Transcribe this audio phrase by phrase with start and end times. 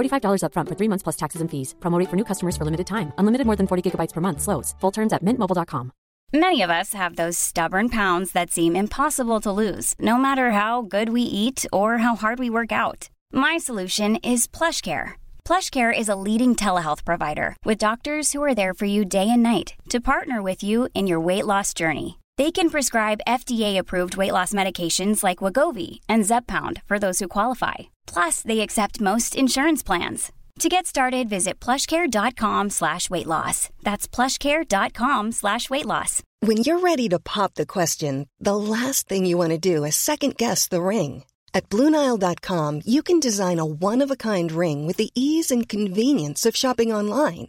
[0.00, 1.74] $45 upfront for three months plus taxes and fees.
[1.80, 3.12] Promo for new customers for limited time.
[3.18, 4.40] Unlimited more than 40 gigabytes per month.
[4.40, 4.74] Slows.
[4.80, 5.92] Full terms at mintmobile.com.
[6.32, 10.82] Many of us have those stubborn pounds that seem impossible to lose, no matter how
[10.82, 13.08] good we eat or how hard we work out.
[13.32, 15.14] My solution is PlushCare.
[15.44, 19.42] PlushCare is a leading telehealth provider with doctors who are there for you day and
[19.42, 22.19] night to partner with you in your weight loss journey.
[22.40, 27.90] They can prescribe FDA-approved weight loss medications like Wagovi and Zepbound for those who qualify.
[28.06, 30.32] Plus, they accept most insurance plans.
[30.60, 33.68] To get started, visit plushcare.com slash weight loss.
[33.82, 36.22] That's plushcare.com slash weight loss.
[36.40, 39.94] When you're ready to pop the question, the last thing you want to do is
[39.96, 41.24] second guess the ring.
[41.52, 46.90] At Bluenile.com, you can design a one-of-a-kind ring with the ease and convenience of shopping
[46.90, 47.48] online.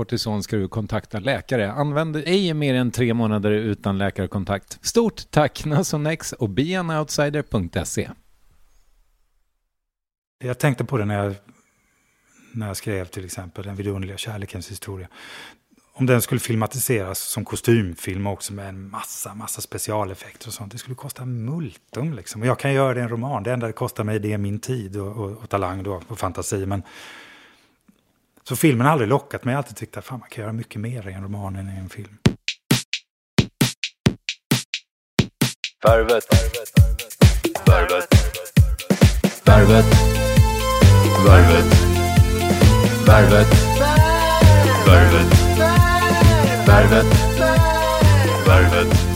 [0.00, 1.72] kortison ska du kontakta läkare.
[1.72, 4.78] Använd ej mer än tre månader utan läkarkontakt.
[4.82, 8.10] Stort tack Nasonex och beanoutsider.se.
[10.44, 11.34] Jag tänkte på det när jag,
[12.52, 15.08] när jag skrev till exempel Den vidunderliga kärlekens historia.
[15.92, 20.72] Om den skulle filmatiseras som kostymfilm också med en massa, massa specialeffekter och sånt.
[20.72, 22.40] Det skulle kosta multum liksom.
[22.40, 23.42] Och jag kan göra det i en roman.
[23.42, 26.18] Det enda det kostar mig det är min tid och, och, och talang då, och
[26.18, 26.66] fantasi.
[26.66, 26.82] Men
[28.50, 29.52] så filmen har aldrig lockat mig.
[29.52, 31.68] Jag har alltid tyckt att fan, man kan göra mycket mer i en roman än
[31.68, 32.16] i en film.
[35.84, 36.24] Värvet.
[37.66, 38.14] Värvet.
[39.44, 39.84] Värvet.
[41.26, 41.64] Värvet.
[43.06, 43.46] Värvet.
[44.86, 45.34] Värvet.
[46.66, 47.06] Värvet.
[48.46, 49.09] Värvet.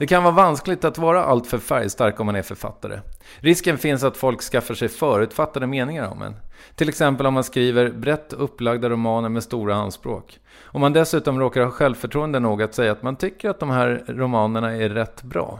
[0.00, 3.00] Det kan vara vanskligt att vara alltför färgstark om man är författare.
[3.38, 6.36] Risken finns att folk skaffar sig förutfattade meningar om en.
[6.74, 10.38] Till exempel om man skriver brett upplagda romaner med stora anspråk.
[10.62, 14.04] Om man dessutom råkar ha självförtroende nog att säga att man tycker att de här
[14.08, 15.58] romanerna är rätt bra.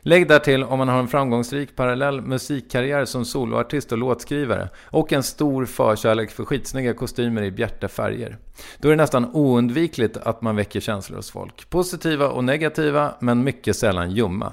[0.00, 5.22] Lägg därtill om man har en framgångsrik parallell musikkarriär som soloartist och låtskrivare och en
[5.22, 8.38] stor förkärlek för skitsnygga kostymer i bjärta färger.
[8.78, 11.70] Då är det nästan oundvikligt att man väcker känslor hos folk.
[11.70, 14.52] Positiva och negativa, men mycket sällan ljumma.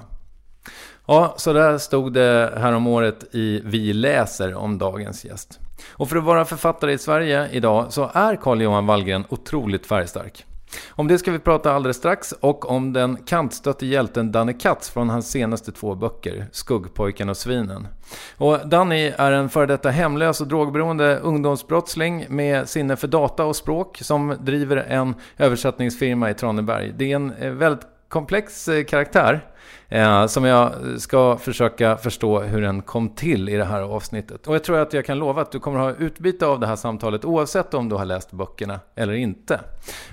[1.06, 5.60] Ja, så där stod det här om året i Vi läser om dagens gäst.
[5.90, 10.44] Och för att vara författare i Sverige idag så är Carl Johan Wallgren otroligt färgstark.
[10.90, 15.10] Om det ska vi prata alldeles strax och om den kantstötte hjälten Danny Katz från
[15.10, 17.88] hans senaste två böcker, Skuggpojken och svinen.
[18.36, 23.56] Och Danny är en före detta hemlös och drogberoende ungdomsbrottsling med sinne för data och
[23.56, 26.92] språk som driver en översättningsfirma i Traneberg.
[26.96, 29.53] Det är en eh, väldigt komplex eh, karaktär
[29.88, 34.46] eh, som jag ska försöka förstå hur den kom till i det här avsnittet.
[34.46, 36.76] Och jag tror att jag kan lova att du kommer ha utbyte av det här
[36.76, 39.60] samtalet oavsett om du har läst böckerna eller inte.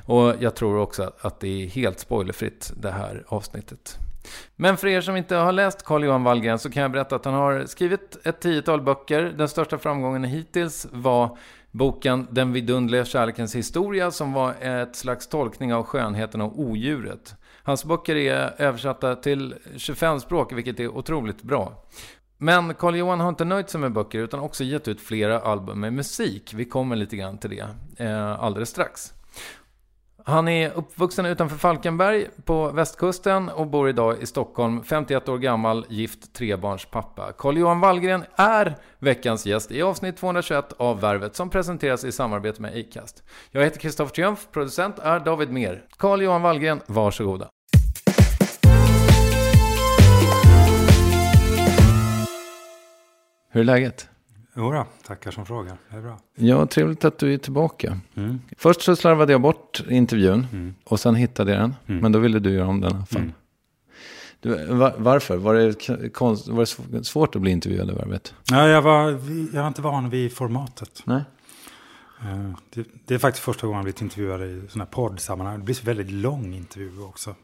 [0.06, 3.98] Och jag tror också att det är helt spoilerfritt det här avsnittet.
[4.56, 7.26] Men för er som inte har läst Carl Johan Wallgren så kan jag berätta att
[7.26, 9.34] han har skrivit ett tiotal böcker.
[9.38, 11.38] Den största framgången hittills var
[11.72, 17.36] boken Den vidundliga kärlekens historia som var ett slags tolkning av skönheten och odjuret.
[17.72, 21.74] Hans böcker är översatta till 25 språk, vilket är otroligt bra.
[22.38, 25.80] Men Carl Johan har inte nöjt sig med böcker utan också gett ut flera album
[25.80, 26.54] med musik.
[26.54, 27.68] Vi kommer lite grann till det
[28.06, 29.14] eh, alldeles strax.
[30.26, 35.86] Han är uppvuxen utanför Falkenberg på västkusten och bor idag i Stockholm, 51 år gammal,
[35.90, 37.32] gift, trebarnspappa.
[37.38, 42.80] Carl-Johan Wallgren är veckans gäst i avsnitt 221 av Värvet som presenteras i samarbete med
[42.80, 43.24] Acast.
[43.52, 45.86] Jag heter Kristoffer Triumf, producent är David Mer.
[45.98, 47.48] Carl-Johan Wallgren, varsågoda.
[53.52, 54.08] Hur är läget?
[54.56, 55.78] Jodå, tackar som frågar.
[55.90, 56.20] Det är bra.
[56.36, 58.00] Ja, trevligt att du är tillbaka.
[58.58, 61.76] Först så slarvade jag bort intervjun och sen hittade jag den.
[62.02, 63.32] Men då ville du göra om den i alla fall.
[64.40, 65.38] Du, va- varför?
[65.38, 68.34] Var det, konst, var det sv- svårt att bli intervjuad i Värvet?
[68.52, 69.10] Ja, jag, var,
[69.54, 71.02] jag var inte van vid formatet.
[71.06, 71.22] Nej.
[72.22, 75.58] Eh, Det, det är faktiskt första gången jag blivit intervjuad i sådana här poddsammanhang.
[75.60, 77.36] Det blir så väldigt lång intervju också.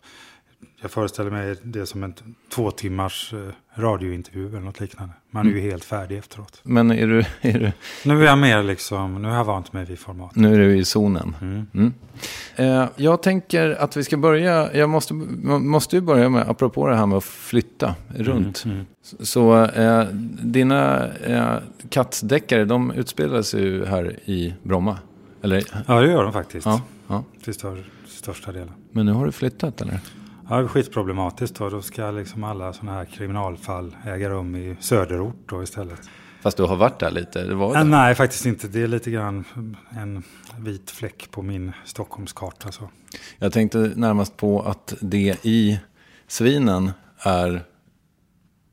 [0.81, 2.13] Jag föreställer mig det som en
[2.49, 5.13] två timmars eh, radiointervju eller något liknande.
[5.31, 6.59] Man är ju helt färdig efteråt.
[6.63, 7.71] Men är du, är du,
[8.05, 10.35] Nu är jag mer liksom, nu har jag vant mig vid format.
[10.35, 11.35] nu är du i zonen.
[11.73, 11.93] Mm.
[12.55, 16.95] Eh, jag tänker att vi ska börja, jag måste, måste ju börja med, apropå det
[16.95, 18.65] här med att flytta runt.
[19.19, 20.05] Så eh,
[20.41, 24.97] dina eh, de utspelas ju här i Bromma.
[25.41, 25.63] Eller?
[25.87, 26.65] Ja, det gör de faktiskt.
[26.65, 27.23] Ja, ja.
[27.43, 28.71] Till stör, största delen.
[28.91, 29.99] Men nu har du flyttat eller?
[30.49, 31.69] Ja, det är skitproblematiskt då.
[31.69, 35.99] Då ska liksom alla sådana här kriminalfall äga rum i söderort då istället.
[36.41, 37.43] Fast du har varit där lite?
[37.43, 37.83] Det var Äh, det.
[37.83, 38.67] nej, faktiskt inte.
[38.67, 39.45] Det är lite grann
[39.89, 40.23] en
[40.59, 42.71] vit fläck på min Stockholmskarta.
[42.71, 42.89] Så.
[43.37, 45.79] Jag tänkte närmast på att det i
[46.27, 47.63] svinen är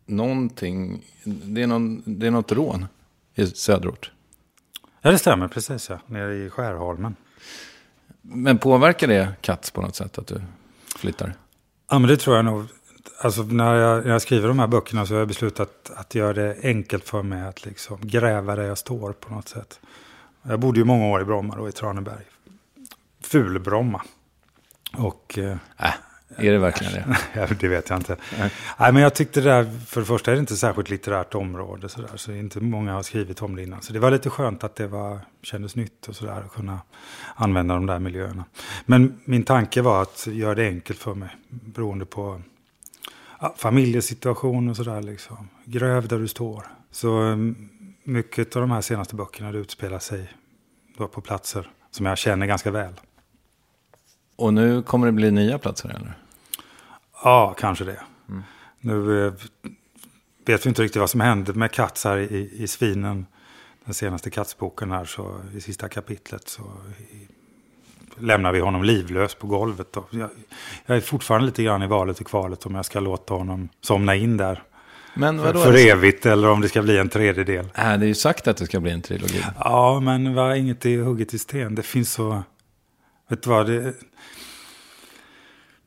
[0.07, 2.87] någonting, det är, någon, det är något rån
[3.35, 4.11] i söderort.
[5.03, 5.91] Ja, det stämmer precis.
[5.91, 5.99] Ja.
[6.07, 7.17] Nere i Skärholmen.
[8.23, 10.43] Men påverkar det Katz på något sätt att du
[10.97, 11.35] flyttar?
[11.91, 12.65] Ja, men det tror jag nog.
[13.23, 16.33] Alltså, när, jag, när jag skriver de här böckerna så har jag beslutat att göra
[16.33, 19.81] det enkelt för mig att liksom gräva där jag står på något sätt.
[20.43, 22.25] Jag bodde ju många år i Bromma då, i Traneberg.
[23.21, 24.03] Ful-Bromma.
[24.97, 25.39] Och...
[25.39, 25.95] Eh, Äh,
[26.37, 27.17] är det verkligen det?
[27.41, 28.17] Ja, det vet jag inte.
[28.39, 28.93] Nej.
[28.93, 32.01] men jag tyckte det där, för det första är det inte särskilt litterärt område så,
[32.01, 33.83] där, så inte många har skrivit om det innan.
[33.83, 36.81] Så det var lite skönt att det var, kändes nytt och sådär, att kunna
[37.35, 38.45] använda de där miljöerna.
[38.87, 42.41] Men min tanke var att göra det enkelt för mig, beroende på
[43.41, 45.03] ja, familjesituation och sådär.
[45.03, 45.49] Liksom.
[45.65, 46.67] Gräv där du står.
[46.91, 47.69] Så mm,
[48.05, 50.33] mycket av de här senaste böckerna det utspelar sig
[50.99, 52.93] då på platser som jag känner ganska väl.
[54.37, 56.19] Och nu kommer det bli nya platser eller?
[57.25, 58.01] Ja, kanske det.
[58.81, 59.33] Nu eh,
[60.47, 63.27] vet vi inte riktigt vad som hände med Katz här i, i Svinen.
[63.85, 66.63] Den senaste Katz-boken här, så i sista kapitlet så
[67.11, 67.29] i,
[68.19, 69.93] lämnar vi honom livlös på golvet.
[69.93, 70.05] Då.
[70.11, 70.31] Jag,
[70.87, 74.15] jag är fortfarande lite grann i valet och kvalet om jag ska låta honom somna
[74.15, 74.63] in där
[75.15, 75.61] Men för, vadå?
[75.61, 77.65] för evigt eller om det ska bli en tredjedel.
[77.65, 79.45] Äh, det är ju sagt att det ska bli en trilogi.
[79.59, 81.75] Ja, men var inget är hugget i sten.
[81.75, 82.43] Det finns så...
[83.29, 83.67] Vet du vad?
[83.67, 83.95] Det,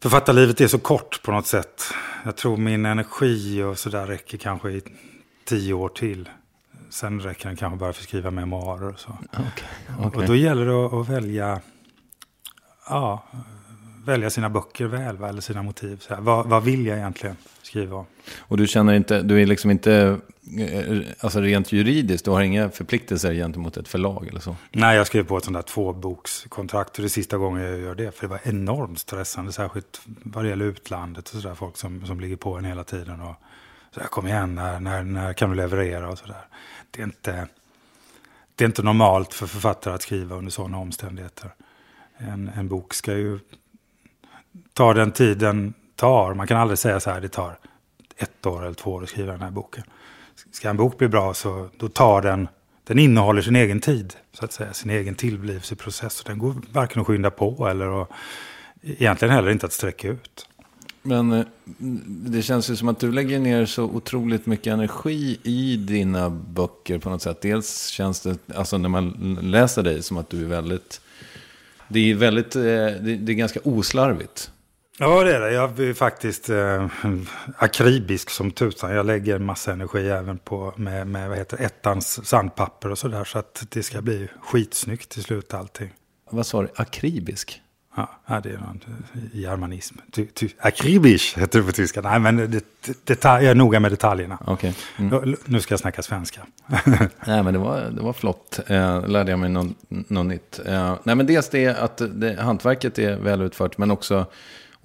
[0.01, 1.83] författarlivet är så kort på något sätt.
[2.25, 4.81] Jag tror min energi och sådär räcker kanske i
[5.45, 6.29] tio år till.
[6.89, 9.17] Sen räcker den kanske bara för att skriva memoarer och så.
[9.33, 10.15] Okej.
[10.15, 11.61] Och då gäller det att, att välja,
[12.89, 13.23] ja,
[14.07, 15.97] välja sina böcker väl, eller sina motiv.
[15.99, 18.05] Så här, vad, vad vill jag egentligen skriva om?
[18.37, 20.19] Och du känner inte, du är liksom inte,
[20.59, 24.55] eh, alltså rent juridiskt, du har inga förpliktelser gentemot ett förlag eller så?
[24.71, 27.95] Nej, jag skrev på ett sånt där tvåbokskontrakt och det är sista gången jag gör
[27.95, 28.15] det.
[28.15, 31.55] För det var enormt stressande, särskilt vad det gäller utlandet och sådär.
[31.55, 33.35] Folk som, som ligger på en hela tiden och
[33.93, 36.47] så där, kom igen, när, när, när kan du leverera och sådär.
[36.91, 37.47] Det är inte,
[38.55, 41.51] det är inte normalt för författare att skriva under sådana omständigheter.
[42.17, 43.39] En, en bok ska ju
[44.77, 46.33] Tar den tiden tar.
[46.33, 47.57] Man kan aldrig säga så här, det tar
[48.17, 49.83] ett år eller två år att skriva den här boken.
[50.51, 52.47] Ska en bok bli bra så då tar den,
[52.83, 56.23] den innehåller sin egen tid, så att säga, sin egen tillblivelseprocess.
[56.23, 58.09] Den går varken att skynda på eller att,
[58.81, 60.47] egentligen heller inte att sträcka ut.
[61.01, 61.45] Men eh,
[62.07, 66.99] det känns ju som att du lägger ner så otroligt mycket energi i dina böcker
[66.99, 67.41] på något sätt.
[67.41, 71.01] Dels känns det, alltså när man läser dig, som att du är väldigt...
[71.87, 74.51] Det är väldigt, eh, det är ganska oslarvigt.
[74.99, 75.51] Ja, det är det.
[75.51, 76.87] Jag är faktiskt eh,
[77.57, 78.91] akribisk som tusan.
[78.95, 83.23] Jag lägger en massa energi även på med, med vad heter, ettans sandpapper och sådär.
[83.23, 85.89] Så att det ska bli skitsnyggt till slut allting.
[86.29, 86.67] Vad sa du?
[86.75, 87.61] Akribisk?
[88.27, 88.79] Ja, det är någon
[89.33, 89.95] germanism.
[90.11, 92.01] Ty, ty, akribisch heter det på tyska.
[92.01, 92.63] Nej, men det,
[93.03, 94.37] detalj, jag är noga med detaljerna.
[94.45, 94.75] Okej.
[94.97, 95.21] Mm.
[95.29, 96.41] Nu- Nu ska jag snacka svenska.
[97.25, 98.59] Nej, men det var, det var flott.
[98.67, 100.59] Eh, lärde jag mig något, något nytt.
[100.65, 104.25] Eh, nej, men dels det att det, hantverket är väl utfört, men också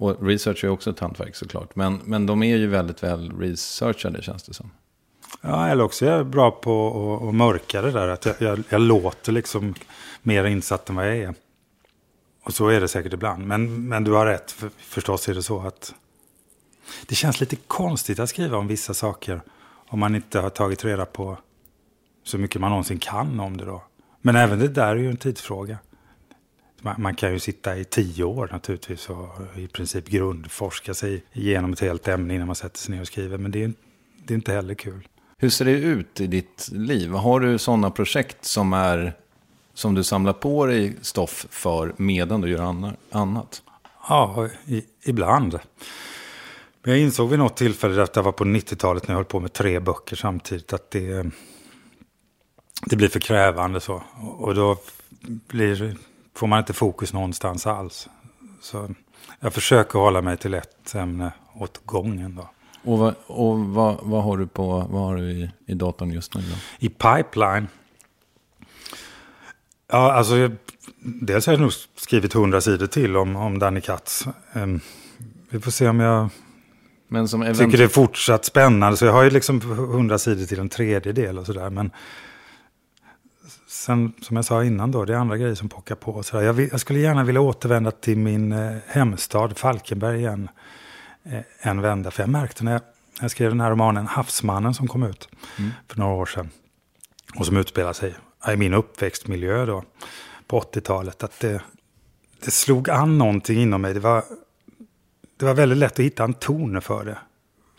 [0.03, 1.75] och research är också ett hantverk såklart.
[1.75, 4.71] Men, men de är ju väldigt väl researchade känns det som.
[5.41, 6.87] Ja, eller också är jag bra på
[7.21, 8.07] att, att mörka det där.
[8.07, 9.73] Att jag, jag, jag låter liksom
[10.21, 11.33] mer insatt än vad jag är.
[12.43, 13.47] Och så är det säkert ibland.
[13.47, 15.93] Men, men du har rätt, för, förstås är det så att
[17.05, 19.41] det känns lite konstigt att skriva om vissa saker
[19.87, 21.37] om man inte har tagit reda på
[22.23, 23.83] så mycket man någonsin kan om det då.
[24.21, 25.77] Men även det där är ju en tidsfråga.
[26.83, 31.79] Man, kan ju sitta i tio år naturligtvis och i princip grundforska sig igenom ett
[31.79, 33.37] helt ämne innan man sätter sig ner och skriver.
[33.37, 33.73] Men det är,
[34.25, 35.07] det är inte heller kul.
[35.37, 37.11] Hur ser det ut i ditt liv?
[37.11, 39.13] Har du sådana projekt som, är,
[39.73, 43.61] som du samlar på dig stoff för medan du gör annat?
[44.09, 45.59] Ja, i, ibland.
[46.83, 49.39] Men jag insåg vid något tillfälle, att det var på 90-talet när jag höll på
[49.39, 51.29] med tre böcker samtidigt, att det,
[52.85, 54.03] det blir för krävande så.
[54.37, 54.77] Och då
[55.47, 55.97] blir,
[56.35, 58.09] får man inte fokus någonstans alls.
[58.61, 58.89] Så
[59.39, 62.49] jag försöker hålla mig till ett ämne åt gången då.
[62.83, 66.35] Och vad, och vad, vad har du på vad har du i, i datorn just
[66.35, 66.41] nu?
[66.41, 66.55] Då?
[66.79, 67.67] I pipeline?
[69.91, 70.51] Ja, alltså
[71.03, 74.27] dels har jag nog skrivit hundra sidor till om, om Danny Katz.
[74.53, 74.79] Um,
[75.49, 76.29] vi får se om jag
[77.07, 77.57] men som event...
[77.57, 78.97] tycker det är fortsatt spännande.
[78.97, 81.69] Så jag har ju liksom hundra sidor till en tredjedel och sådär.
[81.69, 81.91] Men
[83.83, 86.23] sen, som jag sa innan då, det är andra grejer som pockar på.
[86.23, 90.49] Så jag, jag, skulle gärna vilja återvända till min eh, hemstad Falkenberg igen.
[91.23, 92.11] Eh, en vända.
[92.11, 92.81] För jag märkte när jag,
[93.15, 95.71] när jag skrev den här romanen Havsmannen som kom ut mm.
[95.87, 96.49] för några år sedan.
[97.35, 98.15] Och som utspelar sig
[98.53, 99.83] i min uppväxtmiljö då
[100.47, 101.23] på 80-talet.
[101.23, 101.61] Att det,
[102.45, 103.93] det slog an någonting inom mig.
[103.93, 104.23] Det var
[105.37, 107.17] det var väldigt lätt att hitta en ton för det.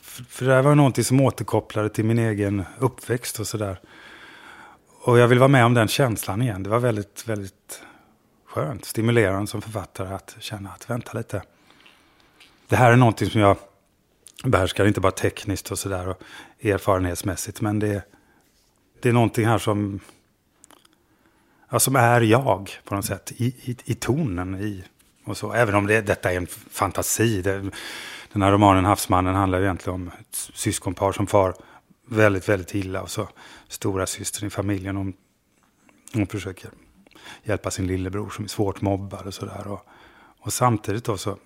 [0.00, 3.80] För, för det här var någonting som återkopplade till min egen uppväxt och sådär.
[5.06, 6.62] Och jag vill vara med om den känslan igen.
[6.62, 7.82] Det var väldigt, väldigt
[8.46, 11.42] skönt, stimulerande som författare att känna att vänta lite.
[12.68, 13.56] Det här är någonting som jag
[14.44, 16.22] behärskar, inte bara tekniskt och sådär och
[16.62, 18.04] erfarenhetsmässigt, men det,
[19.00, 20.00] det är någonting här som,
[21.70, 24.84] ja, som är jag på något sätt, i, i, i tonen, i,
[25.24, 27.42] och så, även om det, detta är en fantasi.
[27.42, 27.70] Det,
[28.32, 31.54] den här romanen Havsmannen handlar ju egentligen om ett syskonpar som far
[32.06, 33.02] väldigt, väldigt illa.
[33.02, 33.28] Och så
[33.74, 34.96] stora systern i familjen.
[34.96, 35.14] Hon,
[36.12, 36.70] hon försöker
[37.42, 39.66] hjälpa sin lillebror som är svårt mobbad och sådär.
[39.66, 39.86] Och,
[40.40, 41.38] och samtidigt då så,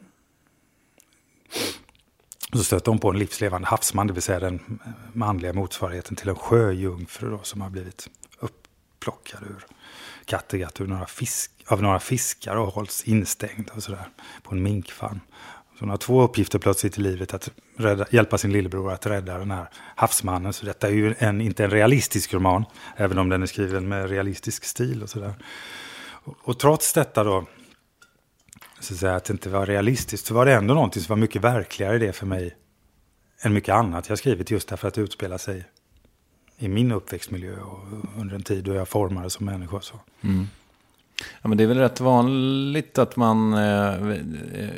[2.52, 4.06] så stöter hon på en livslevande havsman.
[4.06, 4.80] Det vill säga den
[5.12, 9.66] manliga motsvarigheten till en sjöjungfru då, som har blivit upplockad ur
[10.24, 14.08] Kattegatt ur några fisk, av några fiskar och hålls instängd och sådär
[14.42, 15.20] på en minkfarm.
[15.78, 19.38] Så hon har två uppgifter plötsligt i livet, att rädda, hjälpa sin lillebror att rädda
[19.38, 19.66] den här
[19.96, 20.52] havsmannen.
[20.52, 22.64] Så detta är ju en, inte en realistisk roman,
[22.96, 25.34] även om den är skriven med realistisk stil och sådär.
[26.00, 27.46] Och, och trots detta då,
[28.80, 31.20] så att, säga, att det inte var realistiskt, så var det ändå någonting som var
[31.20, 32.56] mycket verkligare i det för mig
[33.42, 35.64] än mycket annat jag skrivit just därför att det utspelar sig
[36.56, 37.78] i min uppväxtmiljö och
[38.18, 39.80] under en tid då jag formades som människa.
[39.80, 40.00] Så.
[40.20, 40.46] Mm.
[41.42, 44.20] Ja, men det är väl rätt vanligt att man eh,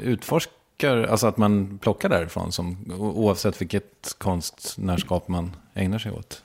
[0.03, 6.43] utforskar, alltså att man plockar därifrån som, oavsett vilket konstnärskap man ägnar sig åt.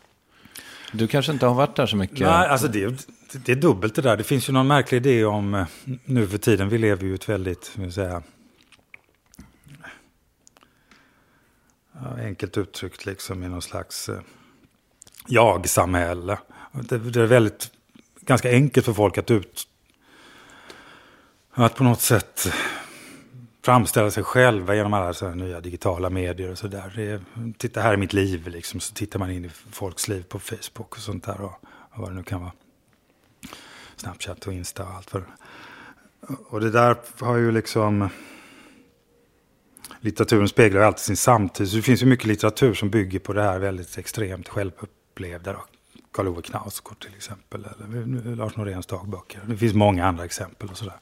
[0.92, 2.20] Du kanske inte har varit där så mycket?
[2.20, 4.18] Nej, alltså det, det är dubbelt det där.
[4.18, 5.66] Det finns ju någon märklig idé om, eh,
[6.06, 8.24] nu för tiden, vi lever ju ett väldigt, vill säga,
[12.18, 14.20] enkelt uttryckt liksom i någon slags eh,
[15.28, 16.38] jag-samhälle.
[16.72, 17.72] Det, det, är väldigt,
[18.22, 19.68] ganska enkelt för folk att ut...
[21.58, 22.54] Att på något sätt
[23.66, 27.20] framställa sig själva genom alla så nya digitala medier och sådär.
[27.58, 28.80] Titta här är mitt liv liksom.
[28.80, 31.42] Så tittar man in i folks liv på Facebook och sånt där.
[31.42, 32.52] Och, och vad det nu kan vara.
[33.96, 35.26] Snapchat och Insta och allt för
[36.50, 38.10] Och det där har ju liksom...
[40.00, 41.70] Litteraturen speglar ju alltid sin samtid.
[41.70, 45.54] Så det finns ju mycket litteratur som bygger på det här väldigt extremt självupplevda.
[45.54, 45.66] då.
[46.12, 49.42] Karl Ove Knausgård till exempel, eller Lars Noréns dagböcker.
[49.46, 51.00] Det finns många andra exempel och sådär.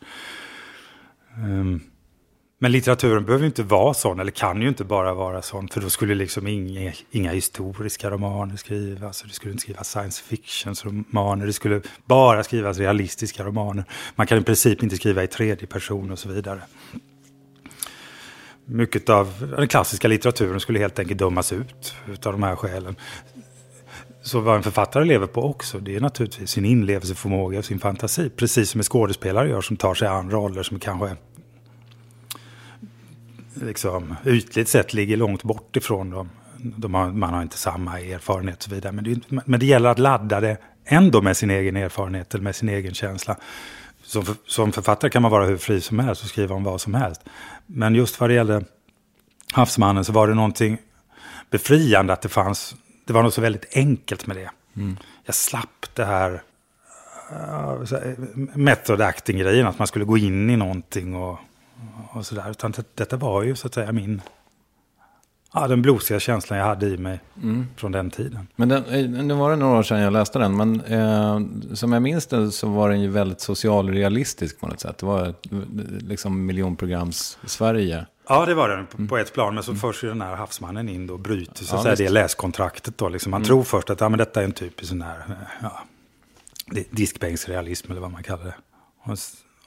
[1.37, 1.92] Um,
[2.63, 5.89] men litteraturen behöver inte vara sån, eller kan ju inte bara vara sån, för då
[5.89, 11.81] skulle liksom inga, inga historiska romaner skrivas, det skulle inte skrivas science fiction-romaner, det skulle
[12.05, 13.85] bara skrivas realistiska romaner.
[14.15, 16.61] Man kan i princip inte skriva i tredje person och så vidare.
[18.65, 21.93] Mycket av den klassiska litteraturen skulle helt enkelt dömas ut
[22.25, 22.95] av de här skälen.
[24.21, 28.29] Så vad en författare lever på också, det är naturligtvis sin inlevelseförmåga och sin fantasi.
[28.29, 31.15] Precis som en skådespelare gör som tar sig an roller som kanske
[33.53, 36.29] liksom, ytligt sett ligger långt bort ifrån dem.
[36.57, 38.91] De har, man har inte samma erfarenhet och så vidare.
[38.91, 42.55] Men det, men det gäller att ladda det ändå med sin egen erfarenhet eller med
[42.55, 43.37] sin egen känsla.
[44.03, 46.81] som, för, som författare kan man vara hur fri som helst och skriva om vad
[46.81, 47.21] som helst.
[47.65, 48.63] Men just vad det gällde
[49.53, 50.77] Havsmannen så var det någonting
[51.49, 54.49] befriande att det fanns, det var något så väldigt enkelt med det.
[54.75, 54.97] Mm.
[55.25, 56.43] Jag slapp det här
[57.31, 57.99] uh,
[58.55, 61.39] method acting-grejen, att man skulle gå in i någonting och,
[62.11, 62.51] och sådär.
[62.51, 64.21] Utan det, detta var ju så att säga min,
[65.53, 67.19] ja, den blosiga känslan jag hade i mig
[67.75, 68.47] från den tiden.
[68.55, 71.39] Men den, eh, nu var det några år sedan jag läste den, men eh,
[71.75, 74.97] som jag minns den så var den ju väldigt socialrealistisk på något sätt.
[74.97, 75.33] Det var
[75.99, 78.05] liksom miljonprograms-Sverige.
[78.27, 79.55] Ja, det var den på, på ett plan.
[79.55, 82.97] Men så förs ju den här havsmannen in och bryter så Ja, säga, det läskontraktet.
[82.97, 83.31] Då, liksom.
[83.31, 85.83] Man tror först att ja, men detta är en typisk sån här eh, ja,
[86.71, 88.55] di- diskbänksrealism eller vad man kallar det.
[89.03, 89.17] Och,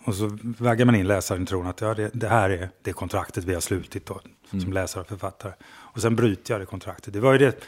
[0.07, 2.93] och så väger man in läsaren i tron att ja, det, det här är det
[2.93, 4.21] kontraktet vi har slutit då,
[4.51, 5.53] som läsare och författare.
[5.69, 7.13] Och sen bryter jag det kontraktet.
[7.13, 7.65] Det var ju det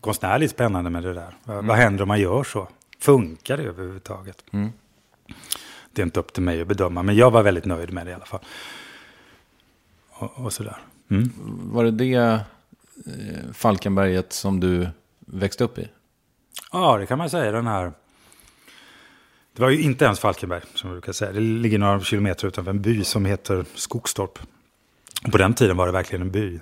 [0.00, 1.36] konstnärligt spännande med det där.
[1.44, 2.68] Vad, vad händer om man gör så?
[2.98, 4.44] Funkar det överhuvudtaget?
[5.92, 8.10] Det är inte upp till mig att bedöma, men jag var väldigt nöjd med det
[8.10, 8.40] i alla fall.
[10.10, 10.76] Och, och sådär.
[11.10, 11.32] Mm.
[11.72, 15.88] Var det det eh, Falkenberget som du växte upp i?
[16.72, 17.52] Ja, det kan man säga.
[17.52, 17.92] Den här...
[19.56, 21.32] Det var ju inte ens Falkenberg, som man brukar säga.
[21.32, 24.38] Det ligger några kilometer utanför en by som heter Skogstorp.
[25.24, 26.54] Och på den tiden var det verkligen en by.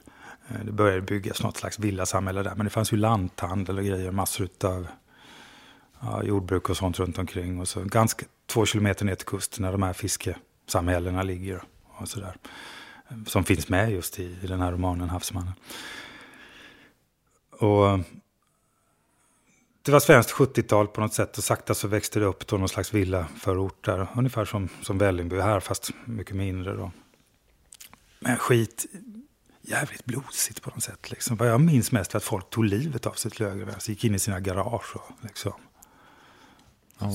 [0.48, 2.54] Eh, det började byggas något slags villasamhälle där.
[2.54, 4.86] Men det fanns ju lanthandel och grejer, massor av
[6.00, 7.60] ja, jordbruk och sånt runt omkring.
[7.60, 11.62] Och så ganska två kilometer ner till kusten där de här fiskesamhällena ligger.
[11.84, 12.36] Och så där.
[13.08, 15.54] Eh, som finns med just i, i den här romanen Havsmannen.
[17.50, 18.00] Och
[19.84, 22.68] det var svenskt 70-tal på något sätt och sakta så växte det upp då någon
[22.68, 24.06] slags villaförort där.
[24.16, 26.90] Ungefär som, som Vällingby här fast mycket mindre då.
[28.20, 28.86] Men skit,
[29.62, 31.10] jävligt blosigt på något sätt.
[31.10, 31.36] Liksom.
[31.36, 33.90] Vad jag minns mest var att folk tog livet av sig till höger vänster.
[33.90, 35.52] Gick in i sina garage och liksom.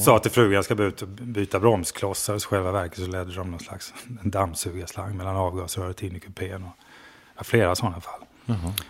[0.06, 2.38] Sa till frugan jag ska och byta bromsklossar.
[2.38, 6.64] Så själva verket så ledde de någon slags en dammsugarslang mellan avgasröret in i kupén.
[6.64, 8.26] Och, flera sådana fall.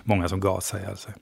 [0.04, 1.14] Många som gasade ihjäl sig.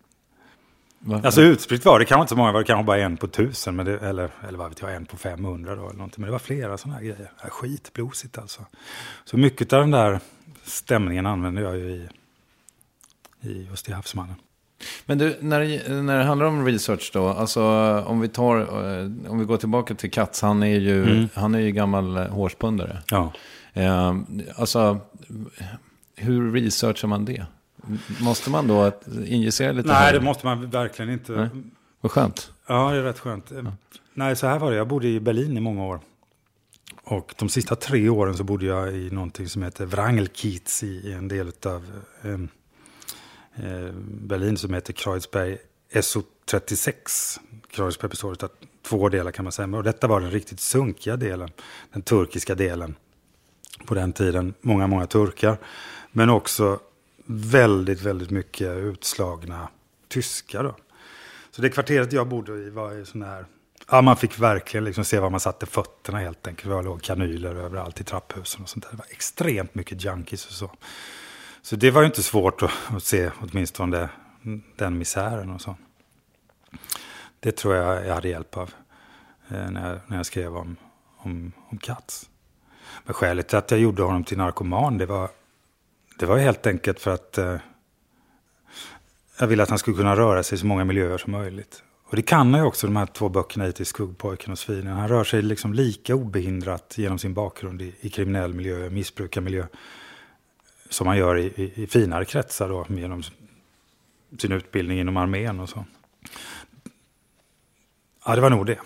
[1.00, 3.28] Va- Alltså utspritt var det kanske inte så många, var det kanske bara en på
[3.28, 6.22] tusen, men det, eller, eller vad vet jag, en på 500 då, eller någonting.
[6.22, 7.32] Men det var flera sådana här grejer.
[7.44, 8.62] Ja, skitblosigt alltså.
[9.26, 10.20] Så mycket av den där
[10.64, 12.08] stämningen använder jag ju i,
[13.42, 14.36] i just i Havsmannen.
[15.06, 17.64] Men du, när när det handlar om research då, alltså
[18.08, 21.60] om vi tar, eh, om vi går tillbaka till Katz, han är ju, han är
[21.60, 22.98] ju gammal eh, hårspundare.
[23.12, 23.34] Ja.
[23.74, 24.16] Eh,
[24.56, 25.00] alltså,
[26.16, 27.46] hur researchar man det?
[28.22, 28.92] Måste man då
[29.26, 29.88] injicera lite?
[29.88, 30.14] Nej, här?
[30.14, 31.32] det måste man verkligen inte.
[31.32, 31.50] Nej.
[32.02, 32.52] Vad skönt.
[32.68, 33.52] Ja, det är rätt skönt.
[34.14, 34.78] Nej, så här var det.
[34.78, 36.00] Jag bodde i Berlin i många år.
[37.04, 41.28] Och de sista tre åren så bodde jag i någonting som heter Wrangelkiez i en
[41.28, 42.32] del av eh,
[43.66, 45.58] eh, Berlin som heter Kreuzberg
[45.94, 46.94] SO36.
[47.72, 48.50] Kreuzberg består av
[48.86, 49.78] två delar kan man säga.
[49.78, 51.50] Och detta var den riktigt sunkiga delen.
[51.94, 52.96] Den turkiska delen.
[53.86, 54.54] På den tiden.
[54.62, 55.58] Många, många turkar.
[56.12, 56.80] Men också
[57.28, 59.70] väldigt, väldigt mycket utslagna
[60.08, 60.64] tyskar.
[60.64, 60.76] Då.
[61.52, 63.46] Så det kvarteret jag bodde i var ju sån här...
[63.92, 66.70] Ja, man fick verkligen liksom se var man satte fötterna helt enkelt.
[66.70, 68.92] Det låg kanyler överallt i trapphusen och sånt där.
[68.92, 70.72] Det var extremt mycket junkies och så.
[71.62, 74.10] Så det var ju inte svårt att, att se åtminstone
[74.76, 75.76] den misären och så.
[77.40, 78.74] Det tror jag jag hade hjälp av
[79.50, 80.76] eh, när, jag, när jag skrev om,
[81.18, 82.30] om, om Katz.
[83.04, 85.30] Men skälet till att jag gjorde honom till narkoman, det var,
[86.20, 87.58] det var helt enkelt för att eh,
[89.40, 91.84] jag ville att han skulle kunna röra sig i så många miljöer som möjligt.
[92.10, 94.98] Och det kan han ju också, de här två böckerna i Skuggpojken och Svinen.
[94.98, 99.66] Han rör sig liksom lika obehindrat genom sin bakgrund i, i kriminell miljö, missbrukarmiljö,
[100.90, 103.24] som han gör i, i, i finare kretsar då, genom
[104.40, 105.86] sin utbildning inom armén och så.
[108.26, 108.80] Ja, det var nog det.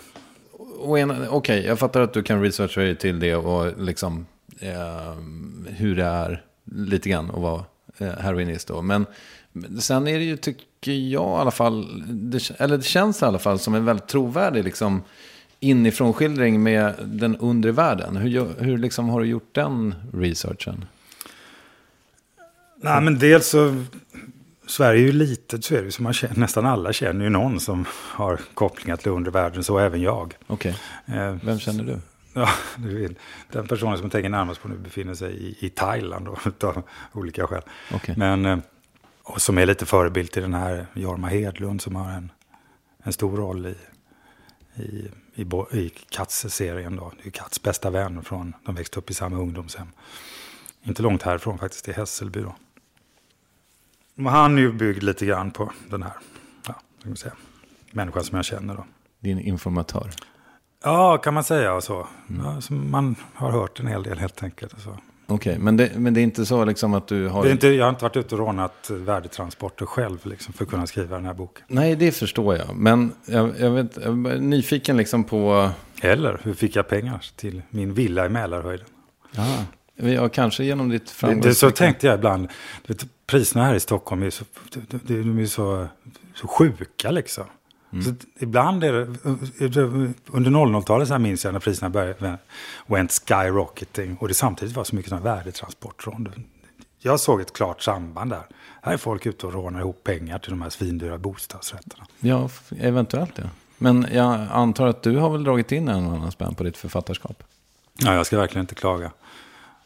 [0.52, 4.26] Okej, okay, Okej, jag fattar att du kan researcha dig till det och liksom
[4.60, 5.14] eh,
[5.66, 7.64] hur det är lite grann att vara
[7.98, 8.82] eh, heroinist då.
[8.82, 9.06] Men
[9.80, 13.38] sen är det ju, tycker jag i alla fall, det, eller det känns i alla
[13.38, 15.02] fall som en väldigt trovärdig liksom
[15.60, 18.16] inifrån skildring med den undre världen.
[18.16, 20.84] Hur, hur liksom har du gjort den researchen?
[22.80, 23.84] Nej, men dels så...
[24.66, 25.92] Sverige är ju litet, så är det.
[25.92, 29.78] Så man känner, nästan alla känner ju någon som har kopplingar till undre världen, så
[29.78, 30.34] även jag.
[30.46, 31.98] Okej, Eh, vem känner du?
[32.32, 33.18] Ja, du vet,
[33.50, 36.36] den personen som jag tänker närmast på nu befinner sig i, i Thailand då,
[36.68, 37.62] av olika skäl.
[37.94, 38.14] Okej.
[38.18, 38.58] Men, eh,
[39.22, 42.32] och som är lite förebild till den här Jorma Hedlund som har en,
[43.02, 43.76] en stor roll i,
[44.82, 45.42] i, i,
[45.72, 46.96] i Katz-serien.
[46.96, 47.12] Då.
[47.22, 49.88] Det är Katz bästa vän från, de växte upp i samma ungdomshem.
[50.82, 52.54] Inte långt härifrån faktiskt, i Hässelby då.
[54.30, 56.12] Han är ju byggd lite grann på den här,
[56.66, 57.34] ja, ska man säga,
[57.90, 58.84] människan som jag känner då.
[59.20, 60.10] Din informatör.
[60.82, 62.06] Ja, kan man säga och så.
[62.44, 64.74] Ja, så man har hört en hel del helt enkelt.
[65.26, 67.42] Okej, men, det, men det är inte så liksom att du har...
[67.42, 70.70] Det är inte, jag har inte varit ute och rånat värdetransporter själv liksom, för att
[70.70, 71.64] kunna skriva den här boken.
[71.68, 72.76] Nej, det förstår jag.
[72.76, 75.70] Men jag, jag, vet, jag är nyfiken liksom på...
[76.00, 78.86] Eller hur fick jag pengar till min villa i Mälarhöjden?
[79.30, 79.64] Ja,
[79.96, 81.44] ja kanske genom ditt Det, framgångs...
[81.44, 82.48] det, så tänkte jag ibland.
[82.86, 84.44] Vet, priserna här i Stockholm är så,
[84.88, 85.86] de, de är så,
[86.34, 87.44] så sjuka liksom.
[88.04, 89.00] Så att ibland är det,
[90.26, 92.38] under 00-talet så här minns jag när priserna började,
[92.86, 96.44] went skyrocketing och det samtidigt var så mycket sådana värdetransportrån.
[96.98, 98.42] Jag såg ett klart samband där.
[98.82, 102.06] Här är folk ute och rånar ihop pengar till de här svindyra bostadsrätterna.
[102.20, 103.44] Ja, eventuellt ja.
[103.78, 106.76] Men jag antar att du har väl dragit in en och annan spänn på ditt
[106.76, 107.42] författarskap?
[107.98, 109.10] Ja, jag ska verkligen inte klaga.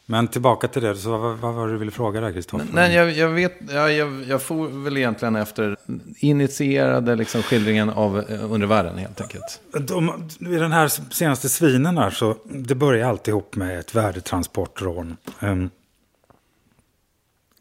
[0.09, 2.67] Men tillbaka till det, så vad, vad var det du ville fråga där, Kristoffer?
[2.73, 5.77] Nej, jag, jag vet, ja, jag, jag får väl egentligen efter
[6.17, 9.61] initierade liksom skildringen av eh, undervärlden helt enkelt.
[9.79, 15.17] De, I den här senaste svinen här så det börjar alltihop med ett värdetransportrån.
[15.39, 15.69] Um,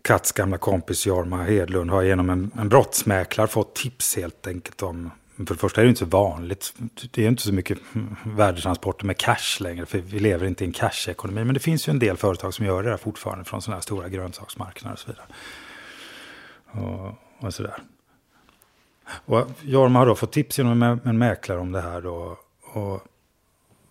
[0.02, 5.10] Katts gamla kompis Jorma Hedlund har genom en, en brottsmäklare fått tips helt enkelt om
[5.36, 6.74] för det första är det inte så vanligt.
[7.10, 7.78] Det är inte så mycket
[8.24, 9.86] värdetransporter med cash längre.
[9.86, 11.44] För vi lever inte i en cash-ekonomi.
[11.44, 13.44] Men det finns ju en del företag som gör det där fortfarande.
[13.44, 15.26] Från sådana här stora grönsaksmarknader och så vidare.
[16.66, 17.82] Och, och sådär.
[19.24, 22.00] Och Jorma har då fått tips genom en, en mäklare om det här.
[22.00, 22.38] Då,
[22.72, 23.06] och,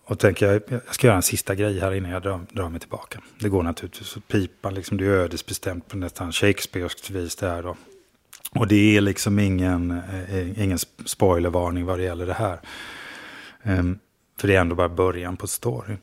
[0.06, 2.80] och tänker jag, jag ska göra en sista grej här innan jag drar, drar mig
[2.80, 3.22] tillbaka.
[3.40, 7.64] Det går naturligtvis att pipa, liksom, det är ödesbestämt på nästan Shakespeareskt vis det här
[7.64, 7.76] då.
[8.56, 12.60] Och det är liksom ingen, eh, ingen spoilervarning vad det gäller det här.
[13.63, 14.00] Um,
[14.39, 15.98] för det är ändå bara början på storyn.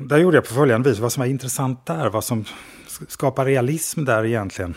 [0.00, 0.98] Där gjorde jag på följande vis.
[0.98, 2.44] Vad som var intressant där, vad som
[3.08, 4.74] skapar realism där egentligen.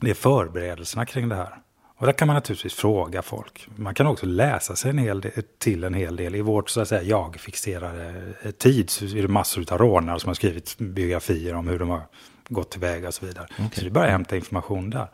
[0.00, 1.58] Det är förberedelserna kring det här.
[1.98, 3.68] Och där kan man naturligtvis fråga folk.
[3.76, 6.34] Man kan också läsa sig en hel del, till en hel del.
[6.34, 10.28] I vårt så att säga jag-fixerade eh, tid så är det massor av rånare som
[10.28, 12.02] har skrivit biografier om hur de har
[12.48, 13.46] gått tillväga och så vidare.
[13.74, 15.08] Så det är bara att hämta information där.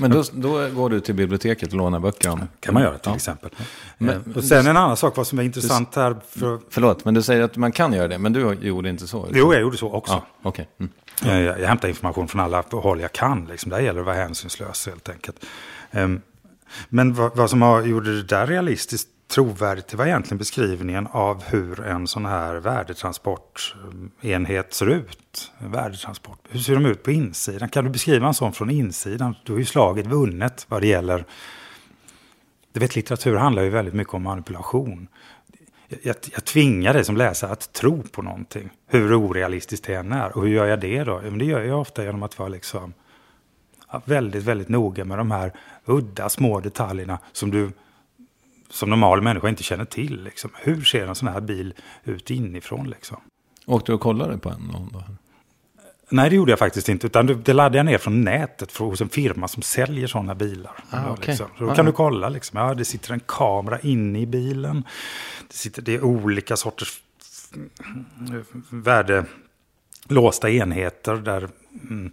[0.00, 2.48] Men då, då går du till biblioteket och lånar böcker om...
[2.60, 3.16] kan man göra till Ja.
[3.16, 3.50] exempel.
[3.98, 6.16] Men, och sen en annan sak, vad som är intressant här.
[6.30, 9.28] För, Förlåt, men du säger att man kan göra det, men du gjorde inte så?
[9.32, 10.12] jo, jag gjorde så också.
[10.12, 10.68] Ja, okej.
[10.80, 10.92] Mm.
[11.24, 13.46] Jag, jag, hämtar information från alla håll jag kan.
[13.46, 13.70] Liksom.
[13.70, 15.44] Där gäller det att vara hänsynslös helt enkelt.
[15.90, 16.20] Ehm,
[16.88, 21.44] men vad, vad som har, gjorde det där realistiskt trovärdigt, det var egentligen beskrivningen av
[21.44, 25.52] hur en sån här värdetransportenhet ser ut.
[25.58, 26.38] En värdetransport.
[26.48, 27.68] Hur ser de ut på insidan?
[27.68, 29.34] Kan du beskriva en sån från insidan?
[29.44, 31.24] Då är ju slaget vunnet vad det gäller...
[32.72, 35.08] Du vet, litteratur handlar ju väldigt mycket om manipulation.
[35.88, 38.70] Jag, jag tvingar dig som läsare att tro på någonting.
[38.86, 40.36] Hur orealistiskt det än är.
[40.36, 41.20] Och hur gör jag det då?
[41.24, 42.92] Ja, men det gör jag ofta genom att vara liksom
[43.92, 45.52] ja, väldigt, väldigt noga med de här
[45.88, 47.70] udda små detaljerna som du
[48.70, 50.22] som normal människa inte känner till.
[50.24, 50.50] Liksom.
[50.54, 51.74] Hur ser en sån här bil
[52.04, 52.90] ut inifrån?
[52.90, 53.16] Liksom?
[53.66, 55.02] Åkte du och kollade på en dag?
[56.10, 57.06] Nej, det gjorde jag faktiskt inte.
[57.06, 60.72] Utan det, laddade jag ner från nätet för, hos en firma som säljer sådana bilar.
[60.90, 61.26] Ah, Ja, okej.
[61.26, 61.46] liksom.
[61.58, 61.90] Så då Ah, kan ja.
[61.90, 62.28] du kolla.
[62.28, 62.58] Liksom.
[62.60, 64.84] Ja, det sitter en kamera inne i bilen.
[65.48, 67.00] Det, sitter, det är olika sorters
[68.70, 71.48] värdelåsta enheter där,
[71.90, 72.10] mm,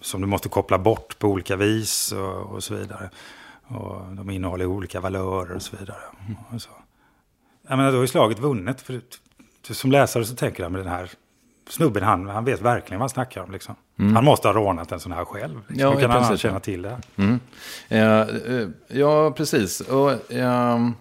[0.00, 3.10] som du måste koppla bort på olika vis och, och så vidare.
[3.66, 6.02] Och de innehåller olika valörer och så vidare.
[6.50, 6.70] Och så.
[7.68, 8.80] Jag menar, då är slaget vunnet.
[8.80, 9.00] För
[9.70, 11.10] som läsare så tänker jag med den här
[11.68, 13.52] snubben, han, han vet verkligen vad han snackar om.
[13.52, 13.74] Liksom.
[13.96, 15.58] Han måste ha rånat en sån här själv.
[15.68, 15.78] Liksom.
[15.78, 16.98] Ja, Hur kan han känna till det?
[17.16, 17.40] Mm.
[17.88, 19.80] Eh, eh, ja, precis.
[19.80, 20.94] Och, ehm,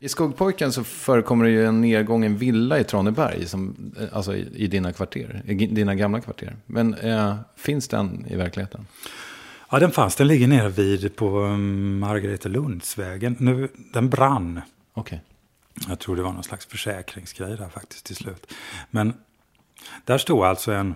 [0.00, 4.48] I Skuggpojken så förekommer det ju en nedgången villa i Traneberg, som, eh, alltså i,
[4.54, 6.56] i dina kvarter, i dina gamla kvarter.
[6.66, 8.86] Men eh, finns den i verkligheten?
[9.70, 10.16] Ja, den fanns.
[10.16, 13.36] Den ligger nere vid på um, Margareta Lundsvägen.
[13.38, 14.60] Nu, den brann.
[14.94, 15.22] Okej.
[15.88, 18.52] Jag tror det var någon slags försäkringsgrej där faktiskt till slut.
[18.90, 19.12] Men
[20.04, 20.94] där stod alltså en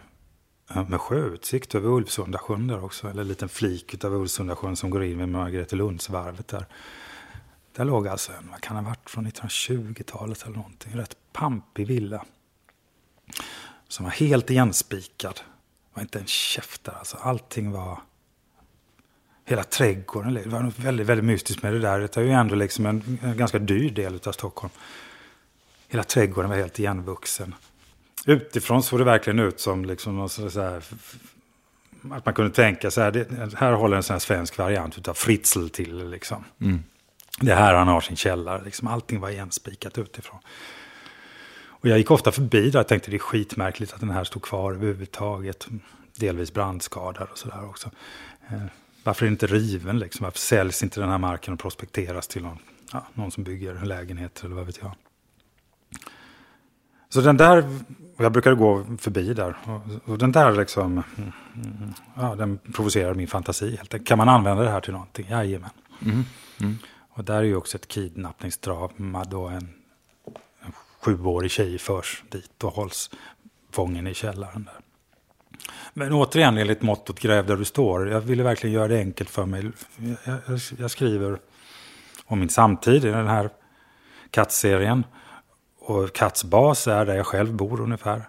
[0.88, 3.10] med sjöutsikt över Ulvsundasjön där också.
[3.10, 6.66] Eller en liten flik av Ulvsundasjön som går in vid Margretelundsvarvet där.
[7.72, 10.96] Där låg alltså en, vad kan det ha varit, från 1920-talet eller någonting.
[10.96, 12.24] Rätt pampig villa.
[13.88, 15.34] Som var helt igenspikad.
[15.34, 17.16] Det var inte en käft där alltså.
[17.16, 18.00] Allting var...
[19.44, 22.00] Hela trädgården, det var något väldigt, väldigt mystiskt med det där.
[22.00, 24.72] Det är ju ändå liksom en, en ganska dyr del av Stockholm.
[25.88, 27.54] Hela trädgården var helt igenvuxen.
[28.26, 30.84] Utifrån såg det verkligen ut som liksom så här,
[32.10, 35.14] att man kunde tänka så här, det, här håller en sån här svensk variant av
[35.14, 36.10] Fritzl till.
[36.10, 36.44] Liksom.
[36.60, 36.82] Mm.
[37.42, 40.38] Det är här han har sin källare, liksom, allting var igenspikat utifrån.
[41.64, 44.42] Och jag gick ofta förbi där och tänkte det är skitmärkligt att den här stod
[44.42, 45.68] kvar överhuvudtaget.
[46.16, 47.90] Delvis brandskadad och sådär också.
[48.48, 48.62] Eh,
[49.04, 50.24] varför är den inte riven liksom?
[50.24, 52.58] Varför säljs inte den här marken och prospekteras till någon
[52.92, 54.94] ja, någon som bygger lägenheter eller vad vet jag.
[57.08, 57.58] Så den där,
[58.16, 59.56] och jag brukade gå förbi där.
[59.64, 61.02] Och, och den där liksom,
[62.14, 64.08] ja, den provocerar min fantasi helt enkelt.
[64.08, 65.26] Kan man använda det här till någonting?
[65.30, 65.70] Jajamän.
[65.98, 66.22] Mm-hmm.
[66.60, 66.78] Mm.
[67.14, 69.74] Och där är ju också ett kidnappningsdrama då en,
[70.60, 73.10] en sjuårig tjej förs dit och hålls
[73.70, 74.74] fången i källaren där.
[75.92, 78.08] Men återigen enligt mottot gräv där du står.
[78.08, 79.70] Jag ville verkligen göra det enkelt för mig.
[80.24, 81.38] Jag, jag, jag skriver
[82.24, 83.50] om min samtid i den här
[84.30, 85.04] kattserien.
[85.78, 88.22] Och Katts bas är där jag själv bor ungefär.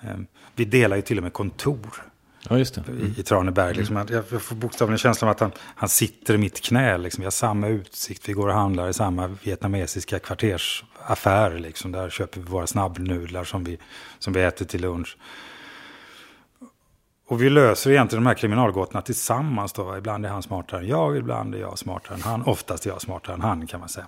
[0.00, 2.04] Ehm, vi delar ju till och med kontor
[2.48, 2.82] Ja, just det.
[3.16, 3.74] i, Traneberg.
[3.74, 3.96] Liksom.
[3.96, 6.98] Jag, jag får bokstavligen känslan av att han, han sitter i mitt knä.
[6.98, 7.22] Liksom.
[7.22, 11.58] Vi har samma utsikt, vi går och handlar i samma vietnamesiska kvartersaffär.
[11.58, 11.92] Liksom.
[11.92, 13.78] Där köper vi våra snabbnudlar som vi,
[14.18, 15.16] som vi äter till lunch.
[17.28, 19.72] Och vi löser egentligen de här kriminalgåtorna tillsammans.
[19.72, 19.96] Då.
[19.98, 22.42] Ibland är han smartare än jag, ibland är jag smartare än han.
[22.42, 24.06] Oftast är jag smartare än han kan man säga.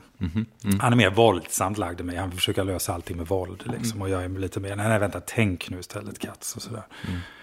[0.81, 2.17] Han är mer våldsamt lagd än mig.
[2.17, 3.63] Han försöker lösa allting med våld.
[3.79, 4.03] Liksom.
[4.03, 6.83] Och jag är lite mer, nej, nej vänta, tänk nu istället Katz och sådär.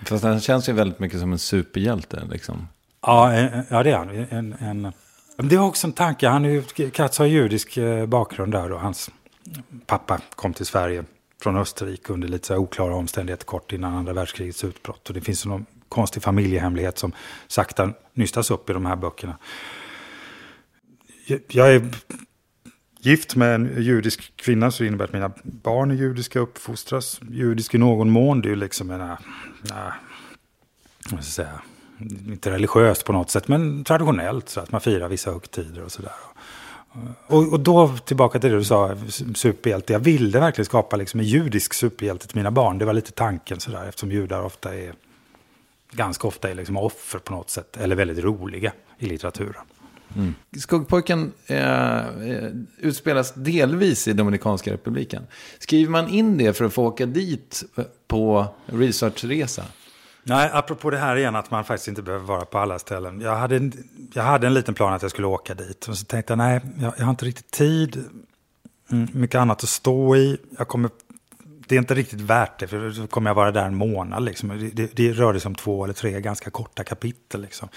[0.06, 2.24] Fast han känns ju väldigt mycket som en superhjälte.
[2.32, 2.68] Liksom.
[3.02, 4.10] Ja, en- ja det är han.
[4.30, 4.94] En, en,
[5.50, 6.28] det var också en tanke.
[6.30, 8.72] Han är ju, Katz har judisk eh, bakgrund där.
[8.72, 9.10] Och hans
[9.86, 11.04] pappa kom till Sverige
[11.44, 15.08] från Österrike under lite så oklara omständigheter kort innan andra världskrigets utbrott.
[15.08, 17.12] Och det finns någon konstig familjehemlighet som
[17.48, 19.38] sakta nystas upp i de här böckerna.
[21.48, 21.90] Jag- är
[23.00, 27.76] gift med en judisk kvinna så det innebär att mina barn är judiska, uppfostras judisk
[27.76, 28.42] i någon mån.
[28.42, 29.02] Det är ju liksom en...
[29.02, 29.94] äh, äh
[31.12, 31.62] vad ska säga,
[32.28, 34.50] inte religiöst på något sätt, men traditionellt.
[34.50, 36.12] Så att man firar vissa högtider och sådär.
[37.28, 38.96] Och, och då tillbaka till det du sa,
[39.36, 39.94] superhjälte.
[39.94, 42.78] Jag ville verkligen skapa liksom en judisk superhjälte till mina barn.
[42.78, 44.94] Det var lite tanken sådär, eftersom judar ofta är,
[45.92, 47.78] ganska ofta är liksom offer på något sätt.
[47.78, 49.64] Eller väldigt roliga i litteraturen.
[50.16, 50.36] Mm.
[50.58, 55.28] Skuggpojken eh, eh utspelas delvis i Dominikanska republiken.
[55.60, 59.64] Skriver man in det för att få åka dit eh, på researchresa?
[60.24, 63.22] Nej, apropå det här igen att man faktiskt inte behöver vara på alla ställen.
[63.22, 63.84] Jag hade, en-
[64.14, 65.88] jag hade en liten plan att jag skulle åka dit.
[65.88, 68.04] Och så tänkte jag, nej, jag, jag har inte riktigt tid.
[68.92, 70.38] Mm, mycket annat att stå i.
[70.58, 70.90] Jag kommer,
[71.68, 74.24] det är inte riktigt värt det, för då kommer jag vara där en månad.
[74.24, 74.50] Liksom.
[74.50, 77.42] Det, det, det rör sig om två eller tre ganska korta kapitel.
[77.42, 77.70] Liksom.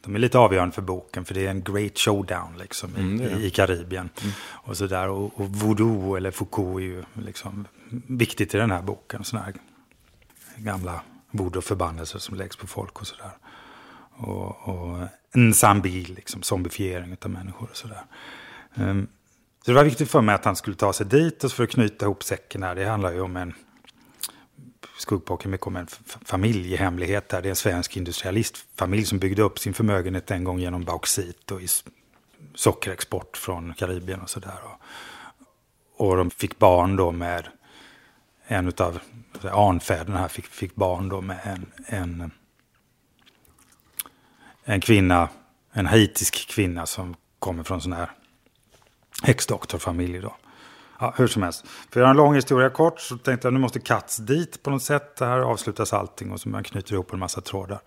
[0.00, 3.46] De är lite avgörande för boken, för det är en great showdown liksom, i, i,
[3.46, 4.08] i Karibien.
[4.48, 5.08] Och, så där.
[5.08, 7.66] Och, och voodoo eller Foucault är ju liksom
[8.06, 9.24] viktigt i den här boken.
[9.24, 9.54] Såna här
[10.56, 11.00] gamla
[11.36, 13.30] voodoo-förbannelser som läggs på folk och sådär.
[14.16, 18.02] Och, och en zambi, liksom zombifiering av människor och sådär.
[18.74, 19.08] Um,
[19.64, 21.70] så det var viktigt för mig att han skulle ta sig dit och för att
[21.70, 22.74] knyta ihop säcken här.
[22.74, 23.54] Det handlar ju om en
[24.98, 25.86] skuggpojke mycket om en
[26.24, 27.42] familjehemlighet där.
[27.42, 31.62] Det är en svensk industrialistfamilj som byggde upp sin förmögenhet en gång genom bauxit och
[31.62, 31.66] i
[32.54, 34.58] sockerexport från Karibien och sådär.
[34.64, 37.48] Och, och de fick barn då med
[38.46, 38.98] en av
[39.52, 42.30] anfäderna här fick, fick barn då med en, en,
[44.64, 45.28] en kvinna,
[45.72, 48.10] en haitisk kvinna som kommer från sån här
[49.22, 50.36] häxdoktorfamilj då.
[50.98, 51.66] Ja, hur som helst.
[51.66, 54.70] För att göra en lång historia kort så tänkte jag nu måste Katz dit på
[54.70, 55.16] något sätt.
[55.16, 57.80] Det här avslutas allting och så man knyter ihop en massa trådar.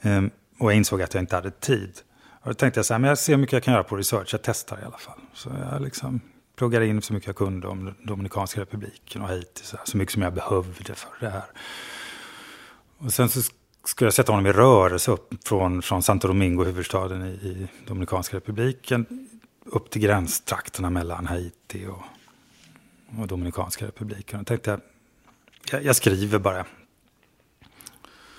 [0.00, 2.00] Ehm, och jag insåg att jag inte hade tid.
[2.42, 3.96] Och då tänkte jag så här, men jag ser hur mycket jag kan göra på
[3.96, 4.28] research.
[4.32, 5.20] Jag testar i alla fall.
[5.32, 6.20] Så jag liksom
[6.56, 9.64] pluggade in så mycket jag kunde om Dominikanska republiken och Haiti.
[9.64, 11.44] Så, här, så mycket som jag behövde för det här.
[12.98, 13.40] Och sen så
[13.84, 18.36] skulle jag sätta honom i rörelse upp från, från Santo Domingo, huvudstaden i, i Dominikanska
[18.36, 19.28] republiken,
[19.64, 22.02] upp till gränstrakterna mellan Haiti och,
[23.20, 24.40] och Dominikanska republiken.
[24.40, 24.80] Och tänkte jag,
[25.70, 26.66] jag, jag skriver bara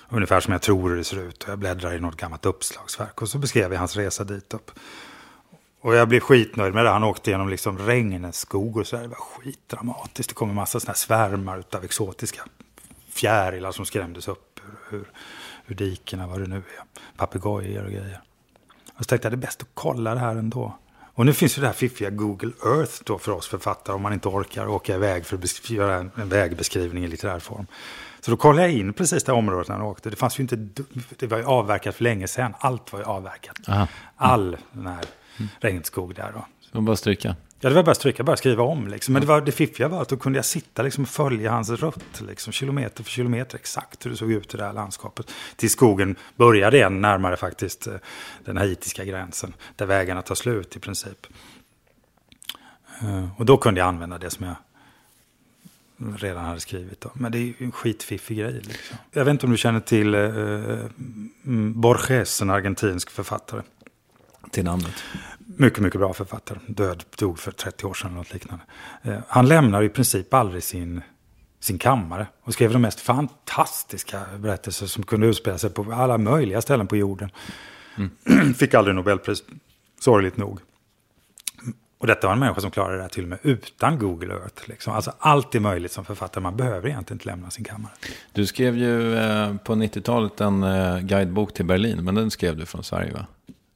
[0.08, 1.42] ungefär som jag tror det ser ut.
[1.42, 4.70] Och jag bläddrar i något gammalt uppslagsverk och så beskrev jag hans resa dit upp.
[5.84, 6.90] Och jag blev skitnöjd med det.
[6.90, 9.02] Han åkte genom liksom regnskog och så där.
[9.02, 10.28] Det var skitdramatiskt.
[10.28, 12.42] Det kom en massa såna här svärmar av exotiska
[13.08, 15.10] fjärilar som skrämdes upp ur, ur,
[15.66, 16.62] ur dikena, vad det nu är.
[17.16, 18.20] Papegojor och grejer.
[18.94, 20.78] Och så tänkte jag det är bäst att kolla det här ändå.
[21.14, 24.12] Och nu finns ju det här fiffiga Google Earth då för oss författare om man
[24.12, 27.66] inte orkar åka iväg för att göra en, en vägbeskrivning i litterär form.
[28.20, 30.10] Så då kollade jag in precis det området när jag åkte.
[30.10, 30.56] Det fanns ju inte,
[31.18, 32.54] det var ju avverkat för länge sedan.
[32.58, 33.68] Allt var ju avverkat.
[33.68, 33.86] Aha.
[34.16, 35.04] All den här
[35.60, 36.46] regnskog där då.
[36.72, 37.36] Så bara stryka.
[37.60, 38.88] Ja, det var bara att stryka, bara skriva om.
[38.88, 39.12] Liksom.
[39.12, 41.70] Men det, var, det fiffiga var att då kunde jag sitta liksom, och följa hans
[41.70, 45.30] rutt, liksom, kilometer för kilometer, exakt hur det såg ut i det här landskapet.
[45.56, 47.94] Till skogen började igen, närmare faktiskt eh,
[48.44, 51.26] den haitiska gränsen, där vägarna tar slut i princip.
[53.02, 54.56] Eh, Och då kunde jag använda det som jag
[56.18, 57.00] redan hade skrivit.
[57.00, 57.10] Då.
[57.14, 58.52] Men det är ju en skitfiffig grej.
[58.52, 58.96] Liksom.
[59.12, 63.62] Jag vet inte om du känner till eh, mm, Borges, en argentinsk författare.
[64.54, 65.04] Till namnet.
[65.38, 66.58] Mycket, mycket bra författare.
[66.66, 68.64] Död, dog för 30 år sedan eller något liknande.
[69.02, 71.02] Eh, han lämnar i princip aldrig sin,
[71.60, 76.62] sin kammare och skrev de mest fantastiska berättelser som kunde utspela sig på alla möjliga
[76.62, 77.30] ställen på jorden.
[78.56, 79.42] Fick aldrig Nobelpris,
[80.00, 80.60] sorgligt nog.
[81.98, 84.68] Och detta var en människa som klarade det här till och med utan Google Earth.
[84.68, 84.94] Liksom.
[84.94, 87.92] Alltså allt är möjligt som författare, man behöver egentligen inte lämna sin kammare.
[88.32, 92.66] Du skrev ju eh, på 90-talet en eh, guidebok till Berlin, men den skrev du
[92.66, 93.26] från Sverige va?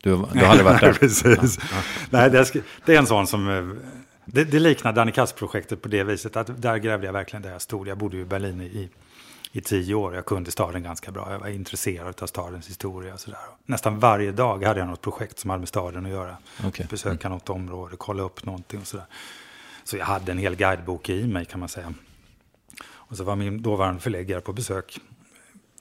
[0.03, 0.93] Du, du hade varit där?
[1.01, 1.59] Precis.
[2.11, 3.49] Nej, det, är, sk- det är en sån som...
[3.49, 3.65] eh,
[4.25, 7.63] Det, det liknar Danny Katz-projektet på det viset att där grävde jag verkligen där jag
[7.63, 7.89] stod.
[7.89, 8.89] Jag bodde i Berlin i,
[9.53, 10.15] i tio år.
[10.15, 11.33] Jag kunde staden ganska bra.
[11.33, 13.39] Jag var intresserad av stadens historia och sådär.
[13.67, 16.37] Nästan varje dag hade jag något projekt som hade med staden att göra.
[16.65, 16.87] Okej.
[16.91, 19.07] Besöka något område, kolla upp någonting och sådär.
[19.85, 21.95] Så jag hade en hel guidebok i mig kan man säga.
[22.87, 25.01] Och så var min dåvarande förläggare på besök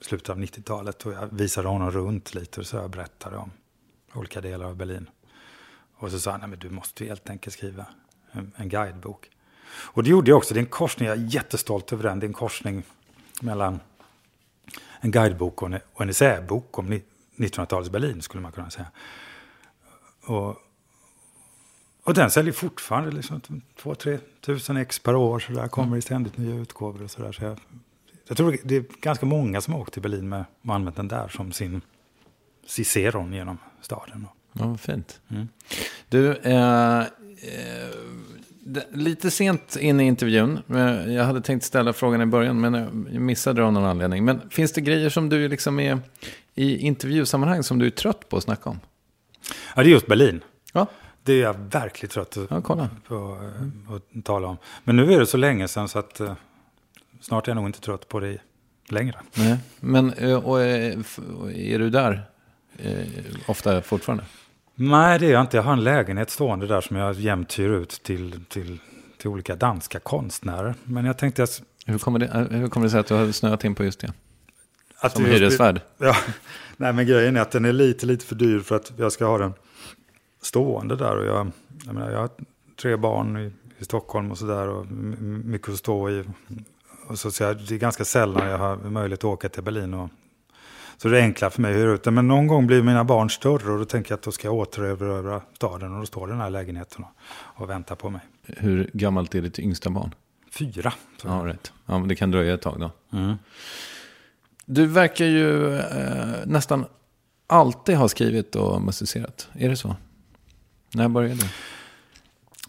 [0.00, 3.50] i slutet av 90-talet och jag visade honom runt lite och så jag berättade om
[4.14, 5.10] olika delar av Berlin.
[5.94, 7.86] Och så sa han, nej men du måste helt enkelt skriva
[8.32, 9.30] en, en guidebok.
[9.70, 12.26] Och det gjorde jag också, det är en korsning, jag är jättestolt över den, det
[12.26, 12.82] är en korsning
[13.40, 13.80] mellan
[15.00, 17.00] en guidebok och en, och en essäbok om
[17.36, 18.86] 1900-talets Berlin skulle man kunna säga.
[20.24, 20.56] Och,
[22.02, 23.40] och den säljer fortfarande liksom
[23.82, 25.38] 2-3 tusen ex per år.
[25.38, 27.32] Så där kommer det ständigt nya utgåvor och sådär.
[27.32, 27.60] Så jag,
[28.26, 31.08] jag tror det är ganska många som har åkt till Berlin med och använt den
[31.08, 31.80] där som sin
[32.66, 34.26] ciceron genom staden.
[34.52, 35.20] Ja, vad fint.
[36.08, 37.06] Du, eh, eh,
[38.92, 40.58] lite sent in i intervjun.
[41.06, 42.74] Jag hade tänkt ställa frågan i början, men
[43.12, 44.24] jag missade det av någon anledning.
[44.24, 45.98] Men finns det grejer som du liksom är
[46.54, 48.80] i intervjusammanhang som du är trött på att snacka om?
[49.76, 50.40] Ja, det är just Berlin.
[50.72, 50.86] Ja,
[51.22, 52.88] Det är jag verkligt trött Ja, kolla.
[53.08, 53.38] på
[53.88, 54.56] eh, att tala om.
[54.84, 56.34] Men nu är det så länge sedan så att eh,
[57.20, 58.38] snart är jag nog inte trött på det
[58.88, 59.16] längre.
[59.36, 59.58] nej.
[59.80, 61.18] Men eh, och, f-
[61.54, 62.30] är du där
[62.76, 63.02] eh,
[63.46, 64.24] ofta fortfarande?
[64.74, 65.56] Nej, det är jag inte.
[65.56, 68.78] Jag har en lägenhet stående där som jag jämt hyr ut till, till,
[69.18, 70.74] till olika danska konstnärer.
[70.84, 71.62] Men jag tänkte att...
[71.86, 74.00] Hur kommer, det, eh, hur kommer det sig att du har snöat in på just
[74.00, 74.12] det?
[75.00, 75.80] att Som hyresvärd?
[75.98, 76.16] Ja,
[76.76, 79.26] nej men grejen är att den är lite, lite för dyr för att jag ska
[79.26, 79.54] ha den
[80.42, 81.16] stående där.
[81.16, 81.50] Och jag,
[81.86, 82.30] jag, menar, jag har
[82.82, 86.24] tre barn i, i Stockholm och sådär och mycket att stå i.
[87.06, 89.94] Och så, så jag, det är ganska sällan jag har möjlighet att åka till Berlin.
[89.94, 90.10] Och,
[90.98, 92.14] så det är enklare för mig att hyra ut den.
[92.14, 94.54] Men någon gång blir mina barn större och då tänker jag att då ska jag
[94.54, 95.92] återerövra staden.
[95.92, 97.10] Och då står den här lägenheten och,
[97.62, 98.20] och väntar på mig.
[98.46, 100.14] Hur gammalt är ditt yngsta barn?
[100.50, 100.92] Fyra.
[101.22, 101.72] Ja, rätt.
[101.86, 103.18] Ja, men det kan dröja ett tag då.
[103.18, 103.36] Mm.
[104.66, 106.84] Du verkar ju eh, nästan
[107.46, 109.48] alltid ha skrivit och musicerat.
[109.52, 109.96] Är det så?
[110.94, 111.48] När började du?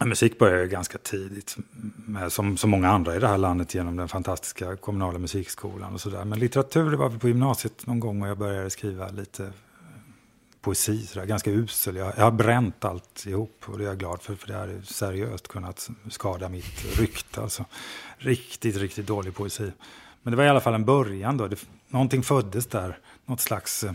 [0.05, 1.57] Musik började ganska tidigt,
[1.95, 6.01] med, som så många andra i det här landet, genom den fantastiska kommunala musikskolan och
[6.01, 6.25] sådär.
[6.25, 9.51] Men litteratur, det var på gymnasiet någon gång och jag började skriva lite
[10.61, 11.95] poesi, poesi, sådär, ganska usel.
[11.95, 14.81] Jag, jag har bränt allt ihop och det är jag glad för, för det hade
[14.83, 17.41] seriöst kunnat skada mitt rykte.
[17.41, 17.65] Alltså.
[18.17, 19.71] Riktigt, riktigt dålig poesi.
[20.21, 21.47] Men det var i alla fall en början då.
[21.47, 23.93] Det, någonting föddes där, något slags eh,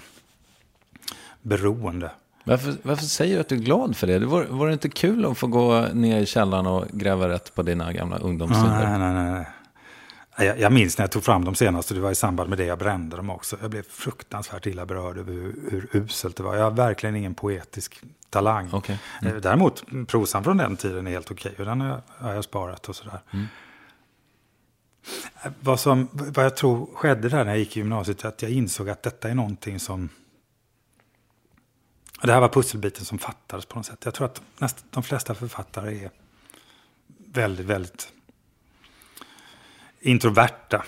[1.42, 2.10] beroende.
[2.44, 4.18] Varför, varför säger du att du är glad för det?
[4.18, 7.54] det var, var det inte kul att få gå ner i källaren och gräva rätt
[7.54, 8.98] på dina gamla ungdomssynder?
[8.98, 9.46] Nej, nej, nej.
[10.46, 12.58] Jag, jag minns när jag tog fram dem senast och det var i samband med
[12.58, 13.56] det jag brände dem också.
[13.62, 16.56] Jag blev fruktansvärt illa berörd över hur, hur uselt det var.
[16.56, 18.68] Jag har verkligen ingen poetisk talang.
[18.72, 18.98] Okej.
[19.22, 22.88] Eh, Däremot prosan från den tiden är helt okej och den har jag, jag sparat
[22.88, 23.20] och sådär.
[23.32, 23.40] Eh,
[25.60, 28.50] Vad, som, vad jag tror skedde där när jag gick i gymnasiet är att jag
[28.50, 30.08] insåg att detta är någonting som...
[32.22, 34.04] Det här var pusselbiten som fattades på något sätt.
[34.04, 36.10] Jag tror att näst, de flesta författare är
[37.32, 38.12] väldigt, väldigt
[40.00, 40.84] introverta.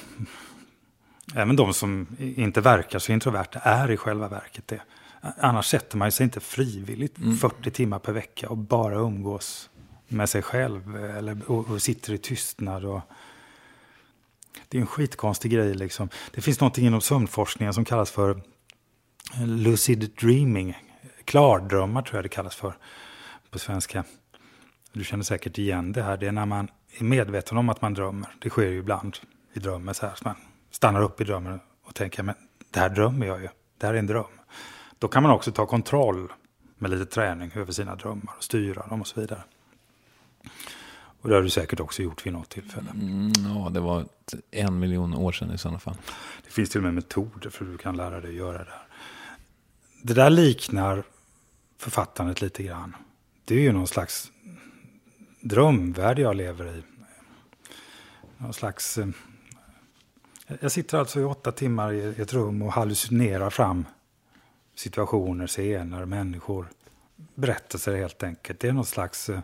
[1.34, 4.80] Även de som inte verkar så introverta är i själva verket det.
[5.38, 9.70] Annars sätter man sig inte frivilligt 40 timmar per vecka och bara umgås
[10.08, 12.84] med sig själv eller, och, och sitter i tystnad.
[12.84, 13.00] Och,
[14.68, 15.74] det är en skitkonstig grej.
[15.74, 16.08] Liksom.
[16.30, 18.42] Det finns något inom sömnforskningen som kallas för
[19.44, 20.76] lucid dreaming.
[21.26, 22.76] Klardrömmar tror jag det kallas för
[23.50, 24.04] på svenska.
[24.92, 26.16] Du känner säkert igen det här.
[26.16, 28.28] Det är när man är medveten om att man drömmer.
[28.38, 29.16] Det sker ju ibland
[29.53, 30.14] i drömmen så här.
[30.14, 30.36] Så man
[30.70, 32.34] stannar upp i drömmen och tänker, men
[32.70, 33.48] det här drömmer jag ju.
[33.78, 34.24] Det här är en dröm.
[34.98, 36.32] Då kan man också ta kontroll
[36.78, 39.42] med lite träning över sina drömmar och styra dem och så vidare.
[41.20, 42.90] Och det har du säkert också gjort vid något tillfälle.
[42.90, 44.07] Mm, ja, det var
[44.51, 45.96] en miljon år sedan i sådana fall.
[46.44, 48.70] Det finns till och med metoder för hur du kan lära dig att göra det.
[48.70, 48.86] här.
[50.03, 51.05] Det där liknar
[51.79, 52.97] författandet lite grann.
[53.45, 54.33] Det är ju någon slags
[55.41, 56.83] drömvärld jag lever i.
[58.37, 58.99] Någon slags...
[58.99, 59.09] Eh,
[60.61, 63.85] jag sitter alltså i åtta timmar i ett rum och hallucinerar fram
[64.74, 66.68] situationer, scener, människor.
[67.35, 68.61] berättelser helt enkelt.
[68.61, 69.41] Det är någon slags eh,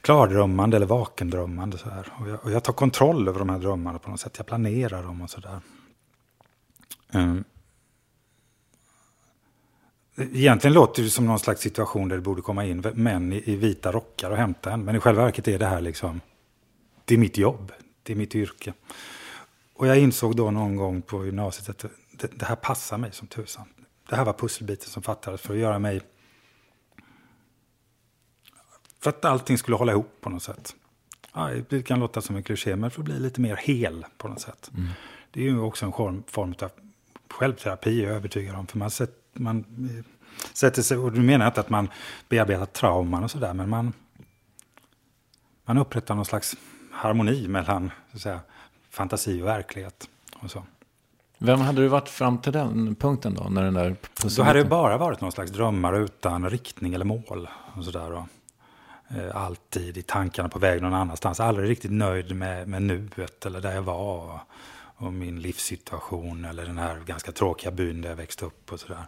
[0.00, 1.78] klardrömmande eller vakendrömmande.
[1.78, 2.12] Så här.
[2.20, 4.34] Och, jag, och jag tar kontroll över de här drömmarna på något sätt.
[4.36, 5.60] Jag planerar dem och sådär.
[7.10, 7.30] Mm.
[7.30, 7.44] Ehm,
[10.16, 13.56] Egentligen låter det som någon slags situation där det borde komma in män i, i
[13.56, 14.84] vita rockar och hämta en.
[14.84, 16.20] Men i själva verket är det här liksom,
[17.04, 18.72] det är mitt jobb, det är mitt yrke.
[19.74, 23.26] Och jag insåg då någon gång på gymnasiet att det, det här passar mig som
[23.26, 23.66] tusan.
[24.08, 26.00] Det här var pusselbiten som fattades för att göra mig...
[29.00, 30.74] För att allting skulle hålla ihop på något sätt.
[31.34, 34.28] Ja, det kan låta som en kliché, men för att bli lite mer hel på
[34.28, 34.70] något sätt.
[34.74, 34.88] Mm.
[35.30, 36.70] Det är ju också en form, form av
[37.30, 38.66] självterapi, jag är övertygad om.
[38.66, 39.64] För man, sätt, man
[40.52, 41.88] sätter sig, och du menar inte att man
[42.28, 43.92] bearbetar trauman och sådär, men man,
[45.64, 46.56] man upprättar någon slags
[46.92, 48.40] harmoni mellan så säga,
[48.90, 50.08] fantasi och verklighet.
[50.36, 50.62] Och så.
[51.38, 53.48] Vem hade du varit fram till den punkten då?
[53.48, 53.96] När den där
[54.36, 57.48] då hade det bara varit någon slags drömmar utan riktning eller mål.
[57.76, 58.26] Och så där, och,
[59.08, 61.40] eh, alltid i tankarna på väg någon annanstans.
[61.40, 64.40] Aldrig riktigt nöjd med, med nuet eller där jag var.
[65.02, 69.06] Och, min livssituation eller den här ganska tråkiga byn där jag växte upp och sådär.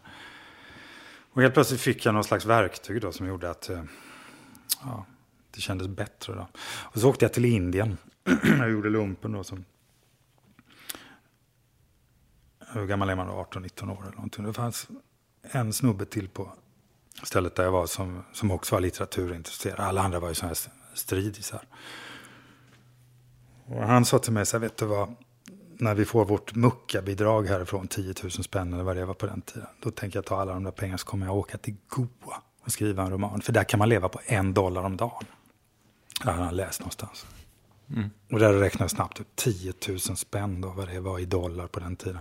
[1.33, 3.83] Och helt plötsligt fick jag någon slags verktyg då som gjorde att eh,
[4.83, 5.07] ja,
[5.51, 6.35] det kändes bättre.
[6.35, 6.49] Då.
[6.65, 7.99] Och så åkte jag till Indien.
[8.43, 9.65] jag gjorde lumpen då som
[12.73, 13.33] hur gammal är man då?
[13.33, 14.45] 18-19 år eller någonting.
[14.45, 14.89] Det fanns
[15.43, 16.53] en snubbe till på
[17.23, 19.81] stället där jag var som, som också var litteraturintresserad.
[19.81, 21.67] Alla andra var ju sådana här stridisar.
[23.67, 25.15] Och han sa till mig så här, vet du vad?
[25.79, 29.41] När vi får vårt muckabidrag härifrån, 10 000 spänn eller vad det var på den
[29.41, 29.69] tiden.
[29.83, 32.73] Då tänker jag ta alla de där pengarna så kommer jag åka till Goa och
[32.73, 33.41] skriva en roman.
[33.41, 35.25] För där kan man leva på en dollar om dagen.
[36.25, 37.27] Det har han läst någonstans.
[37.91, 38.11] Mm.
[38.31, 41.67] Och där räknar jag snabbt ut 10 000 spänn då, vad det var i dollar
[41.67, 42.21] på den tiden.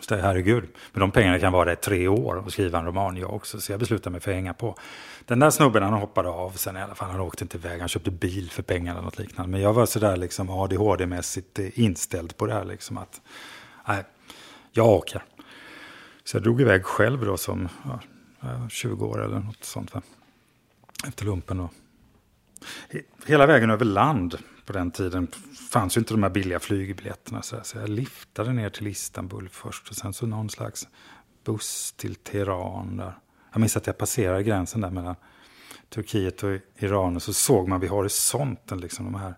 [0.00, 3.16] Så herregud, med de pengarna kan vara där i tre år och skriva en roman
[3.16, 3.60] jag också.
[3.60, 4.76] Så jag beslutade mig för att hänga på.
[5.26, 7.10] Den där snubben han hoppade av sen i alla fall.
[7.10, 9.50] Han åkte inte iväg, han köpte bil för pengar eller något liknande.
[9.50, 13.20] Men jag var sådär liksom ADHD-mässigt eh, inställd på det här liksom att
[13.88, 14.04] nej,
[14.72, 15.24] jag åker.
[16.24, 18.00] Så jag drog iväg själv då som ja,
[18.42, 19.94] eh, 20 år eller något sånt.
[19.94, 20.02] Va?
[21.06, 21.70] Efter lumpen då.
[23.26, 25.28] Hela vägen över land på den tiden
[25.70, 27.42] fanns ju inte de här billiga flygbiljetterna.
[27.42, 30.88] Så, jag liftade ner till Istanbul först och sen så någon slags
[31.44, 32.96] buss till Teheran.
[32.96, 33.14] Där.
[33.52, 35.16] Jag minns att jag passerade gränsen där mellan
[35.88, 39.34] Turkiet och Iran och så såg man vid horisonten liksom de här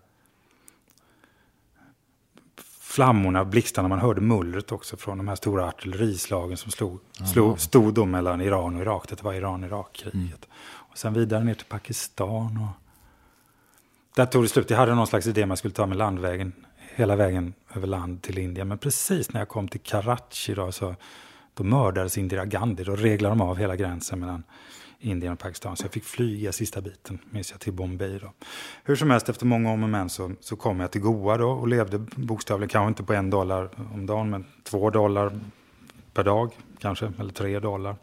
[2.95, 3.87] flammorna, blixtarna.
[3.87, 6.99] Man hörde mullret också från de här stora artillerislagen som slog,
[7.33, 9.09] slog, stod då mellan Iran och Irak.
[9.09, 10.15] Det var Iran-Irak-kriget.
[10.15, 10.31] Mm.
[10.91, 12.57] Och sen vidare ner till Pakistan.
[12.57, 12.81] Och
[14.15, 14.69] där tog det slut.
[14.69, 16.53] Jag hade någon slags idé om jag skulle ta mig landvägen
[16.95, 18.67] hela vägen över land till Indien.
[18.67, 20.95] Men precis när jag kom till Karachi då, så,
[21.55, 22.83] då mördades Indira Gandhi.
[22.83, 24.43] Då reglade de av hela gränsen mellan
[24.99, 25.77] Indien och Pakistan.
[25.77, 28.19] Så jag fick flyga sista biten, minns jag, till Bombay.
[28.19, 28.33] Då.
[28.83, 31.49] Hur som helst, efter många om och men så, så kom jag till Goa då
[31.49, 35.39] och levde bokstavligen, kanske inte på en dollar om dagen, men två dollar
[36.13, 37.95] per dag kanske, eller tre dollar.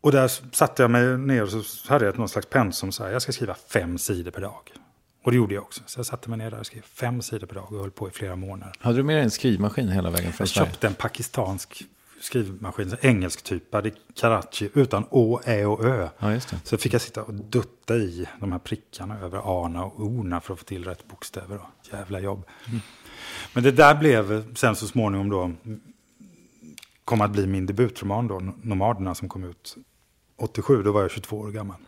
[0.00, 2.92] Och där satte jag mig ner och så hade jag någon slags pensum.
[2.92, 4.72] Så här, jag ska skriva fem sidor per dag.
[5.26, 5.80] Och det gjorde jag också.
[5.86, 8.08] Så jag satte mig ner där och skrev fem sidor per dag och höll på
[8.08, 8.74] i flera månader.
[8.80, 11.84] Hade du med dig en skrivmaskin hela vägen från Jag köpte en pakistansk
[12.20, 16.08] skrivmaskin, engelsktypad i Karachi, utan Å, Ä och Ö.
[16.18, 20.40] Ja, så fick jag sitta och dutta i de här prickarna över Ana och Ona
[20.40, 21.56] för att få till rätt bokstäver.
[21.56, 21.96] Då.
[21.96, 22.44] Jävla jobb.
[22.68, 22.80] Mm.
[23.52, 25.52] Men det där blev sen så småningom då,
[27.04, 29.76] kom att bli min debutroman då, Nomaderna som kom ut
[30.36, 31.85] 87, då var jag 22 år gammal.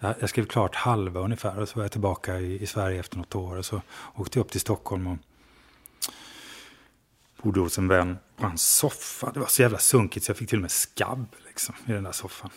[0.00, 3.34] Jag, skrev klart halva ungefär och så var jag tillbaka i, i Sverige efter något
[3.34, 3.56] år.
[3.56, 3.82] Och så
[4.14, 5.18] åkte jag upp till Stockholm och
[7.42, 9.30] bodde hos en vän på hans soffa.
[9.34, 12.04] Det var så jävla sunkigt så jag fick till och med skabb liksom, i den
[12.04, 12.50] där soffan.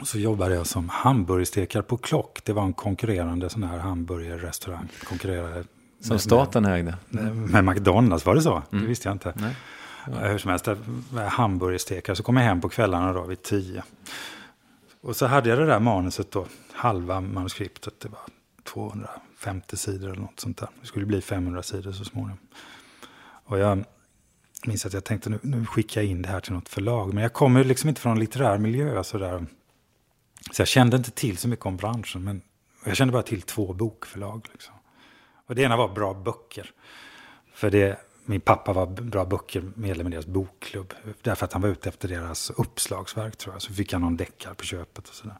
[0.00, 2.40] Och så jobbade jag som hamburgerstekare på Klock.
[2.44, 4.88] Det var en konkurrerande sån här hamburgerrestaurang.
[5.04, 5.64] Konkurrerade
[6.00, 6.96] som med, staten ägde?
[7.08, 8.62] Med, med McDonalds, var det så?
[8.72, 8.82] Mm.
[8.82, 9.32] Det visste jag inte.
[9.36, 9.56] Nej.
[10.30, 10.68] Hur som helst,
[11.28, 12.16] hamburgerstekare.
[12.16, 13.82] Så kom jag hem på kvällarna då vid tio.
[15.00, 18.00] Och så hade jag det där manuset då, halva manuskriptet.
[18.00, 18.20] Det var
[18.64, 20.68] 250 sidor eller något sånt där.
[20.80, 22.38] Det skulle bli 500 sidor så småningom.
[23.44, 23.84] Och jag
[24.66, 27.14] minns att jag tänkte nu, nu skickar jag in det här till något förlag.
[27.14, 29.04] Men jag kommer liksom inte från en litterär miljö.
[29.04, 29.46] Så, där.
[30.52, 32.24] så jag kände inte till så mycket om branschen.
[32.24, 32.42] Men
[32.84, 34.46] jag kände bara till två bokförlag.
[34.52, 34.74] Liksom.
[35.46, 36.70] Och det ena var Bra Böcker.
[37.52, 40.94] För det min pappa var Bra Böcker medlem i deras bokklubb.
[41.22, 43.62] Därför att han var ute efter deras uppslagsverk tror jag.
[43.62, 45.36] Så fick han någon deckare på köpet och sådär.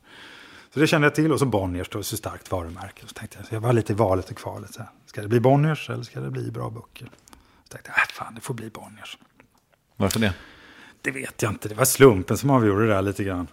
[0.74, 1.32] Så det kände jag till.
[1.32, 3.07] Och så Bonniers då, så starkt varumärke.
[3.07, 4.74] Så tänkte jag, så jag var lite i valet och kvalet.
[4.74, 4.91] Så här.
[5.07, 7.11] Ska det bli Bonniers eller ska det bli Bra Böcker?
[7.64, 9.18] Så tänkte jag, äh, fan det får bli Bonniers.
[9.97, 10.34] Varför det?
[11.01, 11.68] det vet jag inte.
[11.68, 13.47] Det var slumpen som avgjorde det där lite grann.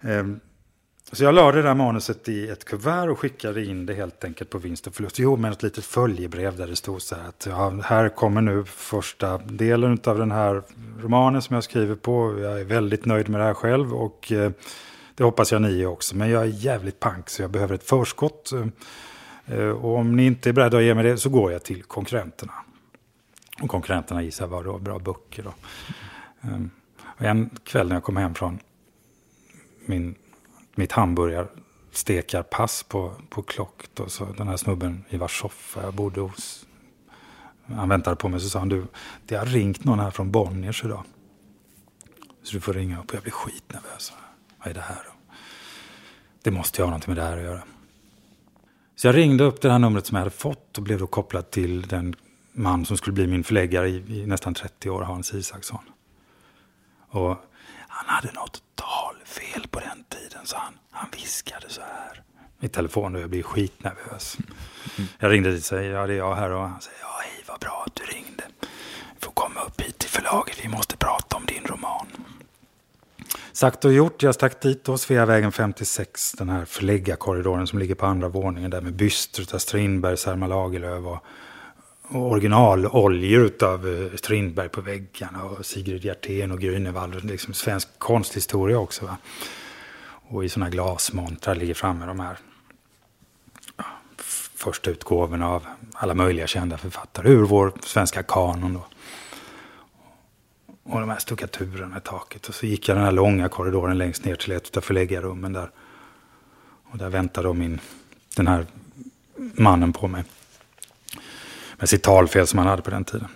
[0.00, 0.40] Ehm,
[1.12, 4.50] så jag lade det där manuset i ett kuvert och skickade in det helt enkelt
[4.50, 5.18] på vinst och förlust.
[5.18, 8.64] Jo, med ett litet följebrev där det stod så här att ja, här kommer nu
[8.64, 10.62] första delen av den här
[11.00, 12.40] romanen som jag skriver på.
[12.40, 14.50] Jag är väldigt nöjd med det här själv och eh,
[15.14, 16.16] det hoppas jag ni är också.
[16.16, 18.52] Men jag är jävligt pank så jag behöver ett förskott.
[19.46, 21.82] Eh, och om ni inte är beredda att ge mig det så går jag till
[21.82, 22.52] konkurrenterna.
[23.62, 25.42] Och konkurrenterna gissar var då bra böcker.
[25.42, 25.54] Då.
[26.48, 26.70] Um,
[27.02, 28.58] och en kväll när jag kom hem från
[29.86, 30.14] min,
[30.80, 33.88] mitt hamburgarstekarpass på, på Klock.
[33.94, 36.66] Då, så den här snubben i vars soffa jag bodde hos.
[37.66, 38.86] Han väntade på mig så sa han du,
[39.26, 41.04] det har ringt någon här från Bonniers idag.
[42.42, 44.12] Så du får ringa upp och jag blir skitnervös.
[44.58, 45.34] Vad är det här då?
[46.42, 47.62] Det måste ju ha något med det här att göra.
[48.96, 51.50] Så jag ringde upp det här numret som jag hade fått och blev då kopplad
[51.50, 52.14] till den
[52.52, 55.84] man som skulle bli min förläggare i, i nästan 30 år, Hans Isaksson.
[57.08, 57.36] Och
[58.00, 62.22] han hade något talfel på den tiden, så han, han viskade så här
[62.60, 64.36] i telefon och jag blev skitnervös.
[65.18, 67.44] Jag ringde dit och sa, ja det är jag här och han säger, ja hej
[67.48, 68.44] vad bra att du ringde.
[69.14, 72.06] Du får komma upp hit till förlaget, vi måste prata om din roman.
[73.52, 78.06] Sagt och gjort, jag stack dit då, Sveavägen 56, den här förläggarkorridoren som ligger på
[78.06, 81.24] andra våningen där med bystret av Strindberg, Selma Lagerlöf och
[82.12, 89.04] originaloljor av eh, Strindberg på väggarna och Sigrid Hjertén och Grünewald, liksom svensk konsthistoria också.
[89.04, 89.16] Va?
[90.28, 92.38] Och i sådana glasmontrar ligger framme de här
[93.76, 93.84] ja,
[94.54, 98.74] första utgåvorna av alla möjliga kända författare ur vår svenska kanon.
[98.74, 98.84] Då
[100.90, 102.48] och de här stuckaturerna i taket.
[102.48, 105.70] Och så gick jag den här långa korridoren längst ner till ett av förläggarrummen där.
[106.92, 107.80] Och där väntade då min,
[108.36, 108.66] den här
[109.36, 110.24] mannen på mig.
[111.80, 113.28] Med sitt talfel som han hade på den tiden.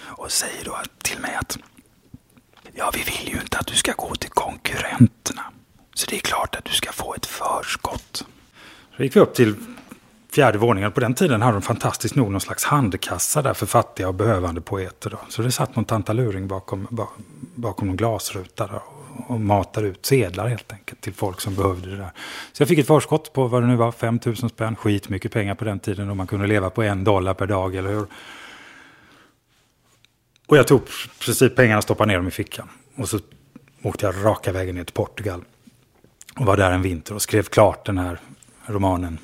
[0.00, 1.58] Och säger då till mig att
[2.72, 5.42] ja, vi vill ju inte att du ska gå till konkurrenterna.
[5.94, 8.24] Så det är klart att du ska få ett förskott.
[8.96, 9.54] Så gick vi upp till
[10.32, 10.92] fjärde våningen.
[10.92, 14.60] På den tiden hade de fantastiskt nog någon slags handkassa där för fattiga och behövande
[14.60, 15.10] poeter.
[15.10, 15.18] Då.
[15.28, 17.08] Så det satt någon tantaluring bakom,
[17.54, 18.80] bakom någon glasruta där
[19.28, 22.10] och, matar matade ut sedlar helt enkelt till folk som behövde det där.
[22.52, 24.76] Så jag fick ett förskott på vad det nu var, 5 000 spänn.
[24.76, 27.90] Skitmycket pengar på den tiden och man kunde leva på en dollar per dag, eller
[27.90, 28.06] hur?
[30.46, 30.82] Och jag tog
[31.24, 32.68] precis pengarna och stoppade ner dem i fickan.
[32.96, 33.18] Och så
[33.82, 35.44] åkte jag raka vägen ner till Portugal.
[36.36, 38.20] Och var där en vinter och skrev klart den här
[38.66, 39.18] romanen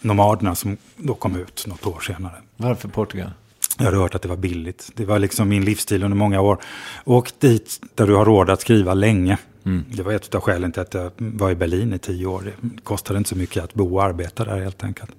[0.00, 2.34] Nomaderna som då kom ut något år senare.
[2.56, 3.30] Varför Portugal?
[3.78, 4.90] Jag hade hört att det var billigt.
[4.94, 6.58] Det var liksom min livsstil under många år.
[7.04, 9.38] Åk dit där du har råd att skriva länge.
[9.64, 9.84] Mm.
[9.88, 12.42] Det var ett av skälen till att jag var i Berlin i tio år.
[12.60, 15.10] Det kostade inte så mycket att bo och arbeta där helt enkelt.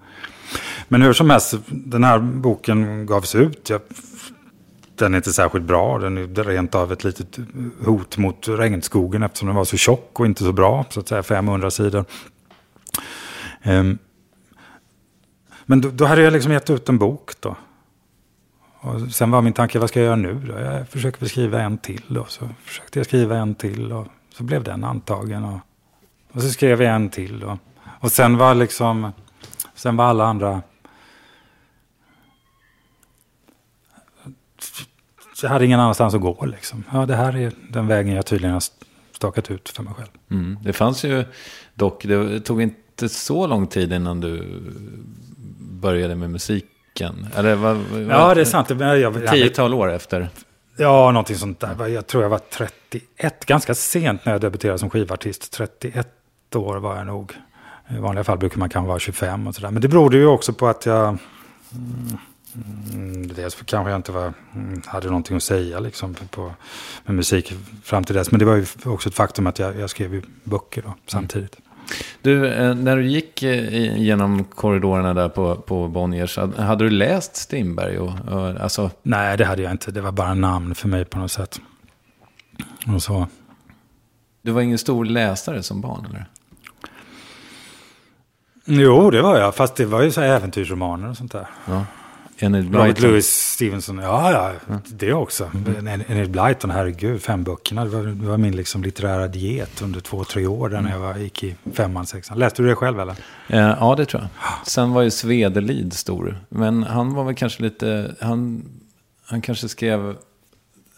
[0.88, 3.70] Men hur som helst, den här boken gavs ut.
[3.70, 3.82] Jag,
[4.96, 6.00] den är inte särskilt bra.
[6.00, 7.40] Den är rent av ett litet
[7.86, 10.86] hot mot regnskogen eftersom den var så tjock och inte så bra.
[10.90, 12.06] Så att säga 500 sidor.
[13.64, 13.98] Um,
[15.66, 17.56] men då, då, hade jag liksom gett ut en bok då.
[18.86, 20.60] Och sen var min tanke, vad ska jag göra nu då?
[20.60, 22.26] Jag försöker skriva en till då.
[22.28, 25.44] Så försökte jag skriva en till och så blev den antagen.
[25.44, 25.60] Och,
[26.32, 27.58] och så skrev jag en till Och,
[28.00, 29.12] Och sen var liksom,
[29.76, 30.62] sen var alla andra...
[35.42, 36.84] Jag hade ingen annanstans att gå liksom.
[36.92, 38.64] Ja, det här är den vägen jag tydligen har
[39.12, 40.10] stakat ut för mig själv.
[40.32, 40.58] Mm.
[40.64, 41.26] Det fanns ju
[41.74, 44.62] dock, det tog inte så lång tid innan du
[45.60, 46.66] började med musik
[47.00, 47.28] musiken?
[47.36, 48.70] Eller vad, vad, ja, det är sant.
[48.70, 50.30] Jag, tiotal år efter?
[50.78, 51.88] Ja, någonting sånt där.
[51.88, 55.52] Jag tror jag var 31, ganska sent när jag debuterade som skivartist.
[55.52, 56.08] 31
[56.56, 57.34] år var jag nog.
[57.90, 59.72] I vanliga fall brukar man kanske vara 25 och sådär.
[59.72, 61.18] Men det berodde ju också på att jag...
[62.94, 66.52] Mm, dels kanske jag inte var, mm, hade någonting att säga liksom på,
[67.06, 68.32] med musik fram till dess.
[68.32, 71.58] Men det var ju också ett faktum att jag, jag skrev böcker då, samtidigt.
[72.22, 77.36] Du, eh, när du gick eh, genom korridorerna där på, på Bonniers, hade du läst
[77.36, 77.98] Strindberg?
[78.00, 78.92] Och, och, alltså...
[79.04, 79.92] Nej, det hade jag inte.
[79.92, 81.62] Det var bara namn för mig på något sätt.
[82.88, 83.28] Och så.
[84.42, 86.26] Du var ingen stor läsare som barn, eller?
[88.66, 89.56] Jo, det var jag.
[89.56, 91.48] Fast det var ju så äventyrsromaner och sånt där.
[91.66, 91.86] Ja.
[92.38, 92.88] Enid Blyton.
[92.88, 95.52] Robert Louis Stevenson, ja, ja, det också.
[95.54, 96.02] Mm.
[96.08, 97.84] Enid Blyton, herregud, fem böckerna.
[97.86, 100.90] Det var, det var min liksom litterära diet under två, tre år där mm.
[100.90, 102.40] när jag var, gick i femman, sexan.
[102.40, 103.16] Läste du det själv eller?
[103.48, 104.30] Eh, ja, det tror jag.
[104.68, 106.40] Sen var ju Svedelid stor.
[106.50, 108.64] Men han var väl kanske lite, han,
[109.26, 110.16] han kanske skrev,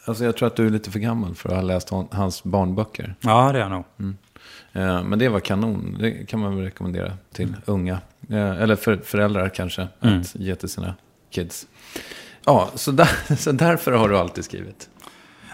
[0.06, 3.16] alltså jag tror att du är lite för gammal för att ha läst hans barnböcker.
[3.22, 3.84] Ja, det är jag nog.
[4.00, 4.18] Mm.
[4.74, 7.62] Eh, men det var kanon, det kan man väl rekommendera till mm.
[7.66, 8.00] unga.
[8.30, 10.22] Eh, eller för föräldrar kanske, mm.
[10.22, 10.96] att ge till sina
[11.30, 11.68] kids.
[12.46, 14.90] Ja, så, där, så därför har du alltid skrivit?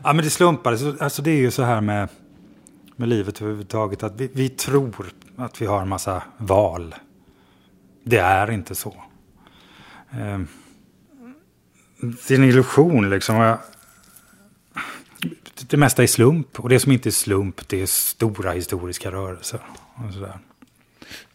[0.04, 1.02] Ja, men det slumpades.
[1.02, 2.10] Alltså det är ju så här med,
[2.96, 4.04] med livet överhuvudtaget.
[4.04, 6.96] Att vi, vi tror att vi har en massa val.
[8.04, 9.04] Det är inte så.
[10.12, 10.40] Eh,
[12.02, 13.58] det är en illusion liksom.
[15.68, 16.60] Det mesta är slump.
[16.60, 19.60] Och det som inte är slump, det är stora historiska rörelser.
[19.96, 20.40] Och sådär.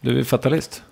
[0.01, 0.83] Du är fatalist?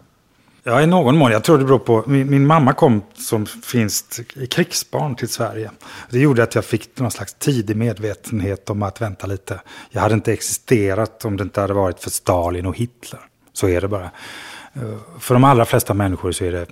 [0.69, 1.31] Ja, i någon mån.
[1.31, 2.03] Jag tror det beror på...
[2.07, 5.71] Min, min mamma kom som finst krigsbarn till Sverige.
[6.09, 9.61] Det gjorde att jag fick någon slags tidig medvetenhet om att vänta lite.
[9.89, 13.19] Jag hade inte existerat om det inte hade varit för Stalin och Hitler.
[13.53, 14.11] Så är det bara.
[14.73, 14.81] Eh,
[15.19, 16.65] för de allra flesta människor så är det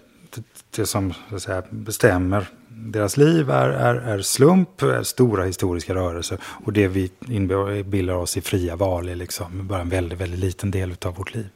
[0.76, 5.96] det som så att säga, bestämmer deras liv är, är, är slump, är stora historiska
[5.96, 6.38] rörelser.
[6.43, 10.72] Och det vi inbillar oss i fria val är liksom bara en väldigt, väldigt liten
[10.72, 11.50] del av vårt liv.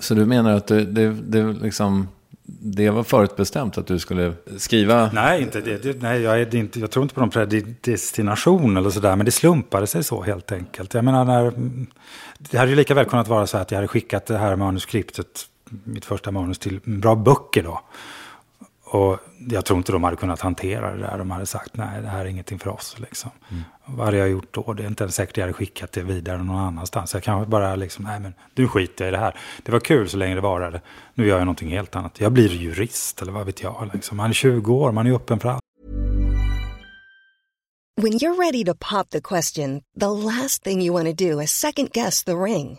[0.00, 2.08] Så du menar att det, det, det, liksom,
[2.60, 5.10] det var förutbestämt att du skulle skriva?
[5.12, 8.90] Nej, inte det, det nej jag, är inte, jag tror inte på någon predestination eller
[8.90, 9.16] sådär.
[9.16, 10.94] Men det slumpade sig så helt enkelt.
[10.94, 11.52] Jag menar, när,
[12.38, 15.46] det hade ju lika väl kunnat vara så att jag hade skickat det här manuskriptet,
[15.84, 17.80] mitt första manus, till bra böcker då.
[18.90, 19.18] Och
[19.48, 21.18] jag tror inte de hade kunnat hantera det där.
[21.18, 22.96] De hade sagt nej, det här är ingenting för oss.
[22.98, 23.30] Liksom.
[23.50, 23.62] Mm.
[23.84, 24.72] Vad hade jag gjort då?
[24.72, 27.14] Det är inte ens säkert jag hade skickat det vidare någon annanstans.
[27.14, 29.34] Jag kanske bara liksom, nej men du skiter i det här.
[29.62, 30.80] Det var kul så länge det varade.
[31.14, 32.20] Nu gör jag någonting helt annat.
[32.20, 33.90] Jag blir jurist eller vad vet jag.
[33.92, 34.16] Liksom.
[34.16, 35.62] Man är 20 år, man är öppen för allt.
[38.02, 41.50] When you're ready to pop the question, the last thing you want to do is
[41.50, 42.78] second guess the ring.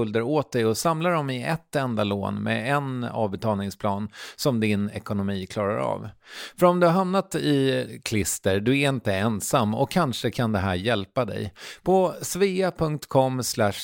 [0.00, 4.90] skulder åt dig och samla dem i ett enda lån med en avbetalningsplan som din
[4.90, 6.08] ekonomi klarar av.
[6.58, 10.58] För om du har hamnat i klister, du är inte ensam och kanske kan det
[10.58, 11.52] här hjälpa dig.
[11.82, 13.42] På svea.com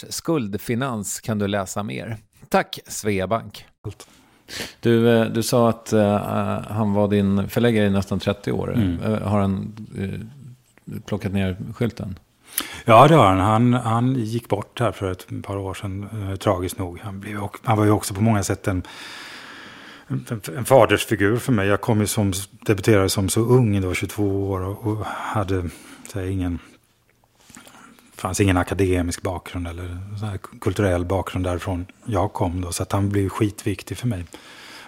[0.09, 2.17] skuldfinans kan du läsa mer.
[2.49, 3.67] Tack Sveabank!
[4.81, 6.01] Du, eh, du sa att uh,
[6.69, 8.75] han var din förläggare i nästan 30 år.
[8.75, 9.01] Mm.
[9.01, 12.19] Uh, har han uh, plockat ner skylten?
[12.85, 13.41] Ja, det har han.
[13.41, 13.73] han.
[13.73, 17.01] Han gick bort här för ett par år sedan, eh, tragiskt nog.
[17.01, 18.83] Han, blev, han var ju också på många sätt en,
[20.09, 21.69] en, en fadersfigur för mig.
[21.69, 22.33] Jag kom ju som,
[22.67, 25.71] debuterade som så ung, då 22 år och, och hade
[26.15, 26.59] här, ingen
[28.17, 29.99] fanns ingen akademisk bakgrund eller
[30.61, 32.61] kulturell bakgrund därifrån jag kom.
[32.61, 34.25] Då, så att han blev skitviktig för mig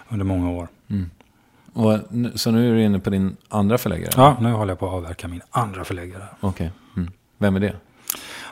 [0.09, 0.67] under många år.
[0.89, 1.09] Mm.
[1.73, 1.99] Och,
[2.39, 4.11] så nu är du inne på din andra förläggare?
[4.15, 6.23] Ja, nu håller jag på att avverka min andra förläggare.
[6.39, 6.71] Okej.
[7.39, 7.53] Mm.
[7.53, 7.75] Vem är det?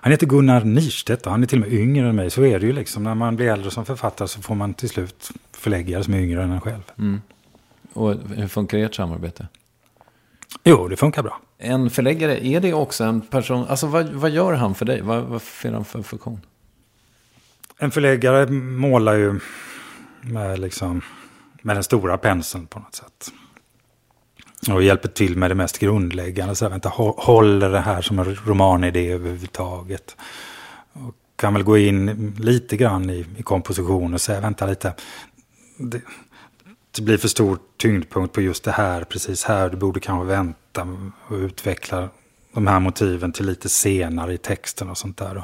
[0.02, 2.30] Han heter Gunnar Nirstedt och han är till och med yngre än mig.
[2.30, 3.04] Så är det ju liksom.
[3.04, 6.44] När man blir äldre som författare så får man till slut förläggare som är yngre
[6.44, 6.84] än en själv.
[7.94, 9.48] Och hur funkar ert samarbete?
[10.64, 11.42] Jo, det funkar bra.
[11.58, 13.68] En förläggare, är det också en person...
[13.68, 15.02] Alltså vad, vad gör han för dig?
[15.02, 16.42] Vad, vad fyller han för funktion?
[17.78, 19.40] En förläggare målar ju
[20.22, 21.02] med, liksom,
[21.62, 23.32] med den stora penseln på något sätt.
[24.70, 26.56] Och hjälper till med det mest grundläggande.
[26.56, 30.16] Så här, vänta, håller det här som en romanidé överhuvudtaget?
[30.94, 34.94] Och kan väl gå in lite grann i, i komposition och säga, vänta lite.
[35.78, 36.02] Det,
[36.96, 39.70] det blir för stor tyngdpunkt på just det här, precis här.
[39.70, 40.88] Du borde kanske vänta
[41.28, 42.10] och utveckla
[42.54, 45.38] de här motiven till lite senare i texten och sånt där.
[45.38, 45.44] Och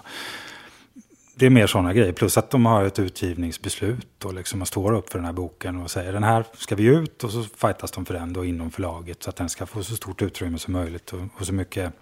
[1.35, 2.13] det är mer sådana grejer.
[2.13, 5.81] Plus att de har ett utgivningsbeslut och liksom man står upp för den här boken
[5.81, 8.71] och säger den här ska vi ut och så fightas de för den då inom
[8.71, 11.93] förlaget så att den ska få så stort utrymme som möjligt och, och så mycket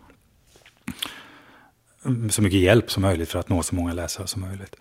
[2.30, 4.76] så mycket hjälp som möjligt för att nå så många läsare som möjligt.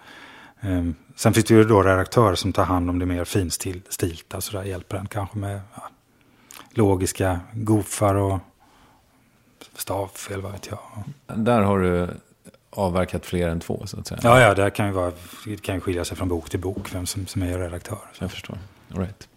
[0.61, 4.53] Um, sen finns det ju då redaktörer som tar hand om det mer finstilta, så
[4.53, 5.82] där hjälper den kanske med ja,
[6.70, 8.38] logiska gofar och
[9.74, 11.05] stavfel, vad vet jag.
[11.26, 12.09] Där har du
[12.71, 14.21] avverkat fler än två, så att säga.
[14.23, 15.12] Ja, ja, det kan ju, vara,
[15.62, 17.99] kan ju skilja sig från bok till bok, vem som, som är redaktör.
[18.18, 18.59] Jag förstår.
[18.95, 19.29] All right.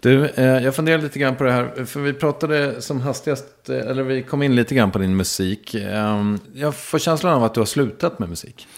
[0.00, 1.84] Du, eh, jag funderar lite grann på det här.
[1.84, 5.74] För vi pratade som hastigast, eh, eller vi kom in lite grann på din musik.
[5.74, 8.68] Eh, jag får känslan av att du har slutat med musik.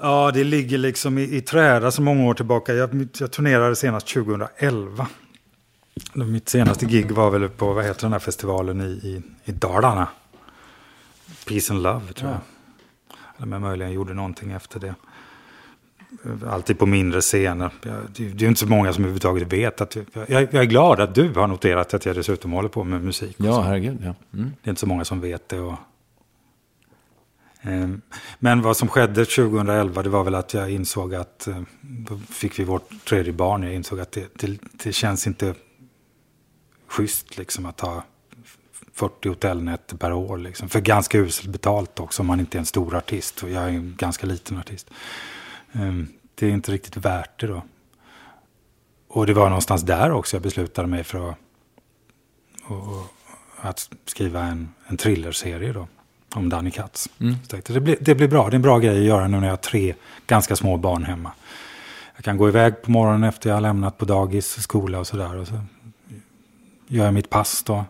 [0.00, 2.74] Ja, det ligger liksom i, i träda så många år tillbaka.
[2.74, 5.06] Jag, jag turnerade senast 2011.
[6.12, 10.08] Mitt senaste gig var väl på, vad heter den här festivalen i, i, i Dalarna?
[11.48, 12.40] Peace and Love, tror jag.
[13.36, 14.94] Eller om jag möjligen gjorde någonting efter det.
[16.46, 17.70] Alltid på mindre scener.
[17.82, 19.96] Det, är ju inte så många som överhuvudtaget vet att...
[19.96, 23.36] Jag, jag är glad att du har noterat att jag dessutom håller på med musik.
[23.38, 23.98] Ja, herregud.
[24.00, 24.14] Ja.
[24.38, 24.52] Mm.
[24.62, 25.60] Det är inte så många som vet det.
[25.60, 25.78] Och,
[27.66, 28.00] Ehm,
[28.38, 32.58] men vad som skedde 2011 det var väl att jag insåg att eh, då fick
[32.58, 33.62] vi vårt tredje barn.
[33.62, 35.54] Jag insåg att det, det, det känns inte
[36.88, 38.04] schysst liksom att ha
[38.96, 40.38] 40 hotellnätter per år.
[40.38, 40.68] Liksom.
[40.68, 43.42] För ganska uselt betalt också om man inte är en stor artist.
[43.42, 44.90] Och jag är en ganska liten artist.
[45.72, 47.62] Ehm, Det är inte riktigt värt det då.
[49.08, 51.38] Och det var någonstans där också jag beslutade mig för att,
[53.60, 55.88] att skriva en, en thrillerserie då.
[56.34, 57.08] Om Danny Katz.
[57.48, 58.44] Tänkte jag, Det, blir, det blir bra.
[58.50, 59.94] Det är en bra grej att göra nu när jag har tre
[60.26, 61.32] ganska små barn hemma.
[62.16, 65.36] Jag kan gå iväg på morgonen efter jag har lämnat på dagis, skola och sådär.
[65.36, 65.60] Och så
[66.86, 67.84] gör jag mitt pass då.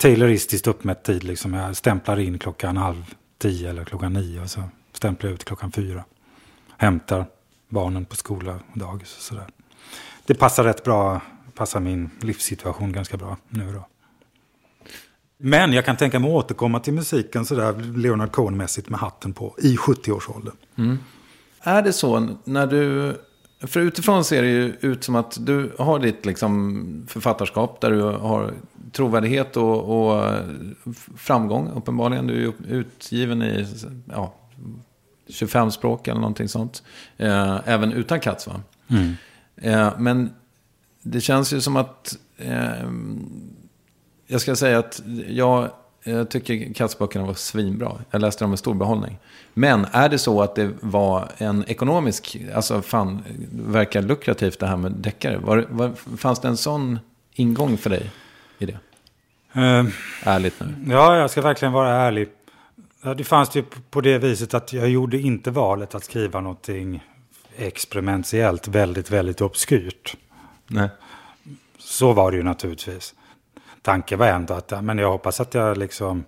[0.00, 1.54] Tayloristiskt uppmätt tid liksom.
[1.54, 5.72] Jag stämplar in klockan halv tio eller klockan nio och så stämplar jag ut klockan
[5.72, 6.04] fyra.
[6.76, 7.26] Hämtar
[7.68, 9.46] barnen på skola och dagis och sådär.
[10.26, 11.20] Det passar rätt bra,
[11.54, 13.86] passar min livssituation ganska bra nu då.
[15.38, 19.54] Men jag kan tänka mig att återkomma till musiken sådär Leonard Cohen-mässigt med hatten på
[19.58, 20.56] i 70-årsåldern.
[20.76, 20.98] Mm.
[21.60, 23.16] Är det så när du...
[23.60, 28.02] För utifrån ser det ju ut som att du har ditt liksom författarskap där du
[28.02, 28.54] har
[28.92, 30.34] trovärdighet och, och
[31.16, 32.26] framgång uppenbarligen.
[32.26, 33.66] Du är ju utgiven i
[34.04, 34.34] ja,
[35.28, 36.82] 25 språk eller någonting sånt.
[37.16, 38.60] Eh, även utan Katz va?
[39.56, 40.30] Eh, men
[41.02, 42.18] det känns ju som att...
[42.36, 42.90] Eh,
[44.26, 45.70] jag ska säga att jag,
[46.04, 47.92] jag tycker Katz-böckerna var svinbra.
[48.10, 49.18] Jag läste dem med stor behållning.
[49.54, 52.36] Men är det så att det var en ekonomisk...
[52.54, 53.22] Alltså fan,
[53.52, 55.38] verkar lukrativt det här med deckare.
[55.38, 56.98] Var, var, fanns det en sån
[57.34, 58.10] ingång för dig
[58.60, 58.78] i det?
[59.52, 59.84] Eh,
[60.22, 60.74] Ärligt nu.
[60.92, 62.28] Ja, jag ska verkligen vara ärlig.
[63.16, 67.04] Det fanns ju på det viset att jag gjorde inte valet att skriva någonting
[67.56, 70.16] experimentellt väldigt, väldigt obskyrt.
[70.66, 70.88] Nej.
[71.78, 73.14] Så var det ju naturligtvis.
[73.82, 76.24] Tanken var ändå att men jag hoppas att jag liksom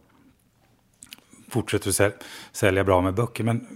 [1.51, 2.13] fortsätter att säl-
[2.53, 3.45] sälja bra med böcker.
[3.45, 3.67] Men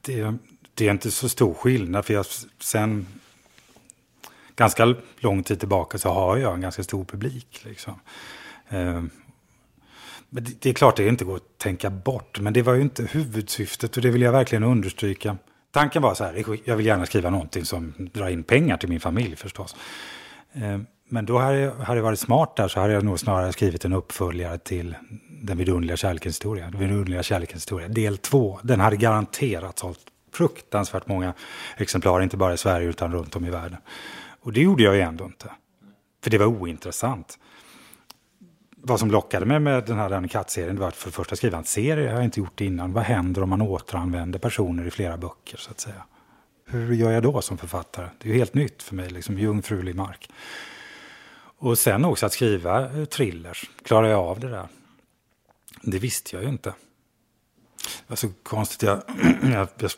[0.00, 0.34] det,
[0.74, 2.04] det är inte så stor skillnad.
[2.04, 2.26] För jag
[2.60, 3.06] sen
[4.56, 7.60] ganska lång tid tillbaka så har jag en ganska stor publik.
[7.64, 8.00] Liksom.
[8.68, 9.02] Eh,
[10.30, 12.40] men det, det är klart det inte går att tänka bort.
[12.40, 15.36] Men det var ju inte huvudsyftet och det vill jag verkligen understryka.
[15.70, 19.00] Tanken var så här, jag vill gärna skriva någonting som drar in pengar till min
[19.00, 19.76] familj förstås.
[20.52, 20.78] Eh,
[21.08, 23.84] Men då hade jag, hade jag varit smart där så hade jag nog snarare skrivit
[23.84, 24.96] en uppföljare till
[25.42, 26.70] Den vidunderliga kärlekens historia.
[26.70, 28.60] Den vidunderliga kärlekens historia, del två.
[28.62, 30.00] Den hade garanterat sålt
[30.32, 31.34] fruktansvärt många
[31.76, 33.78] exemplar, inte bara i Sverige utan runt om i världen.
[34.44, 35.50] Och det gjorde jag ju ändå inte.
[36.22, 37.38] För det var ointressant.
[38.76, 41.58] Vad som lockade mig med den här Danny Katt-serien var att för det första skriva
[41.58, 42.92] en serie, jag har inte gjort det innan.
[42.92, 46.04] Vad händer om man återanvänder personer i flera böcker så att säga?
[46.66, 48.08] hur gör jag då som författare?
[48.18, 50.30] Det är ju helt nytt för mig, liksom jungfrulig mark.
[51.58, 53.70] Och sen också att skriva eh, thrillers.
[53.82, 54.68] Klarar jag av det där?
[55.82, 56.70] Det visste jag ju inte.
[57.82, 58.82] Det var så konstigt.
[58.82, 59.02] Jag,
[59.42, 59.90] jag, jag,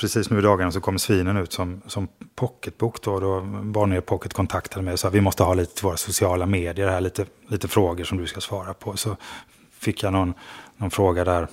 [0.00, 3.02] precis nu i dagarna så kommer Svinen ut som, som pocketbok.
[3.02, 6.46] Då, då i Pocket kontaktade mig och sa vi måste ha lite till våra sociala
[6.46, 8.96] medier här, lite, lite frågor som du ska svara på.
[8.96, 9.16] Så
[9.72, 10.34] fick jag någon,
[10.76, 11.48] någon fråga där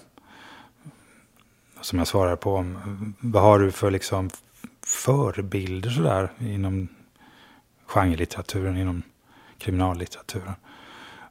[1.81, 2.55] som jag svarade på.
[2.55, 4.29] Om, vad har du för liksom
[4.85, 6.87] förebilder sådär inom
[7.85, 9.01] genrelitteraturen, inom
[9.57, 10.53] kriminallitteraturen?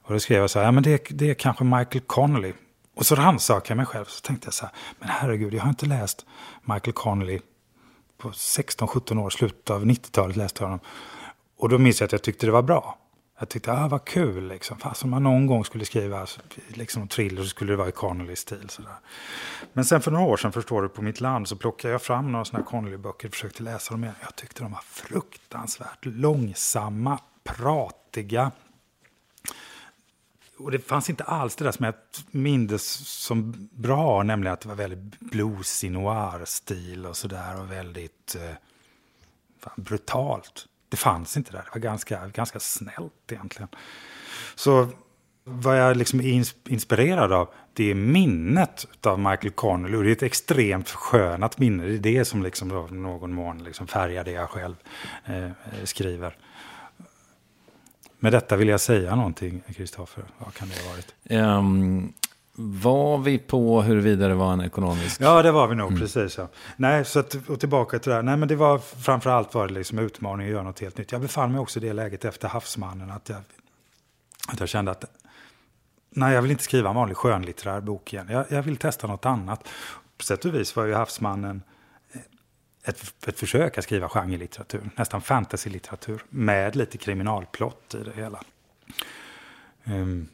[0.02, 2.52] Och då skrev jag så här, ja men det, det är kanske Michael Connolly.
[2.96, 4.04] Och så rannsakade jag mig själv.
[4.04, 6.26] Så tänkte jag så här, men herregud, jag har inte läst
[6.62, 7.40] Michael Connelly
[8.18, 10.80] på 16-17 år, slutet av 90-talet läste jag honom.
[11.58, 12.98] Och då minns jag att jag tyckte det var bra.
[13.38, 14.78] Jag tyckte, ah vad kul liksom.
[14.78, 16.26] Fast om man någon gång skulle skriva
[16.68, 18.70] liksom, en thriller så skulle det vara i Connolly-stil.
[19.72, 22.32] Men sen för några år sedan, förstår du, på mitt land så plockade jag fram
[22.32, 24.16] några sådana Connelly-böcker och försökte läsa dem igen.
[24.22, 28.52] Jag tyckte de var fruktansvärt långsamma, pratiga.
[30.58, 31.94] Och det fanns inte alls det där som jag
[32.30, 38.56] mindes som bra, nämligen att det var väldigt bluesig noir-stil och sådär och väldigt eh,
[39.60, 41.58] fan, brutalt det fanns inte där.
[41.58, 43.68] Det var ganska, ganska snällt egentligen.
[44.54, 44.88] Så
[45.44, 49.96] vad jag liksom är inspirerad av, det är minnet av Michael Connelly.
[49.96, 51.84] Och det är ett extremt skönat minne.
[51.84, 54.74] Det är det som liksom då, någon mån liksom färgar det jag själv
[55.24, 55.50] eh,
[55.84, 56.36] skriver.
[58.26, 60.24] Med detta vill jag säga någonting, Kristoffer.
[60.38, 61.14] Vad kan det ha varit?
[61.30, 62.12] Um,
[62.52, 65.20] var vi på huruvida det var en ekonomisk...
[65.20, 66.00] Ja, det var vi nog, mm.
[66.00, 66.38] precis.
[66.38, 66.48] Ja.
[66.76, 68.22] Nej, så att, och tillbaka till det här.
[68.22, 71.12] Nej, men det var framförallt var det liksom utmaning att göra något helt nytt.
[71.12, 73.38] Jag befann mig också i det läget efter Havsmannen att jag,
[74.48, 75.04] att jag kände att
[76.10, 78.28] nej, jag vill inte skriva en vanlig skönlitterär bok igen.
[78.30, 79.68] Jag, jag vill testa något annat.
[80.18, 81.62] På sätt och vis var ju Havsmannen
[82.88, 88.40] ett, ett försök att skriva genrelitteratur, nästan fantasylitteratur, med lite kriminalplott i det hela.
[89.84, 90.28] Um,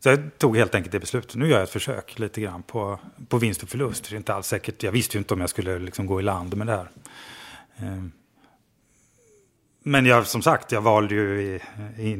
[0.00, 1.34] så jag tog helt enkelt det beslutet.
[1.34, 4.10] Nu gör jag ett försök lite grann på, på vinst och förlust.
[4.10, 4.82] Det är inte alls säkert.
[4.82, 6.90] Jag visste ju inte om jag skulle liksom gå i land med det här.
[7.80, 8.12] Um,
[9.82, 11.60] Men jag, som sagt, jag valde ju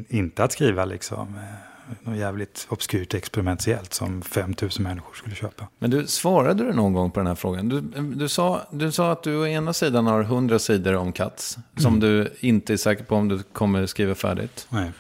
[0.09, 5.69] inte att skriva liksom eh, något jävligt obskyrt experimentellt som 5000 människor skulle köpa.
[5.79, 7.69] Men du, svarade du någon gång på den här frågan?
[7.69, 11.59] Du, du, sa, du sa att du å ena sidan har 100 sidor om Katz,
[11.77, 12.01] som mm.
[12.01, 14.67] du inte är säker på om du kommer skriva färdigt.
[14.71, 14.93] Nej.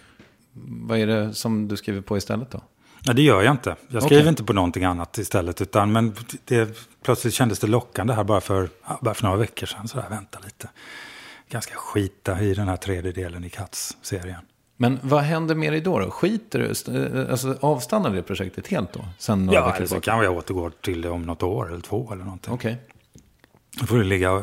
[0.68, 2.60] Vad är det som du skriver på istället då?
[3.04, 3.76] Ja, det gör jag inte.
[3.88, 4.28] Jag skriver okay.
[4.28, 5.60] inte på någonting annat istället.
[5.60, 6.14] Utan, men
[6.44, 8.68] det, plötsligt kändes det lockande här bara för,
[9.00, 9.88] bara för några veckor sedan.
[9.88, 10.68] Så där, vänta lite.
[11.48, 14.40] Ganska skita i den här tredje delen i Katz-serien.
[14.76, 15.98] Men vad händer med dig då?
[15.98, 16.10] då?
[16.10, 16.98] Skiter du?
[16.98, 19.00] Eh, alltså, avstannar det projektet helt då?
[19.18, 22.12] Sen några ja, veckor så kan jag återgå till det om något år eller två
[22.12, 22.54] eller någonting.
[22.54, 22.72] Okej.
[22.72, 23.20] Okay.
[23.80, 24.42] Då får det ligga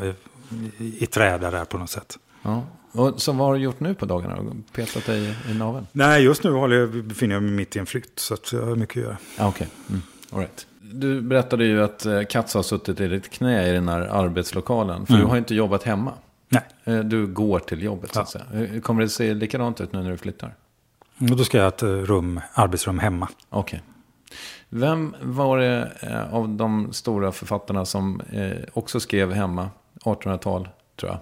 [0.78, 2.20] i, i träda där på något sätt.
[2.42, 2.64] Ja.
[2.92, 4.56] Och så vad har du gjort nu på dagarna?
[4.74, 5.88] Petat dig i naveln?
[5.92, 8.20] Nej, just nu håller jag, befinner jag mig mitt i en flytt.
[8.20, 9.18] Så att jag har mycket att göra.
[9.38, 9.96] Ah, Okej, okay.
[9.96, 10.02] mm.
[10.32, 10.68] All right.
[10.82, 15.06] Du berättade ju att eh, Katz har suttit i ditt knä i den här arbetslokalen.
[15.06, 15.22] För mm.
[15.22, 16.14] du har ju inte jobbat hemma.
[16.54, 16.98] Nej.
[16.98, 18.46] Eh, du går till jobbet så att säga.
[18.54, 20.56] Eh, kommer det se likadant ut nu när du flyttar?
[21.20, 23.28] Och då ska jag ha ett rum, arbetsrum hemma.
[23.50, 23.78] Okej.
[23.78, 23.90] Okay.
[24.70, 25.92] Vem var det
[26.32, 28.22] av de stora författarna som
[28.74, 29.70] också skrev hemma,
[30.04, 31.20] 1800-tal tror jag?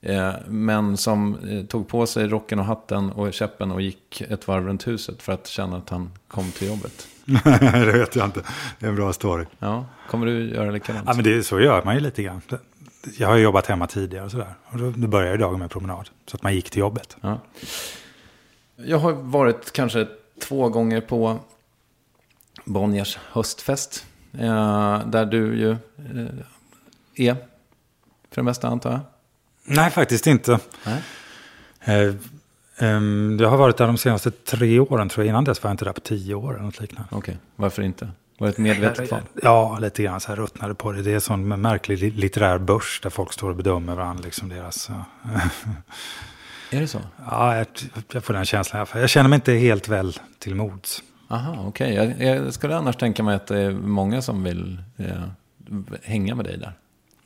[0.00, 4.48] Eh, men som eh, tog på sig rocken och hatten och käppen och gick ett
[4.48, 7.08] varv runt huset för att känna att han kom till jobbet.
[7.24, 8.42] det vet jag inte.
[8.78, 9.44] Det är en bra story.
[9.58, 11.04] Ja, kommer du göra likadant?
[11.06, 12.40] Ja, men det, så gör man ju lite grann.
[13.18, 14.54] Jag har jobbat hemma tidigare och sådär.
[14.64, 16.08] Och då, då började dagen med promenad.
[16.26, 17.16] Så att man gick till jobbet.
[17.20, 17.38] Ja.
[18.76, 20.06] Jag har varit kanske
[20.40, 21.38] två gånger på
[22.64, 24.06] Bonniers höstfest.
[24.32, 25.76] Eh, där du ju
[27.14, 27.34] är
[28.30, 29.00] för det mesta antar jag.
[29.64, 30.58] Nej, faktiskt inte.
[30.84, 31.02] Nej.
[31.80, 32.14] Eh,
[32.78, 35.30] ehm, jag har varit där de senaste tre åren, tror jag.
[35.30, 37.08] Innan dess var jag inte där på tio år eller något liknande.
[37.10, 37.34] Okej, okay.
[37.56, 38.08] varför inte?
[38.38, 39.20] Var det ett medvetet val?
[39.42, 41.02] Ja, lite grann så här ruttnade på det.
[41.02, 44.90] Det är en sån märklig litterär börs där folk står och bedömer varandra, liksom deras...
[46.70, 47.00] är det så?
[47.30, 47.66] Ja, jag,
[48.12, 48.86] jag får den känslan.
[48.94, 51.02] Jag känner mig inte helt väl till mods.
[51.28, 52.00] Aha, okej.
[52.00, 52.26] Okay.
[52.26, 55.22] Jag, jag, skulle annars tänka mig att det är många som vill eh,
[56.02, 56.72] hänga med dig där.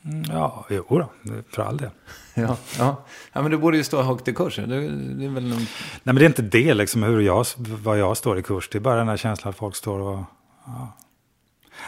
[0.04, 1.10] Mm, ja, jo då,
[1.50, 1.90] för all del.
[2.34, 3.04] Ja, ja.
[3.32, 4.56] ja, men du borde ju stå högt i kurs.
[4.56, 5.56] Det, det är väl en...
[5.58, 5.66] Nej,
[6.02, 8.68] men det är inte det, liksom, hur jag, vad jag står i kurs.
[8.72, 10.24] Det är bara den här känslan att folk står och...
[10.64, 10.92] Ja.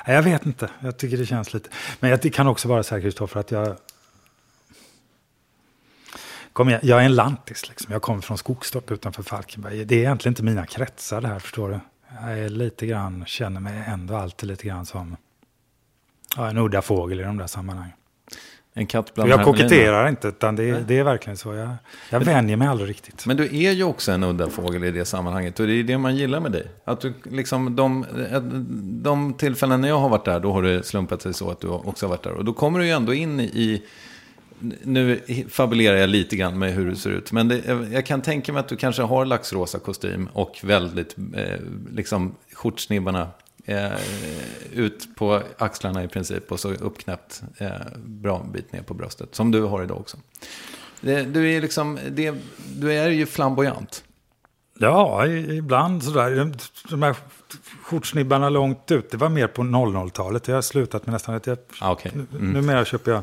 [0.06, 1.70] Jag vet inte, jag tycker det känns lite...
[2.00, 3.76] Men det kan också vara så här, Kristoffer, att jag...
[6.52, 7.92] Kom igen, jag är en lantis, liksom.
[7.92, 9.84] jag kommer från Skogstorp utanför Falkenberg.
[9.84, 11.80] Det är egentligen inte mina kretsar det här, förstår du.
[12.20, 15.16] Jag är lite grann, känner mig ändå alltid lite grann som
[16.36, 17.96] ja, en udda fågel i de där sammanhangen.
[18.74, 21.54] En katt bland Jag koketterar inte, utan det, är- det är verkligen så.
[21.54, 21.70] Jag,
[22.10, 23.26] jag vänjer mig aldrig riktigt.
[23.26, 25.60] Men du är ju också en udda fågel i det sammanhanget.
[25.60, 26.66] Och det är det man gillar med dig.
[26.84, 28.06] Att du, liksom, de,
[29.02, 31.68] de tillfällen när jag har varit där, då har det slumpat sig så att du
[31.68, 32.32] också har varit där.
[32.32, 33.82] Och då kommer du ju ändå in i...
[34.82, 37.32] Nu fabulerar jag lite grann med hur det ser ut.
[37.32, 37.60] Men det,
[37.92, 41.60] jag kan tänka mig att du kanske har laxrosa kostym och väldigt, eh,
[41.92, 43.28] liksom, skjortsnibbarna
[43.64, 43.92] eh,
[44.72, 46.52] ut på axlarna i princip.
[46.52, 47.70] Och så uppknäppt eh,
[48.04, 49.34] bra bit ner på bröstet.
[49.34, 50.16] Som du har idag också.
[51.00, 52.34] Det, du är liksom, det,
[52.76, 54.04] du är ju flamboyant.
[54.78, 56.50] Ja, i- ibland sådär.
[56.90, 57.16] De här
[57.82, 60.48] skjortsnibbarna långt ut, det var mer på 00-talet.
[60.48, 61.58] Jag har slutat med nästan att jag...
[61.80, 61.96] Ah.
[62.04, 62.50] Nu- Mm.
[62.52, 63.22] Numera köper jag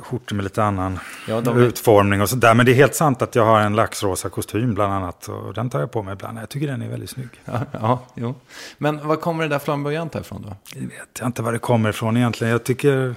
[0.00, 0.98] skjortor med lite annan
[1.28, 2.54] Ja, de utformning och sådär.
[2.54, 5.28] Men det är helt sant att jag har en laxrosa kostym bland annat.
[5.28, 6.38] Och den tar jag på mig ibland.
[6.38, 7.28] Jag tycker den är väldigt snygg.
[7.44, 8.34] Ja, ja, jo.
[8.78, 10.56] Men var kommer det där flamboyanta ifrån då?
[10.74, 12.50] Jag vet jag inte var det kommer ifrån egentligen.
[12.50, 13.14] Jag tycker...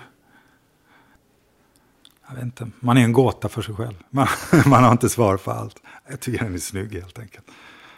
[2.28, 2.70] Jag vet inte.
[2.80, 3.96] Man är en gåta för sig själv.
[4.10, 4.28] Man,
[4.66, 5.76] man har inte svar på allt.
[6.10, 7.46] Jag tycker den är snygg helt enkelt.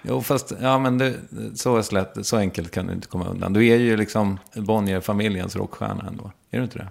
[0.01, 1.15] Jo, fast ja, men det,
[1.55, 3.53] så, slätt, så enkelt kan du inte komma undan.
[3.53, 6.31] Du är ju liksom Bonnier-familjens rockstjärna ändå.
[6.51, 6.87] Är du inte det?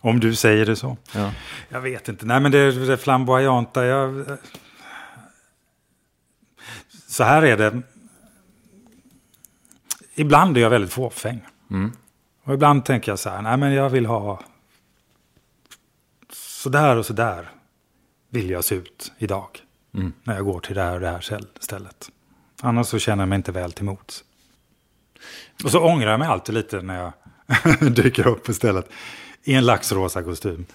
[0.00, 0.96] Om du säger det så.
[1.14, 1.32] Ja.
[1.68, 2.26] Jag vet inte.
[2.26, 3.84] Nej, men det, det flamboyanta.
[3.84, 4.26] Jag...
[7.06, 7.82] Så här är det.
[10.14, 11.40] Ibland är jag väldigt fåfäng.
[11.70, 11.92] Mm.
[12.44, 13.42] Och ibland tänker jag så här.
[13.42, 14.42] Nej, men jag vill ha...
[16.32, 17.50] Så där och så där
[18.28, 19.48] vill jag se ut idag.
[19.94, 20.12] Mm.
[20.22, 22.10] När jag går till det här och det här ställ- stället.
[22.62, 24.24] Annars så känner jag mig inte väl till mots.
[25.64, 27.12] Och så ångrar jag mig alltid lite när jag
[27.94, 28.88] dyker upp på stället.
[29.44, 30.66] I en laxrosa kostym.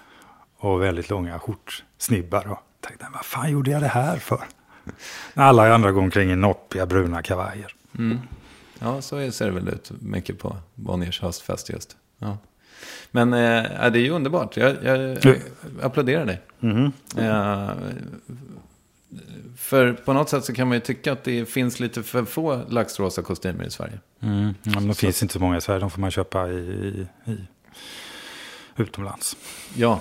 [0.58, 2.50] Och väldigt långa skjortsnibbar.
[2.50, 4.44] Och tänkte, vad fan gjorde jag det här för?
[5.34, 7.74] När alla andra går omkring i noppiga bruna kavajer.
[8.78, 11.96] Ja, så ser det väl ut mycket på Bonniers höstfest just.
[12.18, 12.38] Ja.
[13.10, 14.56] Men eh, det är ju underbart.
[14.56, 15.36] Jag, jag, jag
[15.82, 16.40] applåderar dig.
[17.16, 17.70] Eh,
[19.56, 22.62] för på något sätt så kan man ju tycka att det finns lite för få
[22.68, 24.00] laxrosa kostymer i Sverige.
[24.20, 24.54] Mm.
[24.62, 25.80] Ja, men de finns inte så många i Sverige.
[25.80, 27.36] De får man köpa i, i, i
[28.76, 29.36] utomlands.
[29.74, 30.00] Ja.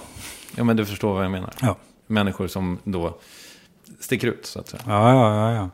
[0.55, 1.53] ja, men du förstår vad jag menar.
[1.61, 1.78] Ja.
[2.07, 3.17] Människor som då
[3.99, 4.84] sticker ut, så att säga.
[4.86, 5.53] Ja, ja, ja.
[5.55, 5.69] ja.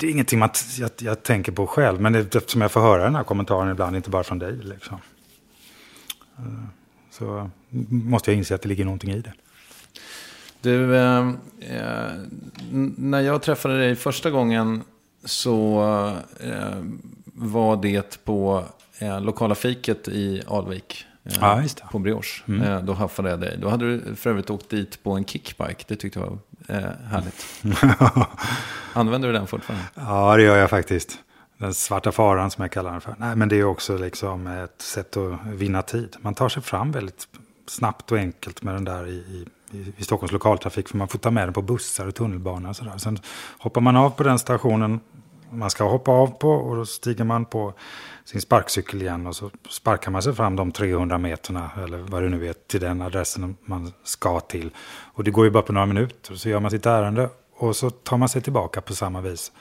[0.00, 2.00] Det är ingenting man, jag, jag tänker på själv.
[2.00, 4.56] Men det, eftersom jag får höra den här kommentaren ibland, inte bara från dig.
[4.56, 4.98] Liksom.
[6.38, 6.44] Eh,
[7.10, 7.50] Så
[7.90, 9.32] måste jag inse att det ligger någonting i det.
[10.60, 11.28] Du, eh,
[11.60, 12.12] eh,
[12.96, 14.82] när jag träffade dig första gången
[15.24, 15.82] så
[16.40, 16.82] eh,
[17.24, 18.64] var det på
[18.98, 21.04] eh, lokala fiket i Alvik.
[21.28, 21.82] Eh, Ja, det.
[21.90, 22.42] På Brioche.
[22.64, 23.58] Eh, då haffade jag dig.
[23.60, 25.84] Då hade du för övrigt åkt dit på en kickbike.
[25.88, 26.38] Det tyckte jag var
[26.76, 27.46] eh, härligt.
[28.92, 29.84] Använder du den fortfarande?
[29.94, 31.18] Ja, det gör jag faktiskt.
[31.58, 33.14] Den svarta faran som jag kallar den för.
[33.18, 36.16] Nej, men det är också liksom ett sätt att vinna tid.
[36.20, 37.28] Man tar sig fram väldigt
[37.66, 40.88] snabbt och enkelt med den där i, i, i Stockholms lokaltrafik.
[40.88, 42.98] För man får ta med den på bussar och tunnelbana och sådär.
[42.98, 43.18] Sen
[43.58, 45.00] hoppar man av på den stationen
[45.50, 47.74] man ska hoppa av på och då stiger man på
[48.30, 52.28] sin sparkcykel igen och så sparkar man sig fram de 300 meterna eller vad det
[52.28, 54.70] nu är till den adressen man ska till.
[55.14, 57.90] Och det går ju bara på några minuter så gör man sitt ärende och så
[57.90, 59.52] tar man sig tillbaka på samma vis.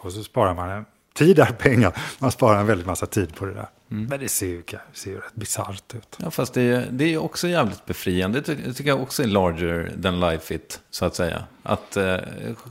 [0.00, 0.84] Och så sparar man en
[1.14, 2.02] tid är pengar.
[2.18, 3.68] Man sparar en väldigt massa tid på det där.
[3.88, 6.16] Men det ser ju, ser ju rätt bisarrt ut.
[6.22, 8.40] Ja, fast det, är- det är också jävligt befriande.
[8.40, 11.44] Det ty- tycker jag också är larger than life it, så att säga.
[11.62, 12.16] Att eh,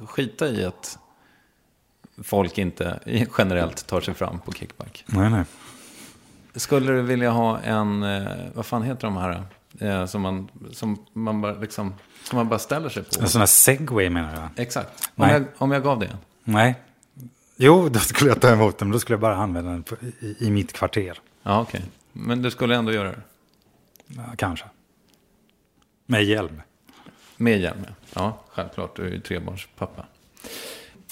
[0.08, 0.98] skita i att
[2.24, 3.00] folk inte
[3.38, 5.04] generellt tar sig fram på kickback.
[5.08, 5.44] Nej, nej.
[6.56, 9.44] Skulle du vilja ha en, eh, vad fan heter de här?
[9.80, 11.94] Eh, som, man, som, man bara, liksom,
[12.24, 13.22] som man bara ställer sig på.
[13.22, 14.64] En sån här segway menar jag.
[14.64, 15.10] Exakt.
[15.16, 15.34] Om Nej.
[15.34, 16.18] jag, om jag gav det.
[16.44, 16.76] Nej.
[17.56, 18.92] Jo, då skulle jag ta emot den.
[18.92, 21.20] Då skulle jag bara använda den på, i, i mitt kvarter.
[21.44, 21.82] Ja, okej.
[22.14, 23.22] Men du skulle ändå göra det.
[24.08, 24.66] Ja, kanske.
[26.06, 26.62] Med hjälm.
[27.38, 27.94] Med hjälm, ja.
[28.14, 28.40] ja.
[28.50, 30.06] Självklart, du är ju trebarnspappa.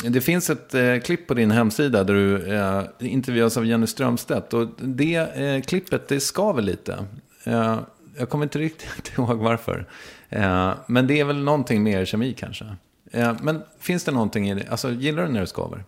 [0.03, 4.53] Det finns ett eh, klipp på din hemsida där du eh, intervjuas av Jenny Strömstedt.
[4.53, 7.05] Och det eh, klippet, det skaver lite.
[7.43, 7.79] Eh,
[8.17, 9.85] jag kommer inte riktigt ihåg varför.
[10.29, 12.75] Eh, men det är väl någonting mer kemi kanske.
[13.11, 14.67] Eh, men finns det någonting i det?
[14.69, 15.83] Alltså, gillar du när det skaver?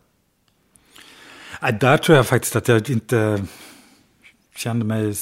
[1.61, 3.43] Nej, där tror jag faktiskt att jag inte
[4.55, 5.13] kände mig...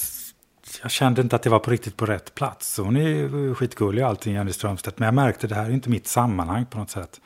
[0.81, 2.77] Jag kände inte att det var på riktigt på rätt plats.
[2.77, 4.99] Hon är ju skitgullig och allting, Jenny Strömstedt.
[4.99, 7.21] Men jag märkte att det här är inte mitt sammanhang på något sätt.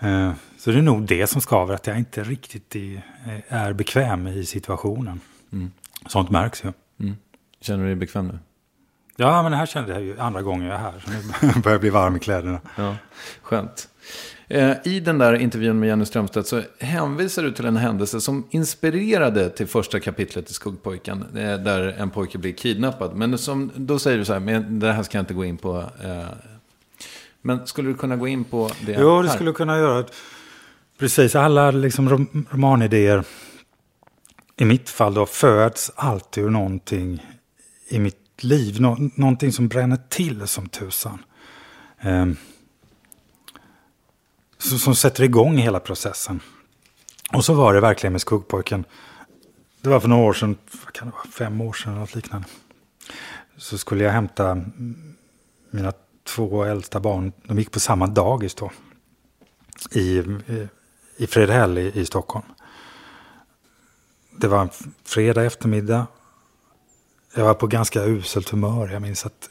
[0.00, 0.32] Eh,
[0.64, 3.02] Eh, Så det är nog det som skaver, att jag inte riktigt är,
[3.48, 5.20] är bekväm i situationen.
[6.06, 6.72] Sånt märks ju.
[7.60, 8.38] Känner du dig bekväm nu?
[9.16, 11.02] Ja, men det här kände jag ju andra gången jag är här.
[11.04, 11.10] Så
[11.46, 12.60] nu börjar jag bli varm i kläderna.
[12.76, 12.96] Ja,
[13.42, 13.88] skönt.
[14.48, 18.46] Eh, I den där intervjun med Jenny Strömstedt så hänvisar du till en händelse som
[18.50, 21.22] inspirerade till första kapitlet i Skuggpojken.
[21.36, 23.16] eh, Där en pojke blir kidnappad.
[23.16, 25.56] Men som, då säger du så här, men det här ska jag inte gå in
[25.56, 25.78] på.
[26.04, 26.24] eh,
[27.42, 29.34] Men skulle du kunna gå in på det Jo, det här?
[29.34, 30.04] skulle jag kunna göra.
[31.04, 33.24] Precis, alla liksom rom- romanidéer
[34.56, 37.26] i mitt fall då föds alltid ur någonting
[37.88, 38.80] i mitt liv.
[38.80, 41.24] Nå- någonting som bränner till som tusan.
[42.00, 42.36] Ehm,
[44.58, 46.40] som, som sätter igång hela processen.
[47.32, 48.84] Och så var det verkligen med Skuggpojken.
[49.80, 52.14] Det var för några år sedan, vad kan det vara, fem år sedan eller något
[52.14, 52.48] liknande.
[53.56, 54.60] Så skulle jag hämta
[55.70, 55.92] mina
[56.22, 57.32] två äldsta barn.
[57.46, 58.70] De gick på samma dagis då
[59.92, 60.22] i,
[61.16, 62.44] i- i Fredhäll i, i Stockholm.
[64.40, 64.70] Det var en
[65.04, 66.06] fredag eftermiddag.
[67.34, 68.88] Jag var på ganska uselt humör.
[68.88, 69.50] Jag minns att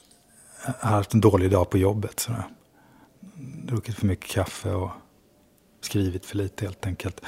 [0.65, 2.19] jag hade haft en dålig dag på jobbet.
[2.19, 2.43] Så jag
[3.67, 4.91] druckit för mycket kaffe och
[5.81, 7.21] skrivit för lite helt enkelt.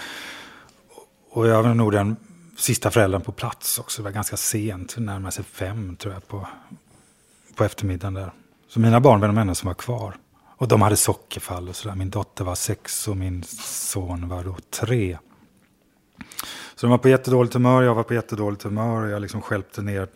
[1.29, 2.15] Och jag var nog den
[2.57, 4.01] sista föräldern på plats också.
[4.01, 6.47] Det var ganska sent, närmare sig fem tror jag på,
[7.55, 8.31] på eftermiddagen där.
[8.67, 10.17] Så mina barn var de enda som var kvar.
[10.57, 11.95] Och de hade sockerfall och sådär.
[11.95, 15.17] Min dotter var sex och min son var då tre.
[16.75, 19.03] Så de var på jättedåligt humör, jag var på jättedåligt humör.
[19.03, 20.07] Och jag liksom skälpte ner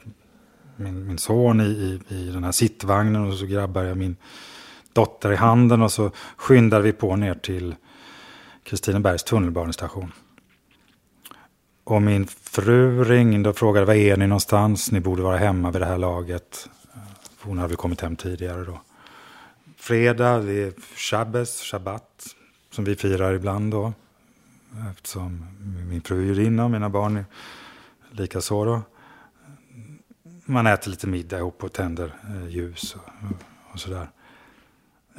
[0.75, 3.27] min, min son i, i, i den här sittvagnen.
[3.27, 4.15] Och så grabbade jag min
[4.93, 5.81] dotter i handen.
[5.81, 7.75] Och så skyndade vi på ner till
[8.63, 10.11] Kristinebergs tunnelbanestation.
[11.83, 14.91] Och min fru ringde och frågade var är ni någonstans?
[14.91, 16.69] Ni borde vara hemma vid det här laget.
[17.41, 18.81] Hon hade väl kommit hem tidigare då.
[19.80, 22.36] Fredag, det är Shabbes, Shabbat,
[22.71, 23.93] som vi firar ibland då.
[24.91, 25.45] Eftersom
[25.89, 27.25] min fru är judinna och mina barn är
[28.11, 28.82] likaså då.
[30.45, 33.34] Man äter lite middag ihop och tänder eh, ljus och,
[33.73, 34.09] och sådär.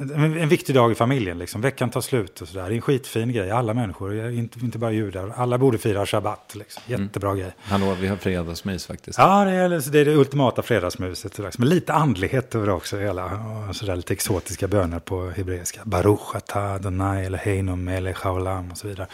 [0.01, 1.61] En, viktig dag i familjen, liksom.
[1.61, 2.63] veckan tar slut och sådär.
[2.63, 5.33] Det är en skitfin grej, alla människor, inte, inte bara judar.
[5.37, 6.83] Alla borde fira Shabbat, liksom.
[6.85, 7.51] jättebra grej.
[7.61, 9.17] Hallå, vi har fredagsmys faktiskt.
[9.19, 11.39] Ja, det är, det är det ultimata fredagsmuset.
[11.57, 12.97] Men lite andlighet över det också.
[12.97, 13.25] Hela,
[13.69, 15.81] och sådär lite exotiska böner på hebreiska.
[15.83, 19.07] Baruch atah Adonai eller Heinom melech haolam och så vidare.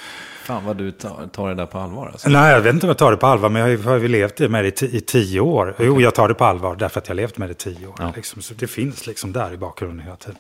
[0.43, 2.29] Fan vad du tar, tar det där på allvar alltså.
[2.29, 4.39] Nej, jag vet inte om jag tar det på allvar, men jag har ju levt
[4.39, 5.75] med det i, i tio år.
[5.79, 7.87] Jo, jag tar det på allvar därför att jag har levt med det i tio
[7.87, 7.95] år.
[7.99, 8.13] Ja.
[8.15, 8.41] Liksom.
[8.41, 10.37] Så det finns liksom där i bakgrunden hela tiden.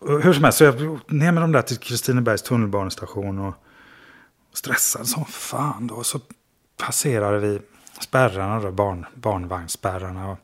[0.00, 3.54] Hur som helst, så jag ner med dem där till Kristinebergs tunnelbanestation och
[4.52, 6.02] stressad som fan då.
[6.02, 6.20] Så
[6.76, 7.60] passerade vi
[8.00, 10.30] spärrarna då, barn, barnvagnsspärrarna.
[10.30, 10.38] Och,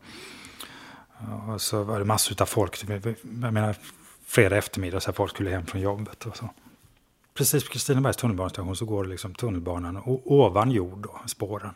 [1.49, 2.85] och så var det massor av folk.
[2.89, 3.77] Jag menar,
[4.27, 6.51] fredag eftermiddag så här folk skulle hem från jobbet och så.
[7.35, 11.75] Precis på Kristinebergs tunnelbanestation så går det liksom tunnelbanan ovan jord då, spåren.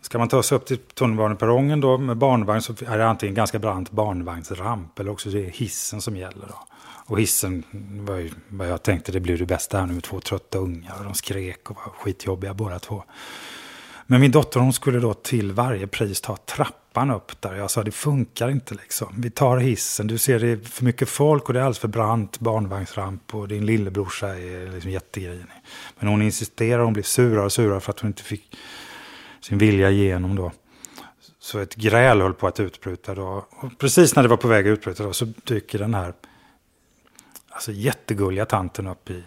[0.00, 3.58] Ska man ta sig upp till tunnelbaneperrongen då med barnvagn så är det antingen ganska
[3.58, 6.46] brant barnvagnsramp eller också det är hissen som gäller.
[6.48, 6.66] Då.
[7.10, 7.64] Och hissen
[8.00, 10.98] var ju vad jag tänkte det blir det bästa här nu med två trötta ungar
[10.98, 13.04] och de skrek och var skitjobbiga båda två.
[14.06, 17.54] Men min dotter hon skulle då till varje pris ta trappan upp där.
[17.54, 19.14] Jag sa det funkar inte liksom.
[19.16, 21.88] Vi tar hissen, du ser det är för mycket folk och det är alldeles för
[21.88, 25.46] brant barnvagnsramp och din lillebrorsa är liksom jättegrinig.
[25.98, 28.56] Men hon insisterar, hon blir surare och surare för att hon inte fick
[29.40, 30.52] sin vilja igenom då.
[31.40, 33.46] Så ett gräl höll på att utbryta då.
[33.50, 36.12] Och precis när det var på väg att utbryta då så dyker den här
[37.60, 39.24] alltså jättegulliga tanten upp i,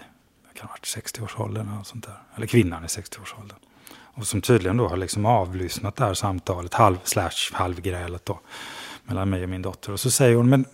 [0.53, 2.17] kan ha varit 60-årsåldern eller sånt där.
[2.35, 3.57] Eller kvinnan i 60-årsåldern.
[3.95, 8.39] Och som tydligen då har liksom avlyssnat det här samtalet, halv, slash halvgrälet då.
[9.03, 9.91] Mellan mig och min dotter.
[9.91, 10.65] Och så säger hon, men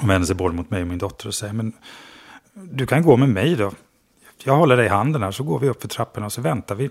[0.00, 1.72] hon vänder sig både mot mig och min dotter och säger, men
[2.52, 3.72] du kan gå med mig då.
[4.44, 6.74] Jag håller dig i handen här så går vi upp för trapporna och så väntar
[6.74, 6.90] vi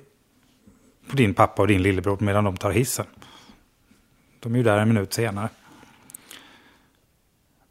[1.10, 3.06] på din pappa och din lillebror medan de tar hissen.
[4.40, 5.50] De är ju där en minut senare.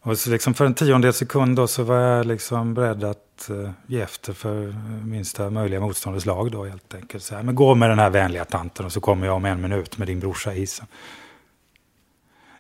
[0.09, 3.71] Och så liksom för en tiondel sekund då så var jag liksom beredd att uh,
[3.87, 4.75] ge efter för
[5.05, 7.25] minsta möjliga motståndets lag då helt enkelt.
[7.25, 9.61] Så här, men gå med den här vänliga tanten och så kommer jag om en
[9.61, 10.87] minut med din brorsa i hissen.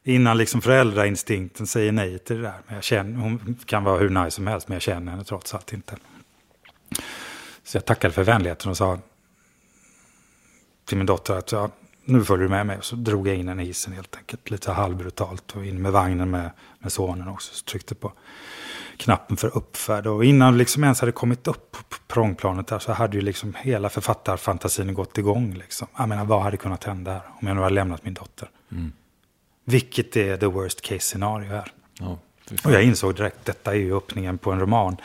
[0.03, 2.59] Innan liksom föräldrainstinkten säger nej till det där.
[2.67, 5.55] Men jag känner, hon kan vara hur nice som helst men jag känner henne trots
[5.55, 5.97] allt inte.
[7.65, 8.99] Så jag tackade för vänligheten och sa
[10.85, 11.71] till min dotter att ja,
[12.09, 12.79] nu följer du med mig.
[12.81, 14.51] Så drog jag in henne i hissen helt enkelt.
[14.51, 15.57] Lite halvbrutalt.
[15.57, 17.55] Och in med vagnen med, med sonen också.
[17.55, 18.13] Så tryckte på
[18.97, 20.07] knappen för uppfärd.
[20.07, 23.55] Och innan vi liksom ens hade kommit upp på prångplanet där så hade ju liksom
[23.59, 25.55] hela författarfantasin gått igång.
[25.55, 25.89] Liksom.
[25.97, 28.51] Jag menar, vad hade kunnat hända här om jag nu hade lämnat min dotter?
[29.65, 31.73] Vilket är the worst case scenario här.
[32.01, 32.19] Ja.
[32.65, 34.97] Och jag insåg direkt, detta är ju öppningen på en roman.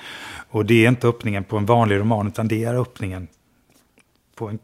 [0.49, 3.27] Och det är inte öppningen på en vanlig roman, utan det är öppningen
[4.35, 4.59] på en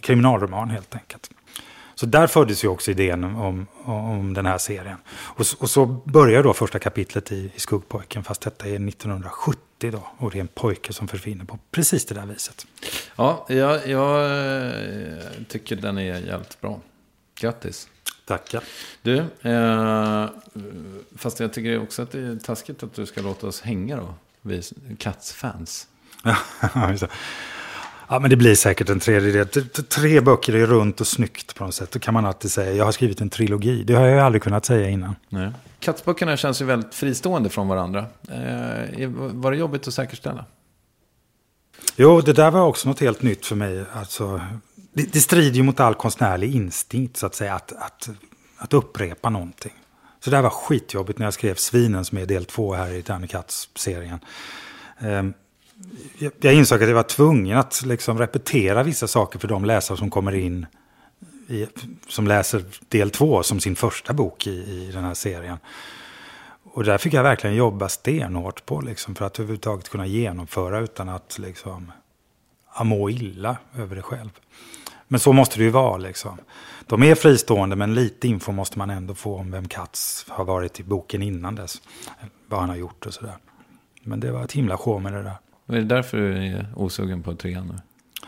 [0.00, 1.30] kriminalroman helt enkelt.
[2.04, 4.96] Så där föddes ju också idén om, om den här serien.
[5.08, 10.06] Och, och så börjar då första kapitlet i, i Skuggpojken, fast detta är 1970 då.
[10.18, 12.66] Och det är en pojke som försvinner på precis det där viset.
[13.16, 15.18] Ja, jag, jag eh,
[15.48, 16.80] tycker den är jävligt bra.
[17.34, 17.88] Grattis.
[18.24, 18.62] Tackar.
[19.02, 20.28] Du, eh,
[21.16, 24.14] fast jag tycker också att det är taskigt att du ska låta oss hänga då.
[24.42, 24.62] Vi
[24.98, 25.88] Cats-fans.
[28.08, 29.46] Ja, men det blir säkert en tredjedel.
[29.68, 31.90] Tre böcker är runt och snyggt på något sätt.
[31.90, 33.84] Då kan man alltid säga, jag har skrivit en trilogi.
[33.84, 35.16] Det har jag ju aldrig kunnat säga innan.
[35.28, 35.50] Nej.
[35.80, 38.06] Katsböckerna känns ju väldigt fristående från varandra.
[38.28, 40.44] Eh, var det jobbigt att säkerställa?
[41.96, 43.84] Jo, det där var också något helt nytt för mig.
[43.92, 44.40] Alltså,
[44.92, 48.10] det, det strider ju mot all konstnärlig instinkt, så att säga, att, att,
[48.56, 49.72] att upprepa någonting.
[50.20, 53.02] Så det här var skitjobbigt när jag skrev Svinen, som är del två här i
[53.02, 54.18] Danny Katz-serien.
[54.98, 55.34] Ehm,
[56.18, 59.98] jag, jag insåg att jag var tvungen att liksom repetera vissa saker för de läsare
[59.98, 60.66] som kommer in,
[61.48, 61.66] i,
[62.08, 65.58] som läser del två som sin första bok i, i den här serien.
[66.72, 71.08] Och där fick jag verkligen jobba stenhårt på, liksom, för att överhuvudtaget kunna genomföra utan
[71.08, 71.92] att liksom,
[72.82, 74.30] må illa över det själv.
[75.08, 75.96] Men så måste det ju vara.
[75.96, 76.38] Liksom.
[76.86, 80.80] De är fristående, men lite info måste man ändå få om vem Katz har varit
[80.80, 81.82] i boken innan dess.
[82.46, 83.36] Vad han har gjort och sådär.
[84.02, 85.36] Men det var ett himla show med det där.
[85.66, 87.74] Är det därför du är osugen på trean nu?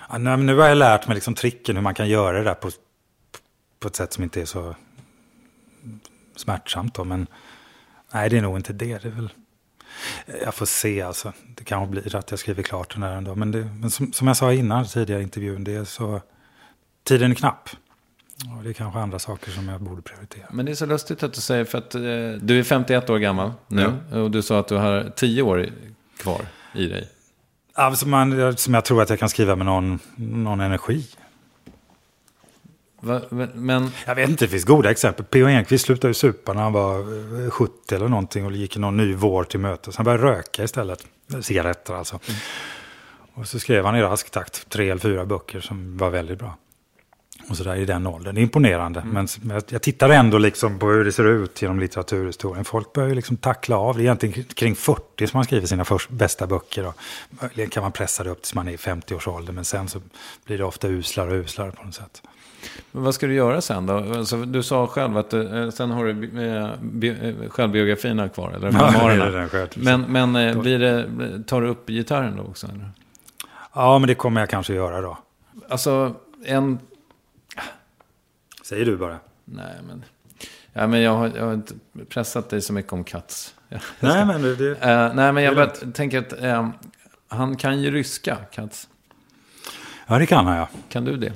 [0.09, 2.45] Ja, nej, men nu har jag lärt mig liksom tricken hur man kan göra det
[2.45, 2.71] där på,
[3.81, 4.75] på ett sätt som inte är så
[6.37, 6.95] smärtsamt.
[6.95, 7.05] Då.
[7.05, 7.27] Men
[8.15, 9.03] nej, det är nog inte det.
[9.03, 9.29] det är väl...
[10.45, 11.33] Jag får se alltså.
[11.57, 13.35] Det kanske blir att jag skriver klart den här ändå.
[13.35, 16.21] Men, det, men som, som jag sa innan tidigare i intervjun, det är så...
[17.05, 17.71] Tiden är knapp.
[18.57, 20.47] Och det är kanske andra saker som jag borde prioritera.
[20.51, 22.01] Men det är så lustigt att du säger, för att eh,
[22.41, 23.93] du är 51 år gammal nu.
[24.13, 25.69] Och du sa att du har 10 år
[26.19, 27.09] kvar i dig.
[27.79, 31.07] Alltså man, som jag tror att jag kan skriva med någon, någon energi.
[33.01, 33.21] Va,
[33.55, 35.25] men, Jag vet inte, det finns goda exempel.
[35.25, 35.47] P.O.
[35.47, 36.99] Enquist slutade ju supa när han var
[37.45, 39.97] eh, 70 eller någonting och gick någon ny vår till mötes.
[39.97, 41.07] Han började röka istället.
[41.41, 42.19] Cigaretter alltså.
[43.35, 46.57] Och så skrev han i rask takt tre eller fyra böcker som var väldigt bra.
[47.49, 48.35] Och sådär i den åldern.
[48.35, 49.03] Det är imponerande.
[49.05, 49.29] Men
[49.69, 52.65] jag, tittar ändå liksom på hur det ser ut genom litteraturhistorien.
[52.65, 53.97] Folk börjar liksom tackla av.
[53.97, 56.87] Det är egentligen kring 40 som man skriver sina först, bästa böcker.
[56.87, 56.95] Och
[57.31, 59.55] möjligen kan man pressa det upp tills man är i 50-årsåldern.
[59.55, 60.01] Men sen så
[60.45, 62.23] blir det ofta uslare och uslare på något sätt.
[62.93, 63.95] men vad ska du göra sen då?
[63.97, 68.73] Alltså, du sa själv att eh, sen har du eh, bi, eh, självbiografierna kvar, eller
[68.73, 69.69] Ja, det är den själv.
[69.75, 71.09] Men, men eh, blir det,
[71.47, 72.67] tar du upp gitarren då också?
[72.67, 72.91] Eller?
[73.75, 75.19] Ja, men det kommer jag kanske göra då.
[75.69, 76.15] Alltså,
[76.45, 76.79] en...
[78.67, 79.19] Säger du bara.
[79.45, 80.05] Nej, men...
[80.73, 81.75] Ja, men jag, har, jag har inte
[82.09, 83.55] pressat dig så mycket om Katz.
[83.69, 84.57] Ska- Nej, men det...
[84.57, 86.71] det Eh, nej, men jag bara tänker att eh,
[87.29, 88.89] han kan ju ryska, Katz.
[90.07, 90.69] ja, det kan han ja.
[90.89, 91.33] Kan du det?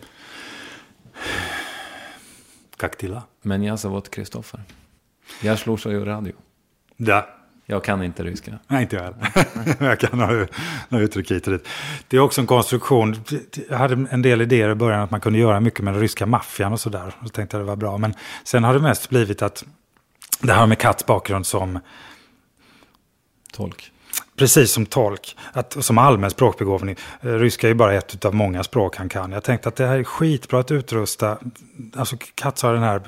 [3.43, 4.61] Men jag sa åt Kristoffer.
[5.43, 6.33] Jag slår så radio.
[6.97, 7.29] Ja.
[7.71, 8.59] Jag kan inte ryska.
[8.67, 9.19] Nej, inte jag heller.
[9.91, 10.47] jag kan ha
[10.89, 11.69] några uttryck hit och dit.
[12.09, 13.17] Det är också en konstruktion.
[13.69, 16.27] Jag hade en del idéer i början att man kunde göra mycket med den ryska
[16.27, 17.15] maffian och sådär.
[17.21, 17.99] Och tänkte jag det var bra.
[17.99, 18.15] Men
[18.45, 19.65] sen har det mest blivit att
[20.41, 21.79] det här med Katts bakgrund som
[23.53, 23.93] Tolk.
[24.37, 26.97] Precis som tolk, att, som allmän språkbegåvning.
[27.21, 29.33] Eh, Ryska är ju bara ett av många språk han kan.
[29.33, 31.39] Jag tänkte att det här är skitbra att utrusta.
[31.97, 33.03] Alltså Katz har den här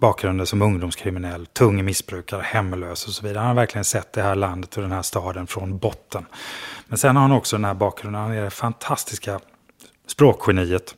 [0.00, 3.38] bakgrunden som ungdomskriminell, tung missbrukare, hemlös och så vidare.
[3.38, 6.26] Han har verkligen sett det här landet och den här staden från botten.
[6.86, 9.40] Men sen har han också den här bakgrunden, han är det fantastiska
[10.06, 10.94] språkgeniet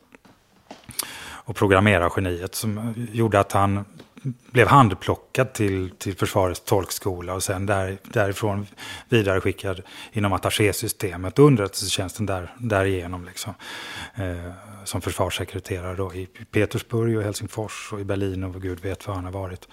[1.23, 3.85] och programmerargeniet som gjorde att han
[4.23, 8.67] blev handplockad till, till försvarets tolkskola och sen där, därifrån
[9.09, 9.83] vidare skickad
[10.13, 13.25] inom attachésystemet och underrättelsetjänsten där, därigenom.
[13.25, 13.55] Liksom,
[14.15, 14.53] eh,
[14.85, 19.25] som försvarssekreterare då, i Petersburg och Helsingfors och i Berlin och gud vet var han
[19.25, 19.69] har varit.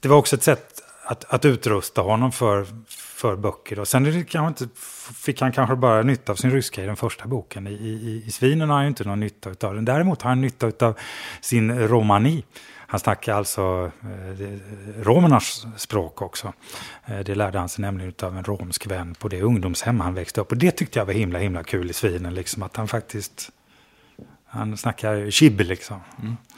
[0.00, 3.78] Det var också ett sätt att, att utrusta honom för, för böcker.
[3.78, 4.74] Och sen är det kanske inte,
[5.14, 7.66] fick han kanske bara nytta av sin ryska i den första boken.
[7.66, 9.84] I, i, i Svinen har han ju inte någon nytta av den.
[9.84, 10.98] Däremot har han nytta av
[11.40, 12.44] sin romani.
[12.90, 16.52] Han snackar alltså eh, romernas språk också.
[17.06, 20.40] Eh, det lärde han sig nämligen av en romsk vän på det ungdomshem han växte
[20.40, 20.50] upp.
[20.52, 22.34] Och det tyckte jag var himla, himla kul i Svinen.
[22.34, 23.50] Liksom, att han faktiskt,
[24.46, 26.00] han snackar chib liksom.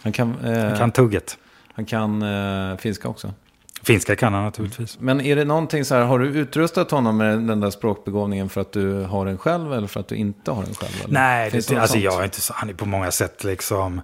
[0.03, 1.39] Han kan, eh, Han kan tugget.
[1.75, 3.35] han kan eh, finska också.
[3.83, 4.99] Finska kan han naturligtvis.
[5.01, 8.61] Men är det någonting så här, har du utrustat honom med den där språkbegåvningen för
[8.61, 10.93] att du har den själv eller för att du inte har den själv?
[11.05, 11.15] Eller?
[11.15, 12.05] Nej, det, något alltså sånt?
[12.05, 14.01] jag är inte så, han är på många sätt liksom...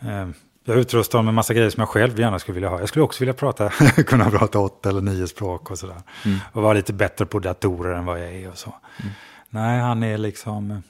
[0.00, 0.28] Eh,
[0.64, 2.80] jag utrustar honom med massa grejer som jag själv gärna skulle vilja ha.
[2.80, 3.68] Jag skulle också vilja prata,
[4.06, 6.02] kunna prata åtta eller nio språk och sådär.
[6.24, 6.38] Mm.
[6.52, 8.74] Och vara lite bättre på datorer än vad jag är och så.
[9.50, 10.82] Nej, han är liksom...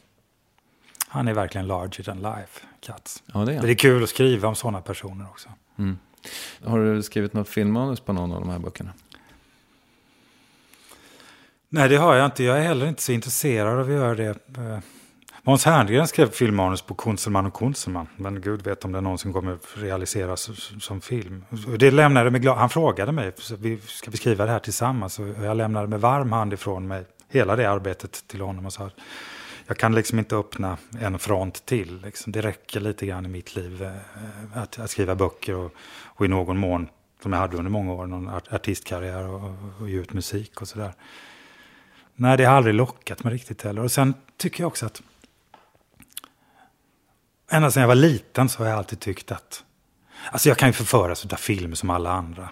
[1.08, 3.22] Han är verkligen larger than life, Katz.
[3.26, 3.62] Ja, det är.
[3.62, 5.48] Det är kul att skriva om sådana personer också.
[6.64, 8.90] Har du skrivit något filmmanus på någon av de här böckerna?
[11.68, 12.44] Nej, det har jag inte.
[12.44, 14.82] Jag är heller inte så intresserad av att göra det.
[15.46, 18.06] Måns Herngren skrev filmmanus på Kunzelman och Kunzelman.
[18.16, 20.50] Men gud vet om det någonsin kommer realiseras
[20.80, 21.44] som film.
[21.78, 22.58] Det lämnade mig glad.
[22.58, 25.18] Han frågade mig, vi, ska vi skriva det här tillsammans?
[25.18, 28.90] Och jag lämnade med varm hand ifrån mig hela det arbetet till honom och sa
[29.66, 32.00] jag kan liksom inte öppna en front till.
[32.00, 32.32] Liksom.
[32.32, 36.28] Det räcker lite grann i mitt liv eh, att, att skriva böcker och, och i
[36.28, 36.88] någon mån,
[37.22, 40.68] som jag hade under många år, någon art, artistkarriär och, och ge ut musik och
[40.68, 40.92] sådär.
[42.14, 43.82] Nej, det har aldrig lockat mig riktigt heller.
[43.82, 45.02] Och sen tycker jag också att
[47.54, 49.64] ända sedan jag var liten så har jag alltid tyckt att...
[50.30, 52.48] Alltså jag kan ju förföras av film som alla andra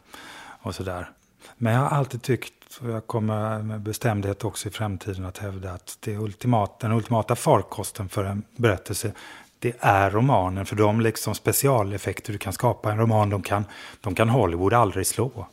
[0.62, 1.11] och sådär.
[1.57, 5.73] Men jag har alltid tyckt, och jag kommer med bestämdhet också i framtiden att hävda
[5.73, 9.12] att det ultimat, den ultimata farkosten för en berättelse,
[9.59, 10.66] det är romanen.
[10.66, 13.65] För de liksom specialeffekter du kan skapa i en roman, de kan,
[14.01, 15.47] de kan Hollywood aldrig slå.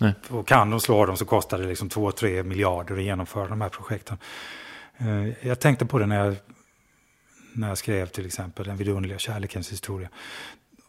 [0.00, 0.14] Nej.
[0.30, 3.68] Och kan de slå dem så kostar det liksom 2-3 miljarder att genomföra de här
[3.68, 4.18] projekten.
[4.98, 6.36] Eh, Jag tänkte på det när jag,
[7.58, 10.08] när jag skrev till exempel Den vidunderliga kärlekens historia.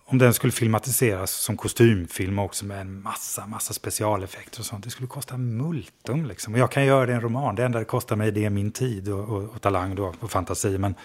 [0.05, 4.83] Om den skulle filmatiseras som kostymfilm också med en massa, massa specialeffekter och sånt.
[4.83, 6.53] Det skulle kosta multum liksom.
[6.53, 7.55] Och jag kan göra det i en roman.
[7.55, 10.31] Det enda det kostar mig det är min tid och, och, och talang då, och
[10.31, 10.77] fantasi.
[10.77, 10.95] Men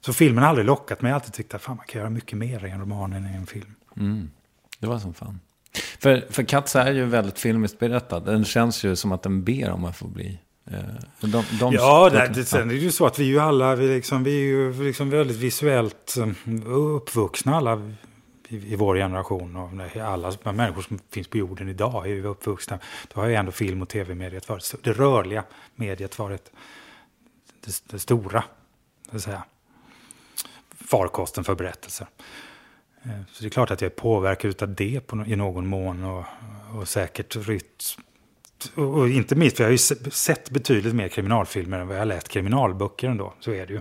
[0.00, 1.10] så filmen har aldrig lockat mig.
[1.10, 3.26] Jag har alltid tyckt att fan, man kan göra mycket mer i en roman än
[3.26, 3.74] i en film.
[3.96, 4.30] Mm.
[4.78, 5.40] Det var som fan.
[5.98, 8.20] För, för Katz är ju väldigt filmiskt berättad.
[8.20, 10.38] Den känns ju som att den ber om att få bli...
[10.66, 10.78] Eh,
[11.20, 13.74] de, de, Ja, de, det, det, sen är det ju så att vi ju alla,
[13.74, 17.92] vi, liksom, vi är ju liksom väldigt visuellt um, uppvuxna alla
[18.48, 19.56] i, i vår generation.
[19.56, 22.78] Och alla människor som finns på jorden idag är ju uppvuxna.
[23.14, 26.50] Då har ju ändå film och tv-mediet varit, det rörliga mediet varit
[27.64, 28.44] det, det stora,
[29.10, 29.44] så att säga.
[30.90, 32.06] Farkosten för berättelser.
[33.02, 36.04] Eh, Så det är klart att jag är påverkad av det på, i någon mån
[36.04, 36.24] och,
[36.74, 37.96] och säkert rytt
[38.74, 42.00] och, inte minst, för jag har ju se- sett betydligt mer kriminalfilmer än vad jag
[42.00, 43.34] har läst kriminalböcker ändå.
[43.40, 43.80] Så är det ju.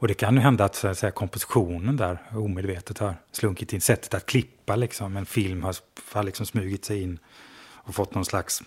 [0.00, 3.80] Och det kan ju hända att, så att säga, kompositionen där omedvetet har slunkit in.
[3.80, 5.16] Sättet att klippa liksom.
[5.16, 5.76] En film har,
[6.12, 7.18] har liksom smugit sig in
[7.62, 8.62] och fått någon slags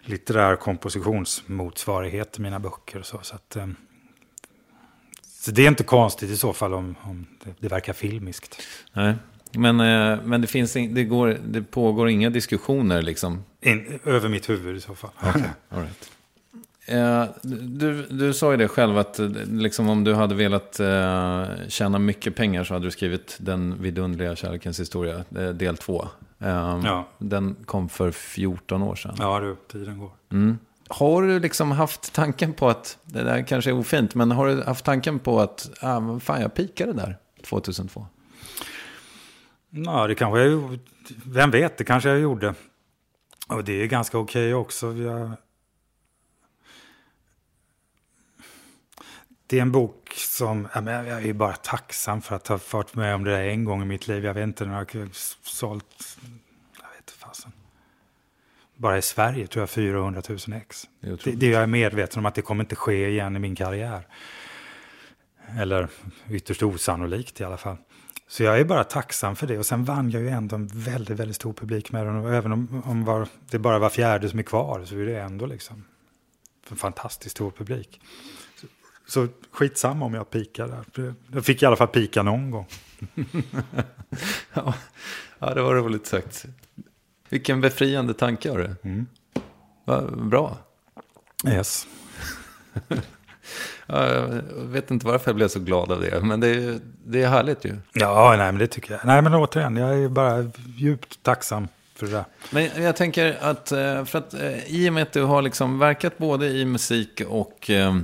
[0.00, 2.98] litterär kompositionsmotsvarighet till mina böcker.
[2.98, 3.66] Och så, så, att, eh,
[5.22, 8.62] så det är inte konstigt i så fall om, om det, det verkar filmiskt.
[8.92, 9.14] Nej.
[9.56, 13.44] Men, eh, men det, finns in, det, går, det pågår inga diskussioner liksom.
[13.60, 15.10] In, över mitt huvud i så fall.
[15.68, 16.10] All right.
[16.88, 21.44] Eh, du, du sa ju det själv att eh, liksom, om du hade velat eh,
[21.68, 25.24] tjäna mycket pengar så hade du skrivit Den vidunderliga kärlekens historia,
[25.54, 26.08] del två.
[26.38, 27.08] Eh, Ja.
[27.18, 29.14] Den kom för 14 år sedan.
[29.18, 30.10] Ja, du, tiden går.
[30.88, 34.62] Har du liksom haft tanken på att, det där kanske är ofint, men har du
[34.62, 38.06] haft tanken på att, ah, fan jag pikade där 2002?
[39.84, 40.78] Ja, det kanske jag.
[41.26, 42.54] Vem vet, det kanske jag gjorde.
[43.48, 44.92] Och det är ganska okej också.
[44.92, 45.30] Jag...
[49.46, 53.24] Det är en bok som, jag är bara tacksam för att ha fått med om
[53.24, 54.24] det där en gång i mitt liv.
[54.24, 55.08] Jag vet inte när jag har
[55.42, 56.18] sålt,
[56.76, 57.52] jag vet inte fasen.
[58.76, 60.88] Bara i Sverige tror jag 400 000 ex.
[61.00, 63.56] Det Det, det jag är medveten om att det kommer inte ske igen i min
[63.56, 64.06] karriär.
[65.58, 65.88] Eller
[66.30, 67.76] ytterst osannolikt i alla fall.
[68.28, 69.58] Så jag är bara tacksam för det.
[69.58, 72.16] Och sen vann jag ju ändå en väldigt, väldigt stor publik med den.
[72.16, 75.20] Och även om, om var, det bara var fjärde som är kvar så är det
[75.20, 75.84] ändå liksom
[76.70, 78.00] en fantastiskt stor publik.
[78.60, 78.66] Så,
[79.06, 81.14] så skitsamma om jag pikar där.
[81.32, 82.66] Jag fick i alla fall pika någon gång.
[84.52, 84.74] Ja,
[85.38, 86.46] ja, det var roligt sagt.
[87.28, 89.04] Vilken befriande tanke har du.
[89.84, 90.58] Va, bra.
[91.46, 91.86] Yes.
[93.86, 97.22] Ja, jag vet inte varför jag blev så glad av det, men det är, det
[97.22, 97.76] är härligt ju.
[97.92, 99.00] Ja, nej men det tycker jag.
[99.04, 102.24] Nej men återigen, jag är bara djupt tacksam för det där.
[102.50, 105.78] Men jag tänker att, eh, för att eh, i och med att du har liksom
[105.78, 107.96] verkat både i musik och, eh,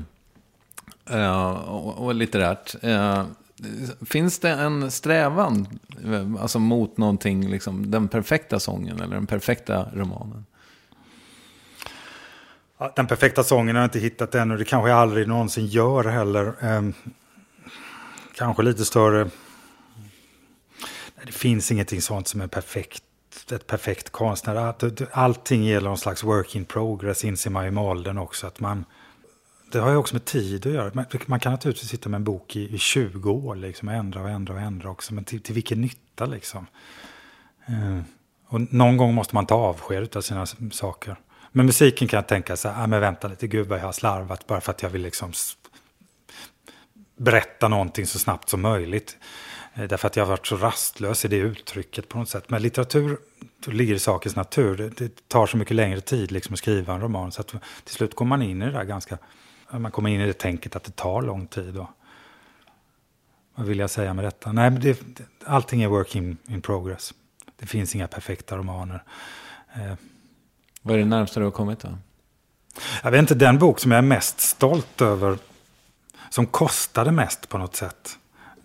[1.69, 2.75] och, och litterärt.
[4.07, 5.67] Finns det en strävan
[6.41, 10.45] alltså mot någonting, liksom, den perfekta sången eller den perfekta romanen?
[12.83, 15.67] Ja, den perfekta sången har jag inte hittat än och det kanske jag aldrig någonsin
[15.67, 16.55] gör heller.
[16.61, 16.95] Ehm,
[18.35, 19.25] kanske lite större...
[21.17, 23.03] Nej, det finns ingenting sånt som är perfekt,
[23.53, 24.75] ett perfekt konstnär.
[25.13, 28.47] Allting gäller någon slags work in progress, inser man ju med åldern också.
[28.47, 28.85] Att man,
[29.73, 30.91] det har ju också med tid att göra.
[30.95, 34.23] Man, man kan naturligtvis sitta med en bok i, i 20 år liksom, och ändra
[34.23, 35.15] och ändra och ändra också.
[35.15, 36.67] Men till, till vilken nytta liksom?
[37.67, 38.05] Ehm,
[38.49, 41.17] och någon gång måste man ta avsked av sina saker.
[41.53, 43.93] Men musiken kan jag tänka så här, ah, men vänta lite, gud vad jag har
[43.93, 45.33] slarvat bara för att jag vill liksom
[47.17, 49.17] berätta någonting så snabbt som möjligt.
[49.75, 52.51] Eh, därför att jag har varit så rastlös i det uttrycket på något sätt.
[52.51, 53.19] Men litteratur
[53.65, 54.77] då ligger i sakens natur.
[54.77, 57.33] Det, det tar så mycket längre tid liksom att skriva en roman.
[57.33, 57.55] Så att
[57.85, 59.19] till slut kommer man in i det där ganska...
[59.71, 61.77] Man kommer in i det tänket att det tar lång tid.
[61.77, 61.89] Och,
[63.55, 64.53] vad vill jag säga med detta?
[64.53, 67.15] Nej, men det, det, allting är work in, in progress.
[67.57, 69.05] Det finns inga perfekta romaner.
[69.75, 69.95] Eh,
[70.83, 71.89] vad är det närmsta du har kommit då?
[73.03, 75.39] Jag vet inte, den bok som jag är mest stolt över,
[76.31, 78.19] som kostade mest på något sätt,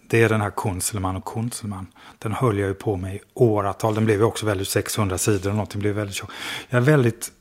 [0.09, 1.87] det är den här Kunzelman och Kunzelman.
[2.19, 3.95] Den höll jag ju på med i åratal.
[3.95, 6.31] Den blev ju också väldigt 600 sidor och någonting blev väldigt tjock.
[6.69, 7.31] Jag är väldigt...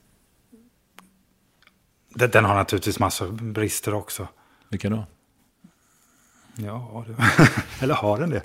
[2.15, 4.29] Den, har naturligtvis massor brister också.
[4.69, 5.07] Vilka då?
[6.57, 7.15] Ja, det...
[7.85, 8.43] eller har den det?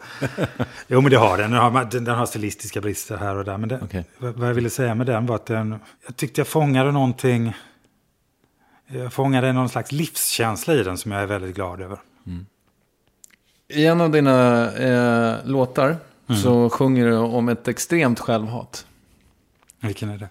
[0.87, 1.51] jo, men det har den.
[1.51, 3.57] Den har, den, den har stilistiska brister här och där.
[3.57, 4.05] Men det, Okej.
[4.17, 7.53] vad jag ville säga med den var att den, jag tyckte jag fångade någonting.
[8.87, 11.99] Jag fångade någon slags livskänsla i den som jag är väldigt glad över.
[13.67, 15.97] I en av dina eh, låtar
[16.29, 16.41] Mm.
[16.41, 18.85] så sjunger du om ett extremt självhat.
[19.79, 20.29] Vilken är det?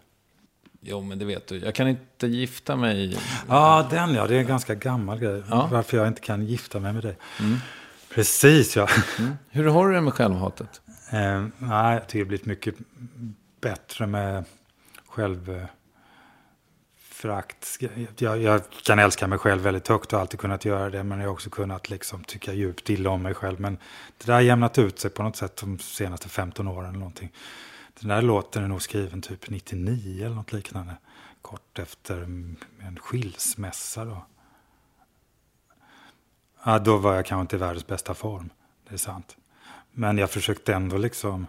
[0.81, 1.59] Jo, men det vet du.
[1.59, 3.19] Jag kan inte gifta mig.
[3.49, 4.27] Ja, den ja.
[4.27, 5.43] Det är en ganska gammal grej.
[5.51, 5.69] Ja.
[5.73, 7.17] Varför jag inte kan gifta mig med dig.
[8.15, 8.89] Precis, ja.
[9.51, 10.81] Hur har du det med självhatet?
[11.13, 12.75] Eh, nej, jag tycker det har blivit mycket
[13.61, 14.45] bättre med
[15.07, 15.69] självförakt.
[18.19, 21.03] Jag, jag kan älska mig själv väldigt högt och alltid kunnat göra det.
[21.03, 23.61] Men jag har också kunnat liksom tycka djupt illa om mig själv.
[23.61, 23.79] Men
[24.19, 27.33] det där har jämnat ut sig på något sätt de senaste 15 åren eller någonting.
[28.01, 30.97] Den där låten är nog skriven typ 99 eller något liknande.
[31.43, 32.23] Kort efter
[32.81, 34.27] en skilsmässa då.
[36.65, 38.51] Ja, då var jag kanske inte i världens bästa form.
[38.89, 39.37] Det är sant.
[39.93, 41.47] Men jag försökte ändå liksom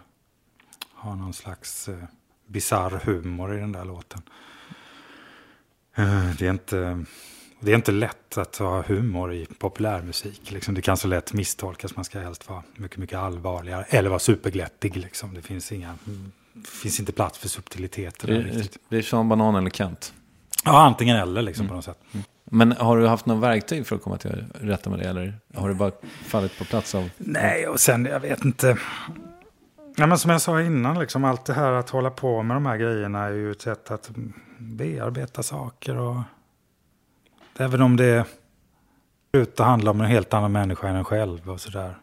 [0.94, 2.04] ha någon slags eh,
[2.46, 4.22] bizarr humor i den där låten.
[5.94, 7.04] Eh, det, är inte,
[7.64, 10.50] det är inte lätt att ha humor i populärmusik.
[10.50, 10.74] Liksom.
[10.74, 11.96] Det kan så lätt misstolkas.
[11.96, 13.84] Man ska helst vara mycket, mycket allvarligare.
[13.88, 14.96] Eller vara superglättig.
[14.96, 15.34] Liksom.
[15.34, 15.94] Det finns, inga,
[16.82, 18.28] finns inte plats för subtiliteter.
[18.28, 20.12] Det, det är Sean Banan eller Kent.
[20.64, 21.98] Ja, antingen eller liksom, på något sätt.
[22.44, 25.08] Men har du haft någon verktyg för att komma till rätta med det?
[25.08, 25.92] Eller har du bara
[26.26, 27.10] fallit på plats av...
[27.16, 28.78] Nej, och sen, jag vet inte.
[29.96, 32.66] Ja, men som jag sa innan, liksom, allt det här att hålla på med de
[32.66, 34.10] här grejerna är ju ett sätt att
[34.58, 35.96] bearbeta saker.
[35.96, 36.16] Och,
[37.58, 38.26] även om det
[39.32, 41.98] ut att handla om en helt annan människa än en själv och sådär.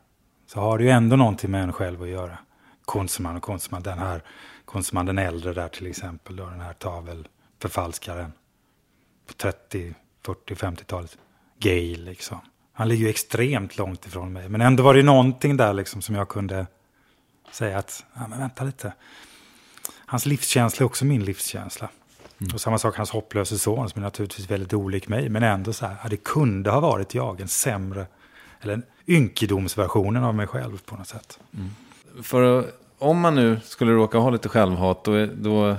[0.48, 2.38] Så har det ju ändå någonting med en själv att göra.
[2.86, 4.24] Konstman och konstman, den här
[4.66, 6.36] konstman den äldre där till exempel.
[6.36, 8.34] Då, den här tavelförfalskaren
[9.28, 9.96] på 30,
[10.26, 11.18] 40, 50-talet.
[11.60, 12.40] Gay liksom.
[12.74, 14.50] Han ligger ju extremt långt ifrån mig.
[14.50, 16.68] Men ändå var det någonting där liksom som jag kunde
[17.52, 18.94] säga att, ja men vänta lite.
[20.06, 21.90] Hans livskänsla är också min livskänsla.
[22.54, 25.30] Och samma sak hans hopplöse son som är naturligtvis väldigt olik mig.
[25.30, 28.06] Men ändå så här, ja, det kunde ha varit jag, en sämre,
[28.62, 31.40] eller en ynkedomsversionen av mig själv på något sätt.
[32.22, 32.66] För att-
[33.02, 35.78] om man nu skulle råka ha lite självhat, då är då,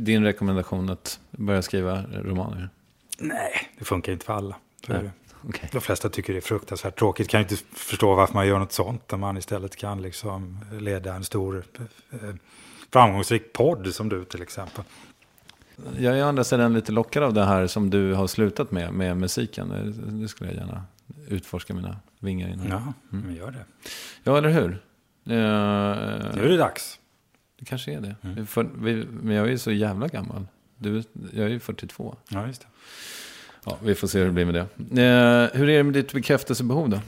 [0.00, 2.70] din rekommendation att börja skriva romaner?
[3.18, 4.56] Nej, det funkar inte för alla.
[5.48, 5.68] Okej.
[5.72, 7.28] De flesta tycker det är fruktansvärt tråkigt.
[7.28, 9.10] Kan inte förstå varför man gör något sånt.
[9.10, 11.64] När man istället kan liksom leda en stor
[12.12, 12.18] eh,
[12.92, 14.84] framgångsrik podd som du till exempel.
[15.98, 18.92] Jag är å andra sidan lite lockad av det här som du har slutat med,
[18.92, 19.68] med musiken.
[20.20, 20.84] Det- skulle jag gärna
[21.28, 22.66] utforska mina vingar inom.
[22.68, 23.64] Ja, Ja, men gör
[24.24, 24.30] det.
[24.30, 24.70] eller hur?
[24.70, 25.32] Eh,
[26.34, 26.98] Nu är det dags.
[27.58, 28.16] det kanske är det.
[28.22, 28.46] Mm.
[28.46, 30.46] För, vi, men jag är ju så jävla gammal.
[30.76, 31.02] Du,
[31.32, 32.16] jag är ju 42.
[32.28, 32.66] Ja, just det.
[33.64, 34.60] Ja, vi får se hur det blir med det.
[35.02, 37.00] Eh, hur är det med ditt bekräftelsebehov då?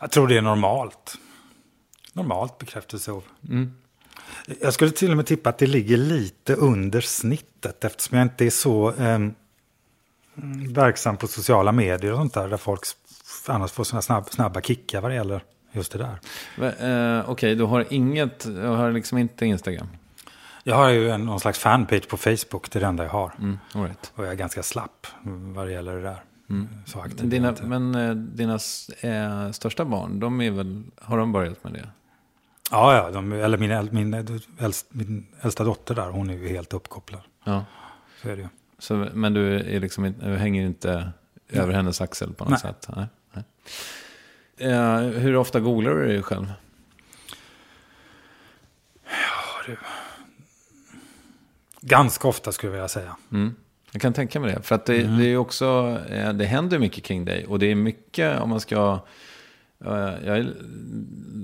[0.00, 1.14] Jag tror det är normalt.
[2.12, 3.24] Normalt bekräftelsebehov.
[3.48, 3.72] Mm.
[4.60, 8.46] Jag skulle till och med tippa att det ligger lite under snittet eftersom jag inte
[8.46, 9.18] är så eh,
[10.68, 12.48] verksam på sociala medier och sånt där.
[12.48, 12.80] Där folk
[13.46, 15.42] annars får såna snabb, snabba kickar vad det gäller
[15.72, 17.18] just det där.
[17.18, 19.88] Eh, Okej, du har inget, jag har liksom inte Instagram.
[20.62, 23.32] Jag har ju en, någon slags fanpage på Facebook, det är det enda jag har.
[23.38, 24.12] Mm, right.
[24.14, 26.22] Och jag är ganska slapp mm, vad det gäller det där.
[26.86, 28.58] Så aktiv Dina, men eh, dina
[29.00, 31.88] eh, största barn, de är väl, har de börjat med det?
[32.70, 34.14] Ja, ja, de, eller min, min,
[34.58, 37.20] äldst, min äldsta dotter där, hon är ju helt uppkopplad.
[37.44, 37.64] Ja.
[38.22, 38.48] Så är det ju.
[38.78, 41.12] Så, men du, är liksom, du hänger inte
[41.48, 42.60] över hennes axel på något Nej.
[42.60, 42.88] sätt?
[42.96, 43.06] Nej.
[43.32, 43.44] Nej.
[44.72, 46.52] Eh, hur ofta googlar du dig själv?
[51.80, 53.16] Ganska ofta skulle jag vilja säga.
[53.32, 53.54] Mm.
[53.92, 54.62] Jag kan tänka mig det.
[54.62, 57.46] För att det, det är också, eh, det händer mycket kring dig.
[57.46, 59.00] Och det är mycket om man ska,
[59.84, 60.54] jag är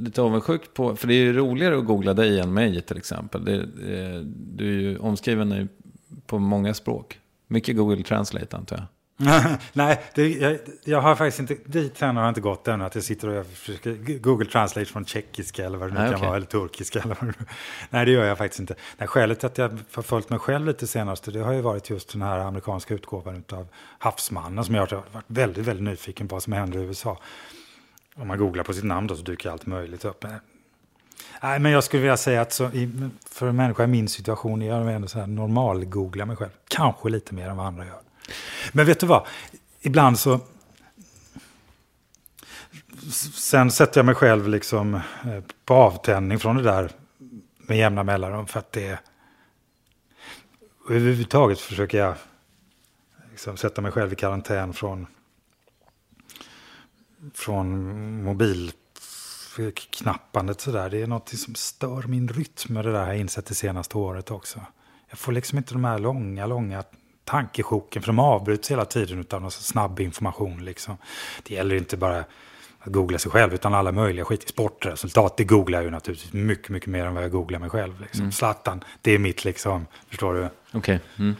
[0.04, 3.44] lite avundsjuk på, för det är ju roligare att googla dig än mig till exempel.
[3.44, 4.20] Det, eh,
[4.56, 5.68] du är ju omskriven
[6.26, 7.18] på många språk.
[7.46, 8.86] Mycket Google Translate antar jag.
[9.72, 12.84] Nej, det, jag, jag har faktiskt inte, dit än har jag inte gått ännu.
[12.84, 16.14] Att jag sitter och försöker Google Translate från tjeckiska eller vad det nu Nej, kan
[16.14, 16.26] okej.
[16.26, 16.36] vara.
[16.36, 17.44] Eller turkiska eller vad det
[17.90, 18.74] Nej, det gör jag faktiskt inte.
[18.98, 21.90] Nej, skälet till att jag har följt mig själv lite senaste, det har ju varit
[21.90, 23.66] just den här amerikanska utgåvan av
[23.98, 24.64] Havsmannen.
[24.64, 27.18] Som jag har varit väldigt, väldigt nyfiken på vad som händer i USA.
[28.14, 30.22] Om man googlar på sitt namn då så dyker allt möjligt upp.
[30.22, 30.40] Men-
[31.42, 32.70] Nej, men jag skulle vilja säga att så,
[33.30, 36.50] för en människa i min situation är jag ändå så här normal-googlar mig själv.
[36.68, 38.00] Kanske lite mer än vad andra gör.
[38.72, 39.26] Men vet du vad?
[39.80, 40.40] Ibland så...
[43.34, 45.00] Sen sätter jag mig själv liksom eh,
[45.64, 46.90] på avtändning från det där
[47.56, 48.46] med jämna mellanrum.
[48.46, 48.98] För att det...
[50.88, 52.14] Överhuvudtaget försöker jag
[53.30, 55.06] liksom sätta mig själv i karantän från,
[57.34, 60.60] från mobilknappandet.
[60.60, 60.90] Sådär.
[60.90, 63.98] Det är något som stör min rytm med det där har jag insett det senaste
[63.98, 64.60] året också.
[65.08, 66.84] Jag får liksom inte de här långa, långa
[67.24, 68.02] tankesjoken.
[68.02, 70.64] För de avbryts hela tiden av någon snabb information.
[70.64, 70.96] Liksom.
[71.42, 72.24] Det gäller inte bara
[72.78, 74.48] att googla sig själv utan alla möjliga skit.
[74.48, 78.00] Sportresultat, det googlar jag ju naturligtvis mycket, mycket mer än vad jag googlar mig själv.
[78.00, 78.32] Liksom.
[78.32, 80.48] Zlatan, det är mitt liksom, förstår du?
[80.72, 81.00] Okej.
[81.18, 81.34] Mm.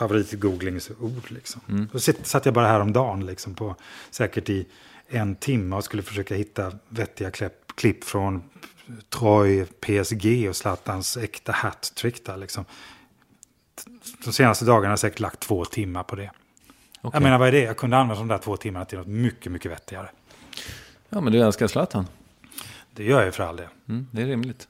[0.00, 1.30] Favoritgooglingsord.
[1.30, 1.88] Liksom.
[1.92, 3.74] Då sitt- satt jag bara häromdagen liksom, på
[4.10, 4.66] säkert i
[5.08, 8.42] en timme och skulle försöka hitta vettiga klipp, klipp från
[9.08, 12.22] Troy, PSG och Zlatans äkta hattrick.
[12.38, 12.64] Liksom.
[14.24, 16.30] De senaste dagarna har jag säkert lagt två timmar på det.
[17.02, 17.10] Okej.
[17.12, 17.60] Jag menar, vad är det?
[17.62, 20.10] Jag kunde använda de där två timmarna till något mycket, mycket vettigare.
[21.08, 22.06] Ja, men du älskar Zlatan.
[22.94, 23.68] Det gör jag ju för all del.
[23.88, 24.68] Mm, det är rimligt.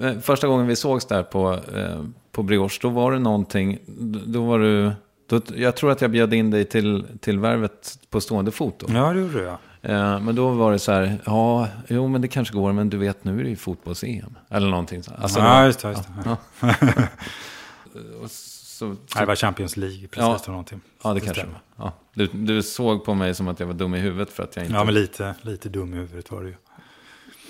[0.00, 2.04] Eh, Första gången vi sågs där på, eh,
[2.36, 3.78] på Brioche, då var det någonting,
[4.26, 4.92] då var du,
[5.26, 8.86] då, jag tror att jag bjöd in dig till, till värvet på stående fot då.
[8.94, 9.58] Ja, det gjorde jag.
[9.82, 12.96] Eh, men då var det så här, ja, jo men det kanske går, men du
[12.96, 14.34] vet nu är det ju fotbolls-EM.
[14.50, 15.12] Eller någonting så.
[15.14, 15.88] Alltså, ja, då- just det.
[15.88, 16.36] Just det.
[16.60, 16.68] Ja.
[18.22, 20.18] Och så, Nej, Det var Champions League, precis.
[20.46, 20.52] Ja.
[20.52, 20.80] Någonting.
[21.04, 21.60] ja, det kanske det stämmer.
[21.76, 21.86] var.
[21.86, 21.92] Ja.
[22.14, 24.64] Du, du såg på mig som att jag var dum i huvudet för att jag
[24.64, 24.74] inte...
[24.76, 26.54] Ja, men lite, lite dum i huvudet var det ju.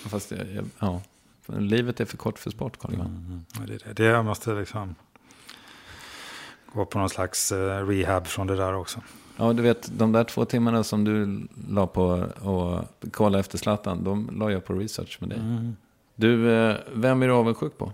[0.09, 1.01] Fast jag, jag, ja.
[1.47, 2.95] Livet är för kort för sport, Carl.
[2.95, 3.45] Mm.
[3.55, 4.13] Ja, det, är det.
[4.13, 4.95] det måste liksom
[6.73, 9.01] gå på någon slags eh, rehab från det där också.
[9.37, 14.05] Ja, du vet, de där två timmarna som du la på att kolla efter Zlatan,
[14.05, 15.39] de la jag på research med dig.
[15.39, 15.77] Mm.
[16.15, 17.93] Du, eh, vem är du avundsjuk på?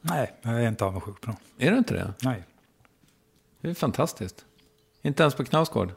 [0.00, 1.36] Nej, jag är inte avundsjuk på någon.
[1.58, 2.12] Är du inte det?
[2.22, 2.44] Nej.
[3.60, 4.44] Det är fantastiskt.
[5.02, 5.92] Inte ens på Knausgård.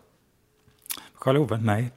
[1.19, 1.57] Karl-Ove?
[1.57, 1.91] Nej.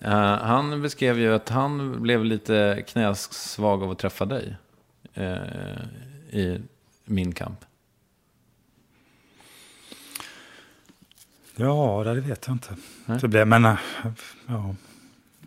[0.00, 4.56] Eh, han beskrev ju att han blev lite knäsvag av att träffa dig
[5.14, 5.36] eh,
[6.30, 6.60] i
[7.04, 7.64] min kamp.
[11.56, 12.76] Ja, det vet jag inte.
[13.06, 13.18] Nej.
[13.20, 13.78] Det blir, men, eh,
[14.46, 14.74] ja.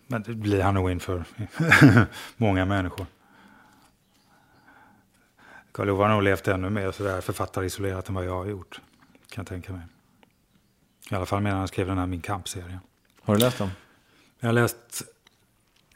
[0.07, 1.23] men det blir han nog inför
[2.37, 3.05] många människor.
[5.71, 8.81] Karl-Ove har nog levt ännu mer sådär författarisolerat än vad jag har gjort.
[9.29, 9.81] Kan jag tänka mig.
[11.11, 12.79] I alla fall medan han skrev den här Min kamp-serien.
[13.21, 13.69] Har du läst dem?
[14.43, 15.03] Jag har läst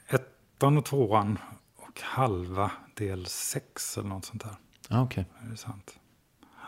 [0.07, 1.37] ettan och tvåan
[1.75, 4.55] och halva del sex eller något sånt där.
[4.89, 5.25] Ja, okej.
[5.45, 5.99] Är det sant?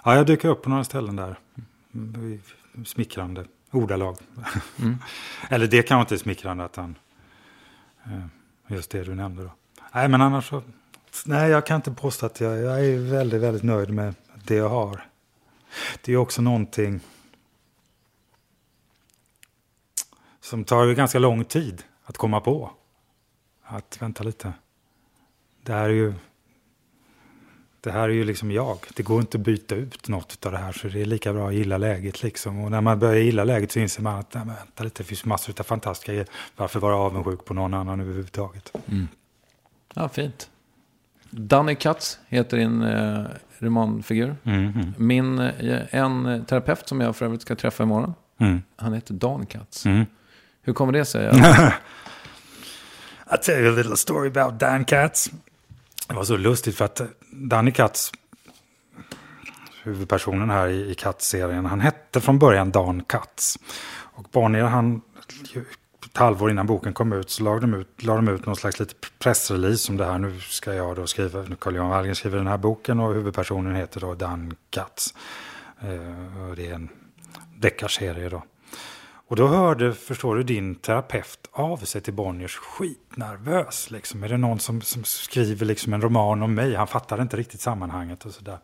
[0.05, 1.39] Ja, jag dyker upp på några ställen där.
[1.93, 2.41] Mm,
[2.85, 4.17] Smickrande ordalag.
[5.49, 6.95] eller det kanske inte är smickrande att han...
[8.05, 8.25] eh,
[8.67, 9.51] Just det du nämnde då.
[9.93, 10.61] Nej, men annars så...
[11.25, 14.69] Nej, jag kan inte påstå att jag, jag är väldigt, väldigt nöjd med det jag
[14.69, 15.05] har.
[16.01, 16.99] Det är också någonting
[20.49, 22.71] som tar ganska lång tid att komma på.
[23.63, 24.53] Att vänta lite.
[25.63, 26.13] Det här är ju
[27.81, 28.77] det här är ju liksom jag.
[28.95, 31.47] Det går inte att byta ut något av det här så det är lika bra
[31.47, 32.59] att gilla läget liksom.
[32.63, 35.07] Och när man börjar gilla läget så inser man att nej, men vänta lite, det
[35.07, 36.27] finns massor av fantastiska grejer.
[36.55, 38.73] Varför vara avundsjuk på någon annan överhuvudtaget?
[39.93, 40.49] Ja, fint.
[41.29, 43.25] Danny Katz heter din eh,
[43.59, 44.35] romanfigur.
[44.97, 48.61] Min, eh, en terapeut som jag för övrigt ska träffa imorgon, Mm.
[48.75, 49.85] han heter Dan Katz.
[49.85, 50.05] Mm.
[50.67, 51.29] Hur kommer det sig?
[53.29, 55.29] I'll tell you a little story about Dan Katz.
[56.07, 58.11] Det var så lustigt för att Danny Katz,
[59.83, 63.57] huvudpersonen här i, i Katz-serien, han hette från början Dan Katz.
[63.89, 65.01] Och Bonnier, han,
[66.05, 68.79] ett halvår innan boken kom ut så la de ut, la de ut någon slags
[68.79, 70.17] lite pressrelease om det här.
[70.17, 73.99] Nu ska jag då skriva, nu Carl-Johan Wallgren skriver den här boken och huvudpersonen heter
[73.99, 75.13] då Dan Katz.
[75.79, 76.89] Eh, och det är en
[77.57, 78.43] deckarserie då.
[79.29, 83.91] Och då hörde, förstår du, din terapeut av sig till Bonniers skitnervös.
[83.91, 84.23] Liksom.
[84.23, 86.75] Är det någon som, som skriver liksom en roman om mig?
[86.75, 88.57] Han fattade inte riktigt sammanhanget och sådär.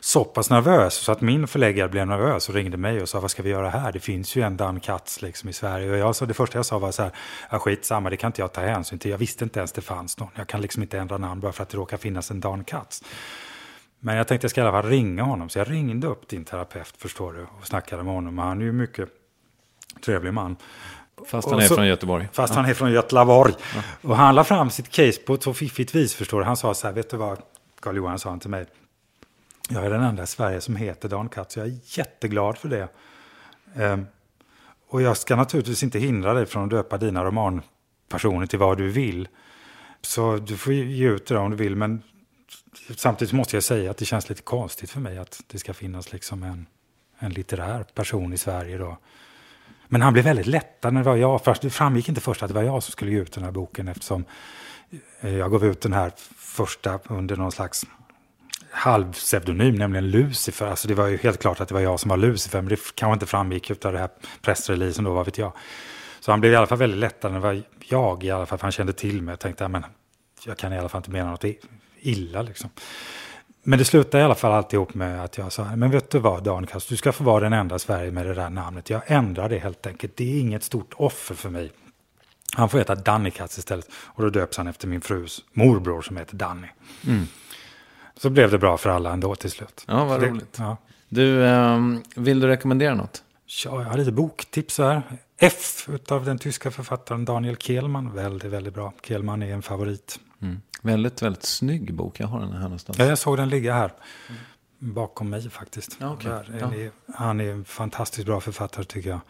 [0.00, 3.30] så pass nervös så att min förläggare blev nervös och ringde mig och sa vad
[3.30, 3.92] ska vi göra här?
[3.92, 5.90] Det finns ju en Dan Katz liksom i Sverige.
[5.90, 7.12] Och jag sa, det första jag sa var så här,
[7.50, 9.10] ja, skitsamma, det kan inte jag ta hänsyn till.
[9.10, 10.30] Jag visste inte ens det fanns någon.
[10.34, 13.04] Jag kan liksom inte ändra namn bara för att det råkar finnas en Dan Katz.
[14.00, 15.48] Men jag tänkte jag ska i alla fall ringa honom.
[15.48, 18.38] Så jag ringde upp din terapeut, förstår du, och snackade med honom.
[18.38, 19.08] Han är ju mycket
[20.02, 20.56] trevlig man.
[21.26, 22.28] Fast han är så, från Göteborg.
[22.32, 22.60] Fast ja.
[22.60, 23.54] han är från Göteborg.
[23.74, 23.82] Ja.
[24.02, 26.44] Och han la fram sitt case på ett så fiffigt vis, förstår du.
[26.44, 27.38] Han sa så här, vet du vad,
[27.80, 28.66] Carl Johan sa han till mig.
[29.68, 31.56] Jag är den enda i Sverige som heter Dan Katz.
[31.56, 32.88] Jag är jätteglad för det.
[33.74, 34.06] Um,
[34.88, 38.88] och jag ska naturligtvis inte hindra dig från att döpa dina romanpersoner till vad du
[38.88, 39.28] vill.
[40.02, 41.76] Så du får ge ut det om du vill.
[41.76, 42.02] Men
[42.96, 46.12] samtidigt måste jag säga att det känns lite konstigt för mig att det ska finnas
[46.12, 46.66] liksom en,
[47.18, 48.78] en litterär person i Sverige.
[48.78, 48.98] Då.
[49.92, 51.44] Men han blev väldigt lättad när det var jag.
[51.44, 53.50] Först, det framgick inte först att det var jag som skulle ge ut den här
[53.50, 54.24] boken eftersom
[55.20, 57.86] eh, jag gav ut den här första under någon slags
[58.70, 60.66] halvpseudonym, nämligen Lucifer.
[60.66, 62.94] Alltså det var ju helt klart att det var jag som var Lucifer, men det
[62.94, 64.08] kanske inte framgick av det här
[64.42, 65.52] pressreleasen då, vad vet jag.
[66.20, 68.58] Så han blev i alla fall väldigt lättad när det var jag i alla fall,
[68.58, 69.32] för han kände till mig.
[69.32, 69.84] Jag tänkte, men
[70.46, 71.44] jag kan i alla fall inte mena något
[72.00, 72.70] illa liksom.
[73.62, 76.44] Men det slutade i alla fall alltihop med att jag sa, men vet du vad
[76.44, 78.90] Dankast, du ska få vara den enda i Sverige med det där namnet.
[78.90, 80.16] Jag ändrar det helt enkelt.
[80.16, 81.72] Det är inget stort offer för mig.
[82.56, 83.88] Han får heta Danny-Katz istället.
[83.94, 86.68] Och då döps han efter min frus morbror som heter Danny.
[87.06, 87.26] Mm.
[88.16, 89.84] Så blev det bra för alla ändå till slut.
[89.88, 90.56] Ja, vad det, roligt.
[90.58, 90.76] Ja.
[91.08, 93.22] Du, um, vill du rekommendera något?
[93.64, 95.02] Ja, jag har lite boktips här.
[95.38, 98.14] F av den tyska författaren Daniel Kehlmann.
[98.14, 98.92] Väldigt, väldigt bra.
[99.02, 100.20] Kehlmann är en favorit.
[100.42, 100.60] Mm.
[100.84, 102.20] Väldigt, väldigt snygg bok.
[102.20, 102.98] Jag har den här någonstans.
[102.98, 103.92] Ja, jag såg den ligga här.
[104.78, 105.96] Bakom mig faktiskt.
[106.00, 106.42] Ja, okay.
[106.60, 106.90] ja.
[107.14, 109.20] Han är en fantastiskt bra författare tycker jag.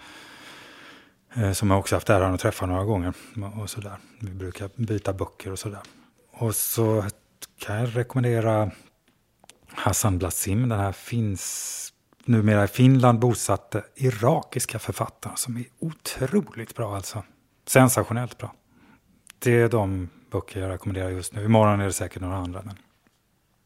[1.34, 3.14] Eh, som jag också haft äran att träffa några gånger.
[3.60, 3.96] Och sådär.
[4.20, 5.80] Vi brukar byta böcker och sådär.
[6.32, 7.04] Och så
[7.58, 8.70] kan jag rekommendera
[9.66, 10.68] Hassan Blasim.
[10.68, 11.92] Den här finns
[12.24, 17.24] numera i Finland bosatte irakiska författaren som är otroligt bra alltså.
[17.66, 18.54] Sensationellt bra.
[19.38, 21.44] Det är de böcker jag rekommenderar just nu.
[21.44, 22.62] Imorgon är det säkert några andra.
[22.64, 22.76] Men...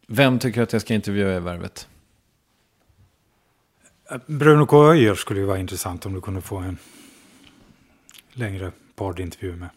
[0.06, 1.88] Vem tycker att jag ska intervjua i Värvet?
[4.26, 4.90] Bruno K.
[4.90, 6.78] Öijer skulle ju vara intressant om du kunde få en
[8.32, 9.68] längre poddintervju med.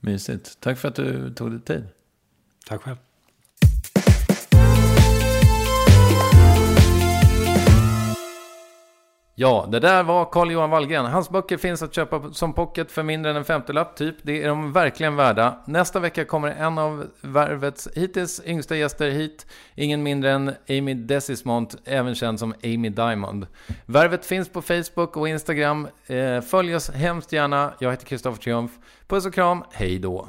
[0.00, 0.60] Mysigt.
[0.60, 1.88] Tack för att du tog dig tid.
[2.66, 2.96] Tack själv.
[9.42, 11.06] Ja, det där var Carl-Johan Wallgren.
[11.06, 14.16] Hans böcker finns att köpa som pocket för mindre än en femtiolapp, typ.
[14.22, 15.62] Det är de verkligen värda.
[15.66, 19.46] Nästa vecka kommer en av Värvets hittills yngsta gäster hit.
[19.74, 23.46] Ingen mindre än Amy Desismont, även känd som Amy Diamond.
[23.86, 25.88] Värvet finns på Facebook och Instagram.
[26.06, 27.72] Eh, följ oss hemskt gärna.
[27.78, 28.70] Jag heter Kristoffer Triumf.
[29.08, 30.28] Puss och kram, hej då!